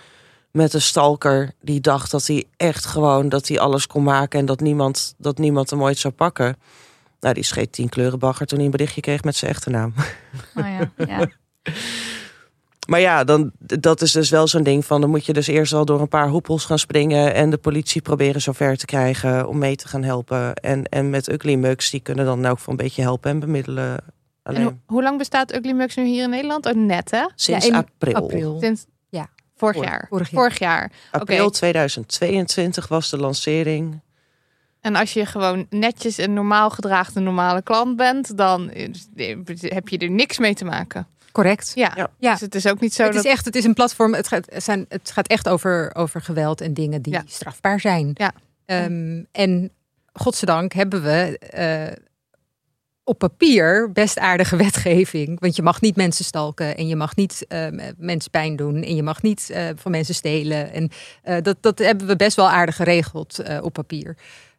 [0.51, 4.47] met een stalker die dacht dat hij echt gewoon dat hij alles kon maken en
[4.47, 6.57] dat niemand, dat niemand hem ooit zou pakken.
[7.21, 9.95] Nou, die scheet tien kleuren bagger toen hij een berichtje kreeg met zijn echte naam.
[10.55, 11.29] Oh ja, ja.
[12.87, 15.01] Maar ja, dan, dat is dus wel zo'n ding van...
[15.01, 17.35] dan moet je dus eerst al door een paar hoepels gaan springen...
[17.35, 20.55] en de politie proberen zover te krijgen om mee te gaan helpen.
[20.55, 23.91] En, en met Ugly Mugs, die kunnen dan ook van een beetje helpen en bemiddelen.
[23.97, 24.03] En
[24.43, 26.67] Alleen hoe, lang bestaat Ugly Mugs nu hier in Nederland?
[26.67, 27.27] Oh, net hè?
[27.35, 28.15] sinds Ja, in april.
[28.15, 28.59] April.
[28.61, 29.29] Sinds Ja.
[29.57, 30.07] vorig Vorig- jaar.
[30.11, 30.41] vorig jaar.
[30.41, 30.93] Vorig jaar.
[31.11, 31.55] April Oké.
[31.57, 34.01] 2022 was de lancering.
[34.81, 39.09] En als je gewoon netjes en normaal gedraagde normale klant bent, dan is-
[39.61, 41.07] heb je er niks mee te maken.
[41.37, 41.73] Correct.
[41.75, 41.93] Ja.
[41.97, 42.11] Ja.
[42.19, 42.33] Ja.
[42.33, 43.25] Dus het is ook niet zo het dat...
[43.25, 44.15] is echt, het is een platform.
[44.15, 47.23] Het gaat, het zijn, het gaat echt over, over geweld en dingen die Ja.
[47.27, 48.11] strafbaar zijn.
[48.15, 48.33] Ja.
[48.65, 49.71] Ehm, en
[50.13, 52.03] godzijdank hebben we eh,
[53.05, 55.41] op papier best aardige wetgeving.
[55.41, 58.95] Want je mag niet mensen stalken en je mag niet eh, mensen pijn doen en
[58.97, 60.73] je mag niet eh, van mensen stelen.
[60.73, 60.91] En
[61.23, 64.17] eh, dat, dat hebben we best wel aardig geregeld eh, op papier.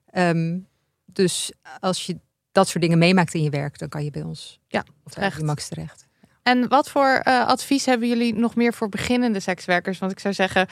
[0.09, 0.57] Ehm,
[1.05, 2.17] dus als je
[2.51, 5.41] dat soort dingen meemaakt in je werk, dan kan je bij ons Ja, of terecht.
[5.41, 6.06] Max terecht.
[6.47, 9.99] En wat voor eh, advies hebben jullie nog meer voor beginnende sekswerkers?
[9.99, 10.67] Want ik zou zeggen,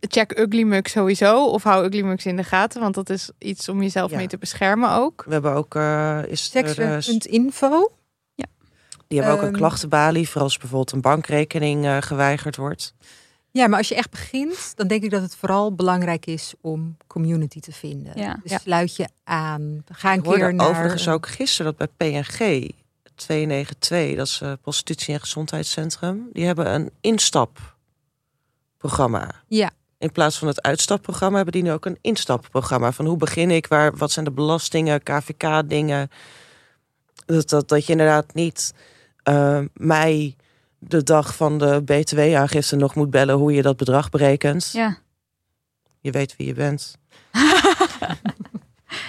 [0.00, 1.46] check Ugly Mug sowieso.
[1.46, 2.80] Of hou Ugly Mugs in de gaten.
[2.80, 4.16] Want dat is iets om jezelf Ja.
[4.16, 5.24] mee te beschermen ook.
[5.26, 7.90] We hebben ook, eh, is eh, Sekswerk.info.
[9.08, 12.94] die hebben ook een Ehm, klachtenbalie voor als bijvoorbeeld een bankrekening eh, geweigerd wordt.
[13.50, 16.96] Ja, maar als je echt begint, dan denk ik dat het vooral belangrijk is om
[17.06, 18.12] community te vinden.
[18.18, 18.38] Ja.
[18.42, 18.58] Dus Ja.
[18.58, 19.84] sluit je aan.
[19.92, 20.68] Ga een Ik hoorde keer naar...
[20.68, 22.70] overigens ook gisteren dat bij PNG
[23.14, 29.30] 292, dat is eh, prostitutie en gezondheidscentrum, die hebben een instapprogramma.
[29.48, 29.70] Ja.
[29.98, 32.92] In plaats van het uitstapprogramma hebben die nu ook een instapprogramma.
[32.92, 36.10] Van hoe begin ik, waar, wat zijn de belastingen, KVK-dingen.
[37.26, 38.74] Dat, dat, dat je inderdaad niet
[39.22, 40.36] eh, mij
[40.78, 44.70] de dag van de BTW-aangifte nog moet bellen hoe je dat bedrag berekent.
[44.72, 44.96] Ja.
[46.00, 46.96] Je weet wie je bent.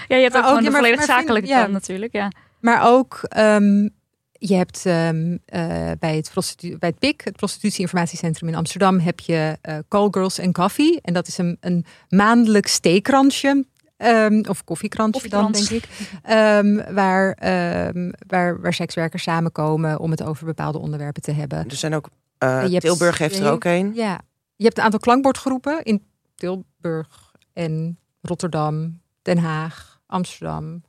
[0.08, 1.60] Ja, je hebt Maar ook gewoon ja, de maar- volledig maar vind- zakelijke ja.
[1.62, 2.14] kant natuurlijk.
[2.14, 2.32] Ja.
[2.64, 3.90] Maar ook, ehm,
[4.31, 9.19] je hebt ehm, eh, bij, het prostitu- bij het PIC, het Prostitutie-informatiecentrum in Amsterdam, heb
[9.19, 10.99] je eh Call Girls and Coffee.
[11.02, 13.65] En dat is een, een maandelijks theekransje.
[13.98, 15.88] ehm, of koffiekransje dan, denk ik.
[16.23, 21.65] Ehm, waar, ehm, waar, waar sekswerkers samenkomen om het over bepaalde onderwerpen te hebben.
[21.69, 23.91] Er zijn ook, eh, je hebt- Tilburg heeft er ook een.
[23.95, 24.22] Ja,
[24.56, 26.03] je hebt een aantal klankbordgroepen in
[26.35, 30.84] Tilburg en Rotterdam, Den Haag, Amsterdam.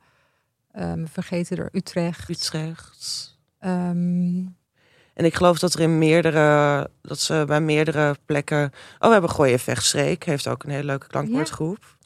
[0.75, 2.29] Ehm, vergeten er Utrecht.
[2.29, 3.37] Utrecht.
[3.59, 4.43] Ehm,
[5.13, 8.71] En ik geloof dat er in meerdere, dat ze bij meerdere plekken.
[8.99, 11.97] Oh, we hebben Gooien Vechtstreek, heeft ook een hele leuke klankwoordgroep.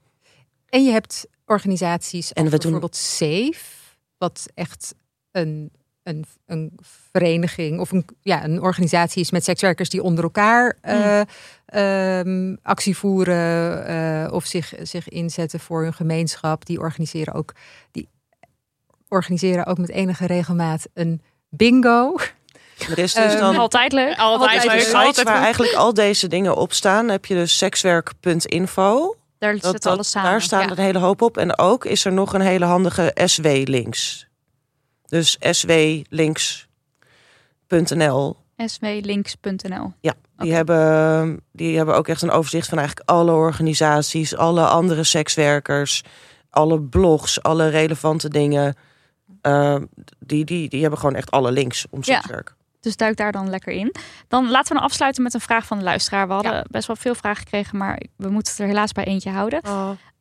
[0.70, 3.76] en je hebt organisaties En we doen- bijvoorbeeld SAFE,
[4.18, 4.96] wat echt
[5.32, 5.72] een,
[6.04, 6.72] een, een
[7.12, 11.22] vereniging of een, ja, een organisatie is met sekswerkers die onder elkaar eh,
[11.66, 16.66] ehm, actie voeren eh, of zich, zich inzetten voor hun gemeenschap.
[16.66, 17.54] Die organiseren ook,
[17.92, 18.08] die
[19.10, 22.16] organiseren ook met enige regelmaat een bingo.
[22.90, 24.18] Er is dus Ehm, dan Altijd leuk.
[24.18, 24.94] Altijd leuk.
[24.94, 25.44] Altijd waar goed.
[25.44, 27.10] eigenlijk al deze dingen op staan.
[27.10, 29.16] Heb je dus sekswerk.info.
[29.38, 30.30] Daar Dat, zit dat, alles samen.
[30.30, 30.70] daar staan Ja.
[30.70, 31.38] een hele hoop op.
[31.38, 34.28] En ook is er nog een hele handige SW-links.
[35.08, 36.68] Dus swlinks.nl.
[38.66, 39.94] swlinks.nl.
[40.02, 45.04] Ja, die, hebben, die hebben ook echt een overzicht van eigenlijk alle organisaties, alle andere
[45.04, 46.04] sekswerkers,
[46.50, 48.76] alle blogs, alle relevante dingen.
[49.42, 49.76] Uh,
[50.20, 52.14] die, die, die hebben gewoon echt alle links om Ja.
[52.16, 52.56] sekswerk.
[52.82, 53.96] Dus duik daar dan lekker in.
[54.28, 56.28] Dan laten we dan afsluiten met een vraag van de luisteraar.
[56.28, 59.30] We hadden best wel veel vragen gekregen, maar we moeten het er helaas bij eentje
[59.30, 59.62] houden.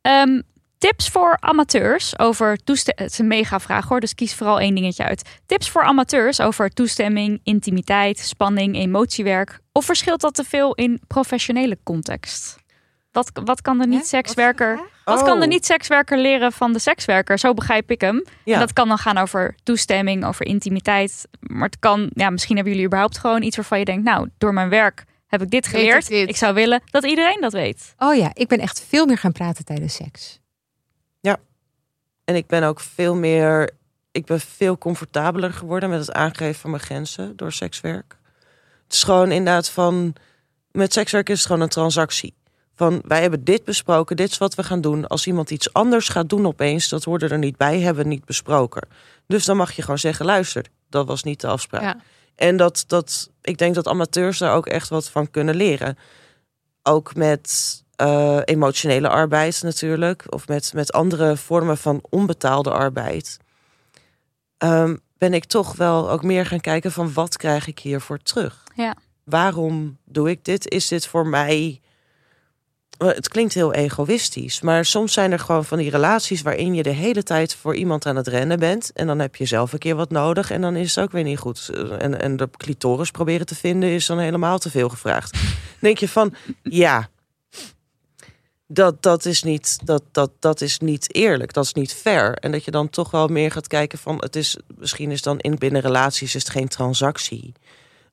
[0.02, 0.40] Ehm,
[0.78, 3.04] tips voor amateurs over toestemming.
[3.04, 5.38] Het is een mega vraag hoor, dus kies vooral één dingetje uit.
[5.46, 9.60] Tips voor amateurs over toestemming, intimiteit, spanning, emotiewerk.
[9.72, 12.56] Of verschilt dat te veel in professionele context?
[13.12, 14.80] Wat, wat kan de niet-sekswerker...
[15.04, 15.50] Wat kan de Oh.
[15.50, 17.38] niet-sekswerker leren van de sekswerker?
[17.38, 18.24] Zo begrijp ik hem.
[18.44, 18.54] Ja.
[18.54, 21.28] En dat kan dan gaan over toestemming, over intimiteit.
[21.40, 24.52] Maar het kan, ja, misschien hebben jullie überhaupt gewoon iets waarvan je denkt, nou, door
[24.52, 26.08] mijn werk heb ik dit ik geleerd.
[26.08, 26.28] dit.
[26.28, 27.94] Ik zou willen dat iedereen dat weet.
[27.98, 30.40] Oh ja, ik ben echt veel meer gaan praten tijdens seks.
[32.28, 33.70] En ik ben ook veel meer,
[34.12, 38.16] ik ben veel comfortabeler geworden met het aangeven van mijn grenzen door sekswerk.
[38.84, 40.14] Het is gewoon inderdaad van,
[40.70, 42.34] met sekswerk is het gewoon een transactie.
[42.78, 45.06] Van wij hebben dit besproken, dit is wat we gaan doen.
[45.06, 48.24] Als iemand iets anders gaat doen opeens, dat hoorde er niet bij, hebben we niet
[48.24, 48.88] besproken.
[49.26, 51.82] Dus dan mag je gewoon zeggen, luister, dat was niet de afspraak.
[51.82, 51.96] Ja.
[52.34, 55.98] En dat, dat, ik denk dat amateurs daar ook echt wat van kunnen leren.
[56.82, 60.24] Ook met eh, emotionele arbeid natuurlijk.
[60.28, 63.36] Of met, met andere vormen van onbetaalde arbeid.
[64.58, 68.64] Ehm, ben ik toch wel ook meer gaan kijken van wat krijg ik hiervoor terug?
[68.74, 68.96] Ja.
[69.24, 70.68] Waarom doe ik dit?
[70.68, 71.80] Is dit voor mij...
[72.98, 76.82] Eh, Het klinkt heel egoïstisch, maar soms zijn er gewoon van die relaties waarin je
[76.82, 78.92] de hele tijd voor iemand aan het rennen bent.
[78.92, 81.22] En dan heb je zelf een keer wat nodig en dan is het ook weer
[81.22, 81.68] niet goed.
[81.74, 85.38] Eh, En, en de clitoris proberen te vinden is dan helemaal te veel gevraagd.
[85.80, 87.08] Denk je van, ja,
[88.66, 92.34] dat, dat, is niet, dat, dat, dat is niet eerlijk, dat is niet fair.
[92.34, 95.38] En dat je dan toch wel meer gaat kijken van, het is, misschien is dan
[95.38, 97.52] in binnen relaties is het geen transactie.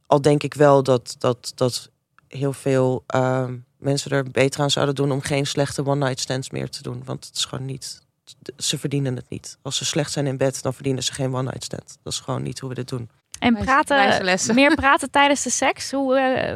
[0.08, 1.90] Al denk ik wel dat, dat, dat
[2.28, 6.70] heel veel ehm, mensen er beter aan zouden doen om geen slechte one-night stands meer
[6.70, 7.02] te doen.
[7.06, 8.02] Want het is gewoon niet,
[8.58, 9.58] ze verdienen het niet.
[9.62, 11.98] Als ze slecht zijn in bed, dan verdienen ze geen one-night stand.
[12.04, 13.10] Dat is gewoon niet hoe we dit doen.
[13.40, 15.92] En praten, meer praten tijdens de seks.
[15.92, 16.56] Hoe eh,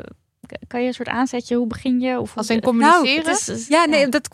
[0.68, 1.56] kan je een soort aanzetje?
[1.56, 2.20] Hoe begin je?
[2.20, 3.24] Of Als hoe- in communiceren.
[3.24, 4.30] Nou, is- Ja, nee, dat.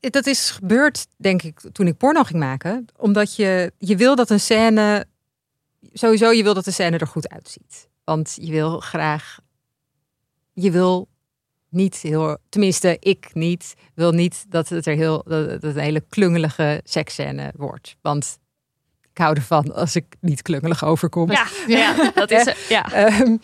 [0.00, 2.86] dat is gebeurd, denk ik, toen ik porno ging maken.
[2.96, 5.06] Omdat je, je wil dat een scène...
[5.92, 7.88] Sowieso, je wil dat de scène er goed uitziet.
[8.04, 9.38] Want je wil graag...
[10.52, 11.08] Je wil
[11.76, 12.36] niet heel...
[12.48, 13.74] Tenminste, ik niet.
[13.94, 15.22] Wil niet dat het er heel...
[15.26, 17.96] Dat het een hele klungelige seksscène wordt.
[18.02, 18.38] Want
[19.16, 21.30] ik hou ervan als ik niet klungelig overkom.
[21.30, 22.92] Ja, ja, dat is ja.
[22.92, 23.36] Ehm,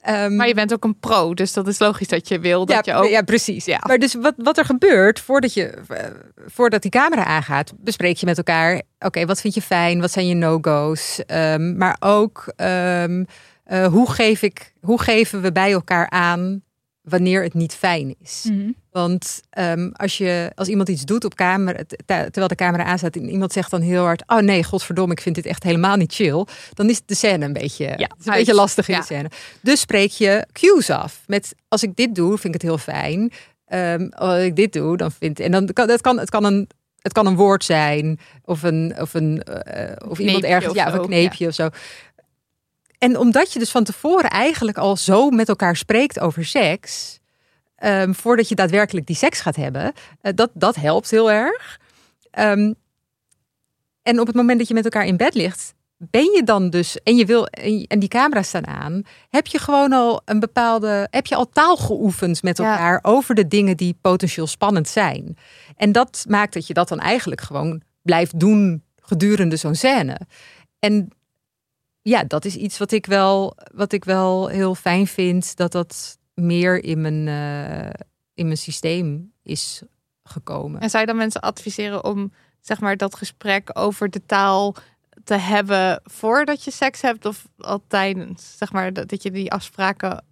[0.00, 2.84] ehm, Maar je bent ook een pro, dus dat is logisch dat je wil dat
[2.84, 3.10] ja, je ook...
[3.10, 3.64] ja, precies.
[3.64, 3.80] Ja.
[3.86, 6.06] Maar dus wat, wat er gebeurt voordat, je, eh,
[6.46, 10.00] voordat die camera aangaat, bespreek je met elkaar: oké, wat vind je fijn?
[10.00, 11.20] Wat zijn je no-go's?
[11.26, 13.24] Ehm, maar ook ehm,
[13.64, 16.62] eh, hoe, geef ik, hoe geven we bij elkaar aan
[17.02, 18.44] wanneer het niet fijn is?
[18.50, 18.70] Mhm.
[18.90, 23.16] Want ehm, als, je, als iemand iets doet op camera, te- terwijl de camera aanstaat
[23.16, 26.14] en iemand zegt dan heel hard: Oh nee, godverdomme, ik vind dit echt helemaal niet
[26.14, 26.46] chill.
[26.74, 29.00] Dan is de scène een beetje, het is een beetje lastig in Ja.
[29.00, 29.30] de scène.
[29.60, 31.22] Dus spreek je cues af.
[31.26, 33.32] Met als ik dit doe, vind ik het heel fijn.
[33.66, 36.68] Ehm, als ik dit doe, dan vind en dan kan het kan, het kan een.
[37.02, 40.86] Het kan een woord zijn of een of een eh, of iemand ergens of ja
[40.86, 41.68] of een kneepje of zo.
[43.02, 47.18] En omdat je dus van tevoren eigenlijk al zo met elkaar spreekt over seks,
[47.76, 51.80] ehm, voordat je daadwerkelijk die seks gaat hebben, eh, dat, dat helpt heel erg.
[52.30, 52.72] Ehm,
[54.02, 57.02] en op het moment dat je met elkaar in bed ligt, ben je dan dus,
[57.02, 61.26] en je wil, en, die camera's staan aan, heb je gewoon al een bepaalde, heb
[61.26, 62.70] je al taal geoefend met Ja.
[62.70, 65.36] elkaar over de dingen die potentieel spannend zijn.
[65.76, 70.20] En dat maakt dat je dat dan eigenlijk gewoon blijft doen gedurende zo'n scène.
[70.78, 71.08] En
[72.02, 76.18] ja, dat is iets wat ik wel, wat ik wel heel fijn vind, dat dat
[76.34, 77.90] meer in mijn, eh,
[78.34, 79.82] in mijn systeem is
[80.24, 80.80] gekomen.
[80.80, 84.74] En zou je dan mensen adviseren om zeg maar dat gesprek over de taal
[85.24, 88.54] te hebben voordat je seks hebt of al tijdens?
[88.58, 90.24] Zeg maar dat, dat je die afspraken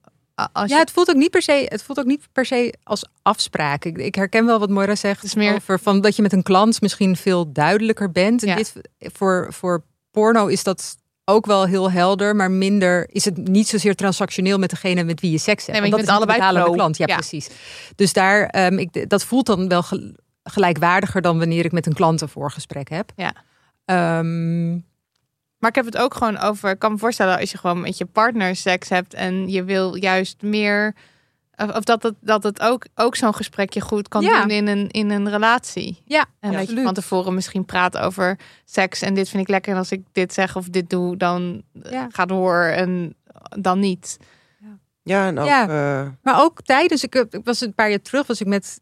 [0.52, 2.74] als Ja, je, het voelt ook niet per se, het voelt ook niet per se
[2.82, 3.84] als afspraak.
[3.84, 6.42] Ik, ik herken wel wat Moira zegt is meer- over van dat je met een
[6.42, 8.42] klant misschien veel duidelijker bent.
[8.42, 8.54] En Ja.
[8.56, 10.96] dit, voor, voor porno is dat
[11.30, 15.30] ook wel heel helder, maar minder is het niet zozeer transactioneel met degene met wie
[15.30, 15.80] je seks hebt.
[15.80, 16.96] Nee, Want dat is de allebei klant.
[16.96, 17.14] Ja, Ja.
[17.14, 17.48] precies.
[17.96, 20.12] Dus daar, ehm, ik, dat voelt dan wel gel-
[20.44, 23.12] gelijkwaardiger dan wanneer ik met een klant een voorgesprek heb.
[23.16, 23.32] Ja.
[23.84, 24.70] Ehm,
[25.58, 26.70] Maar ik heb het ook gewoon over.
[26.70, 29.94] Ik kan me voorstellen als je gewoon met je partner seks hebt en je wil
[29.96, 30.94] juist meer.
[31.62, 34.40] Of, of dat het, dat het ook, ook zo'n gesprekje goed kan Ja.
[34.40, 36.02] doen in een, in een relatie.
[36.04, 39.72] ja, En dat je van tevoren misschien praat over seks en dit vind ik lekker.
[39.72, 42.06] En als ik dit zeg of dit doe, dan eh, Ja.
[42.10, 43.14] ga door en
[43.60, 44.16] dan niet.
[45.02, 45.46] Ja, en ook...
[45.46, 45.62] Ja.
[46.02, 48.80] eh, Maar ook tijdens, ik, ik was een paar jaar terug, was ik met,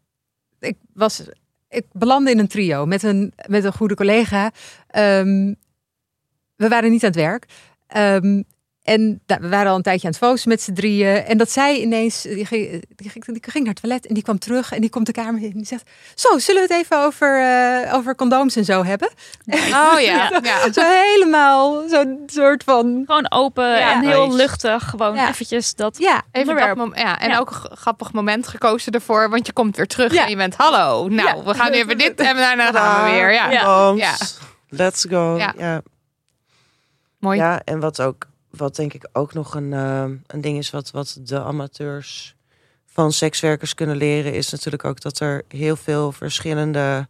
[0.59, 1.23] ik was,
[1.69, 4.51] ik belandde in een trio met een, met een goede collega.
[4.87, 5.53] Ehm,
[6.55, 7.45] we waren niet aan het werk.
[7.87, 8.41] Ehm,
[8.89, 11.15] en we waren al een tijdje aan het focussen met z'n drieën.
[11.25, 14.23] En dat zij ineens, die ging, die, ging, die ging naar het toilet en die
[14.23, 16.83] kwam terug en die komt de kamer in en die zegt, zo, zullen we het
[16.83, 19.09] even over, eh, over condooms en zo hebben?
[19.69, 20.71] Oh ja, ja.
[20.71, 23.93] Zo helemaal, zo'n soort van, Gewoon open Ja.
[23.93, 24.89] en heel luchtig.
[24.89, 25.29] Gewoon Ja.
[25.29, 26.21] eventjes dat ja.
[26.31, 27.37] Even dat mom- ja, en Ja.
[27.39, 30.23] ook een grappig moment gekozen ervoor, want je komt weer terug Ja.
[30.23, 31.07] en je bent hallo.
[31.07, 31.43] Nou, Ja.
[31.43, 33.31] we gaan nu even dit en daarna gaan we weer.
[33.33, 33.63] Ja, Ja.
[33.63, 34.01] Condoms.
[34.01, 34.15] Ja.
[34.69, 35.37] Let's go.
[35.37, 35.53] Ja.
[35.57, 35.81] Ja.
[37.19, 37.37] mooi.
[37.37, 40.91] Ja, en wat ook, wat denk ik ook nog een, eh, een ding is wat,
[40.91, 42.35] wat de amateurs
[42.85, 47.07] van sekswerkers kunnen leren, is natuurlijk ook dat er heel veel verschillende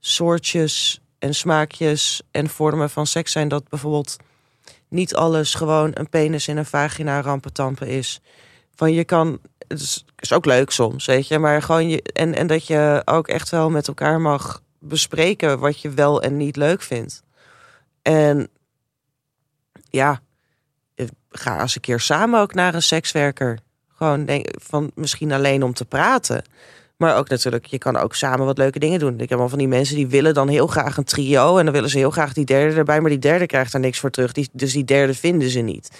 [0.00, 3.48] soortjes en smaakjes en vormen van seks zijn.
[3.48, 4.16] Dat bijvoorbeeld
[4.88, 8.20] niet alles gewoon een penis in een vagina rampentampen is.
[8.74, 12.34] Van je kan, het is, is ook leuk soms, weet je, maar gewoon je, en,
[12.34, 16.56] en dat je ook echt wel met elkaar mag bespreken wat je wel en niet
[16.56, 17.22] leuk vindt.
[18.02, 18.48] En
[19.90, 20.20] ja,
[21.32, 23.58] ga eens een keer samen ook naar een sekswerker.
[23.88, 26.42] Gewoon denk, van misschien alleen om te praten.
[26.96, 29.20] Maar ook natuurlijk, je kan ook samen wat leuke dingen doen.
[29.20, 31.58] Ik heb al van die mensen die willen dan heel graag een trio.
[31.58, 33.00] En dan willen ze heel graag die derde erbij.
[33.00, 34.32] Maar die derde krijgt daar niks voor terug.
[34.32, 35.90] Die, dus die derde vinden ze niet.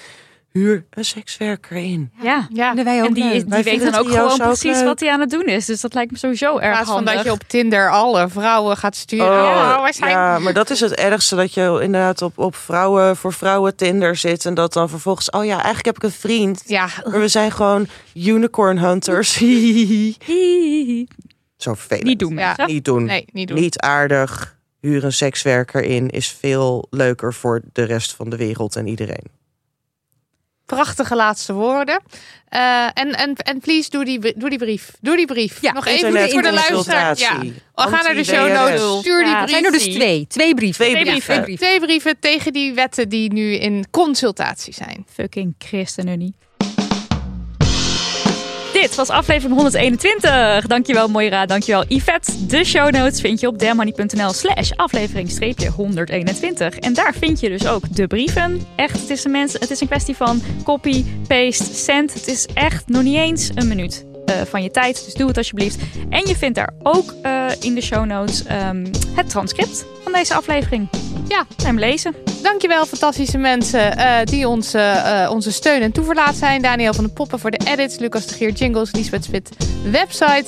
[0.52, 2.12] Huur een sekswerker in.
[2.22, 2.46] Ja.
[2.52, 4.84] Ja, Vinden wij ook En die, die weet dan ook gewoon precies leuk.
[4.84, 5.66] wat hij aan het doen is.
[5.66, 7.14] Dus dat lijkt me sowieso in erg plaats van handig.
[7.14, 9.26] dat je op Tinder alle vrouwen gaat sturen.
[9.26, 10.10] Oh, wij zijn...
[10.10, 11.36] ja, maar dat is het ergste.
[11.36, 14.44] Dat je inderdaad op, op vrouwen voor vrouwen Tinder zit.
[14.46, 16.62] En dat dan vervolgens, oh ja, eigenlijk heb ik een vriend.
[16.66, 19.32] Ja, Maar we zijn gewoon unicorn hunters.
[21.56, 22.06] Zo vervelend.
[22.06, 22.46] Niet doen Ja.
[22.46, 22.66] mensen.
[22.66, 23.04] Niet doen.
[23.04, 23.58] nee, niet doen.
[23.60, 24.56] Niet aardig.
[24.80, 29.40] Huur een sekswerker in is veel leuker voor de rest van de wereld en iedereen.
[30.76, 32.00] Prachtige laatste woorden.
[32.48, 34.90] Eh, en, en, en please, doe die, doe die brief.
[35.00, 35.58] Doe die brief.
[35.60, 37.18] Ja, Nog even voor de luisteraar.
[37.18, 37.38] Ja.
[37.38, 38.98] We gaan naar de show notes.
[38.98, 39.50] Stuur die Ja, brief.
[39.50, 40.84] zijn er dus twee, twee brieven.
[40.84, 41.20] Twee brieven.
[41.22, 41.66] twee brieven.
[41.66, 45.06] Twee brieven tegen die wetten die nu in consultatie zijn.
[45.12, 46.34] Fucking ChristenUnie.
[48.82, 50.66] Dit was aflevering 121.
[50.66, 52.46] Dankjewel Moira, dankjewel Yvette.
[52.46, 55.30] De show notes vind je op damnmoney.nl slash aflevering
[55.76, 56.78] 121.
[56.78, 58.60] En daar vind je dus ook de brieven.
[58.76, 62.14] Echt, het is een, mens, het is een kwestie van copy, paste, send.
[62.14, 64.04] Het is echt nog niet eens een minuut.
[64.24, 65.78] eh, van je tijd, dus doe het alsjeblieft.
[66.08, 70.34] En je vindt daar ook eh, in de show notes ehm, het transcript van deze
[70.34, 70.88] aflevering.
[71.32, 71.46] Ja.
[71.64, 72.14] Hem lezen.
[72.42, 76.62] Dankjewel, fantastische mensen eh, die ons, eh, eh, onze steun en toeverlaat zijn.
[76.62, 79.48] Daniel van de Poppen voor de edits, Lucas de Geer jingles, Lisbeth Spit
[79.90, 80.44] website,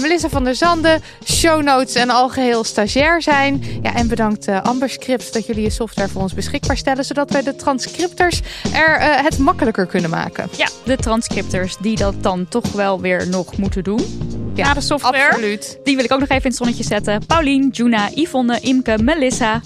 [0.00, 3.62] Melissa van der Zanden, show notes en algeheel stagiair zijn.
[3.82, 7.42] Ja, en bedankt Amber Script dat jullie je software voor ons beschikbaar stellen, zodat wij
[7.42, 8.40] de transcripters
[8.74, 10.48] er het makkelijker kunnen maken.
[10.56, 14.00] Ja, de transcripters die dat dan toch wel weer nog moeten doen.
[14.54, 15.26] Ja, de software.
[15.26, 15.78] Absoluut.
[15.84, 17.26] Die wil ik ook nog even in het zonnetje zetten.
[17.26, 19.60] Paulien, Juna, Yvonne, Imke, Melissa.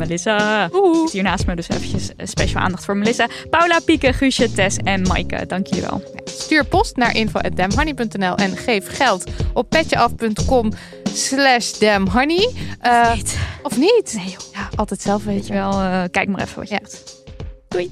[0.00, 0.68] Melissa.
[0.72, 1.04] Oeh.
[1.06, 3.28] Is hier naast me, dus eventjes eh, speciaal aandacht voor Melissa.
[3.50, 5.46] Paula, Pieke, Guusje, Tess en Maaike.
[5.46, 6.02] Dank jullie wel.
[6.24, 9.24] Stuur post naar info.damhoney.nl en geef geld
[9.54, 10.72] op petjeaf.com
[11.12, 12.50] slash damhoney.
[12.80, 13.38] Eh, Niet.
[13.62, 14.12] of niet?
[14.16, 14.52] Nee joh.
[14.52, 16.80] Ja, altijd zelf Weet je wel, eh, kijk maar even wat je Ja.
[16.80, 17.22] doet.
[17.68, 17.90] Doei.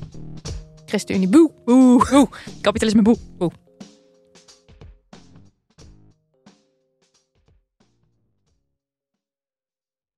[0.87, 1.51] ChristenUnie, boe.
[1.67, 2.25] Oeh.
[2.61, 3.17] Kapitalisme boe.
[3.39, 3.51] Boe.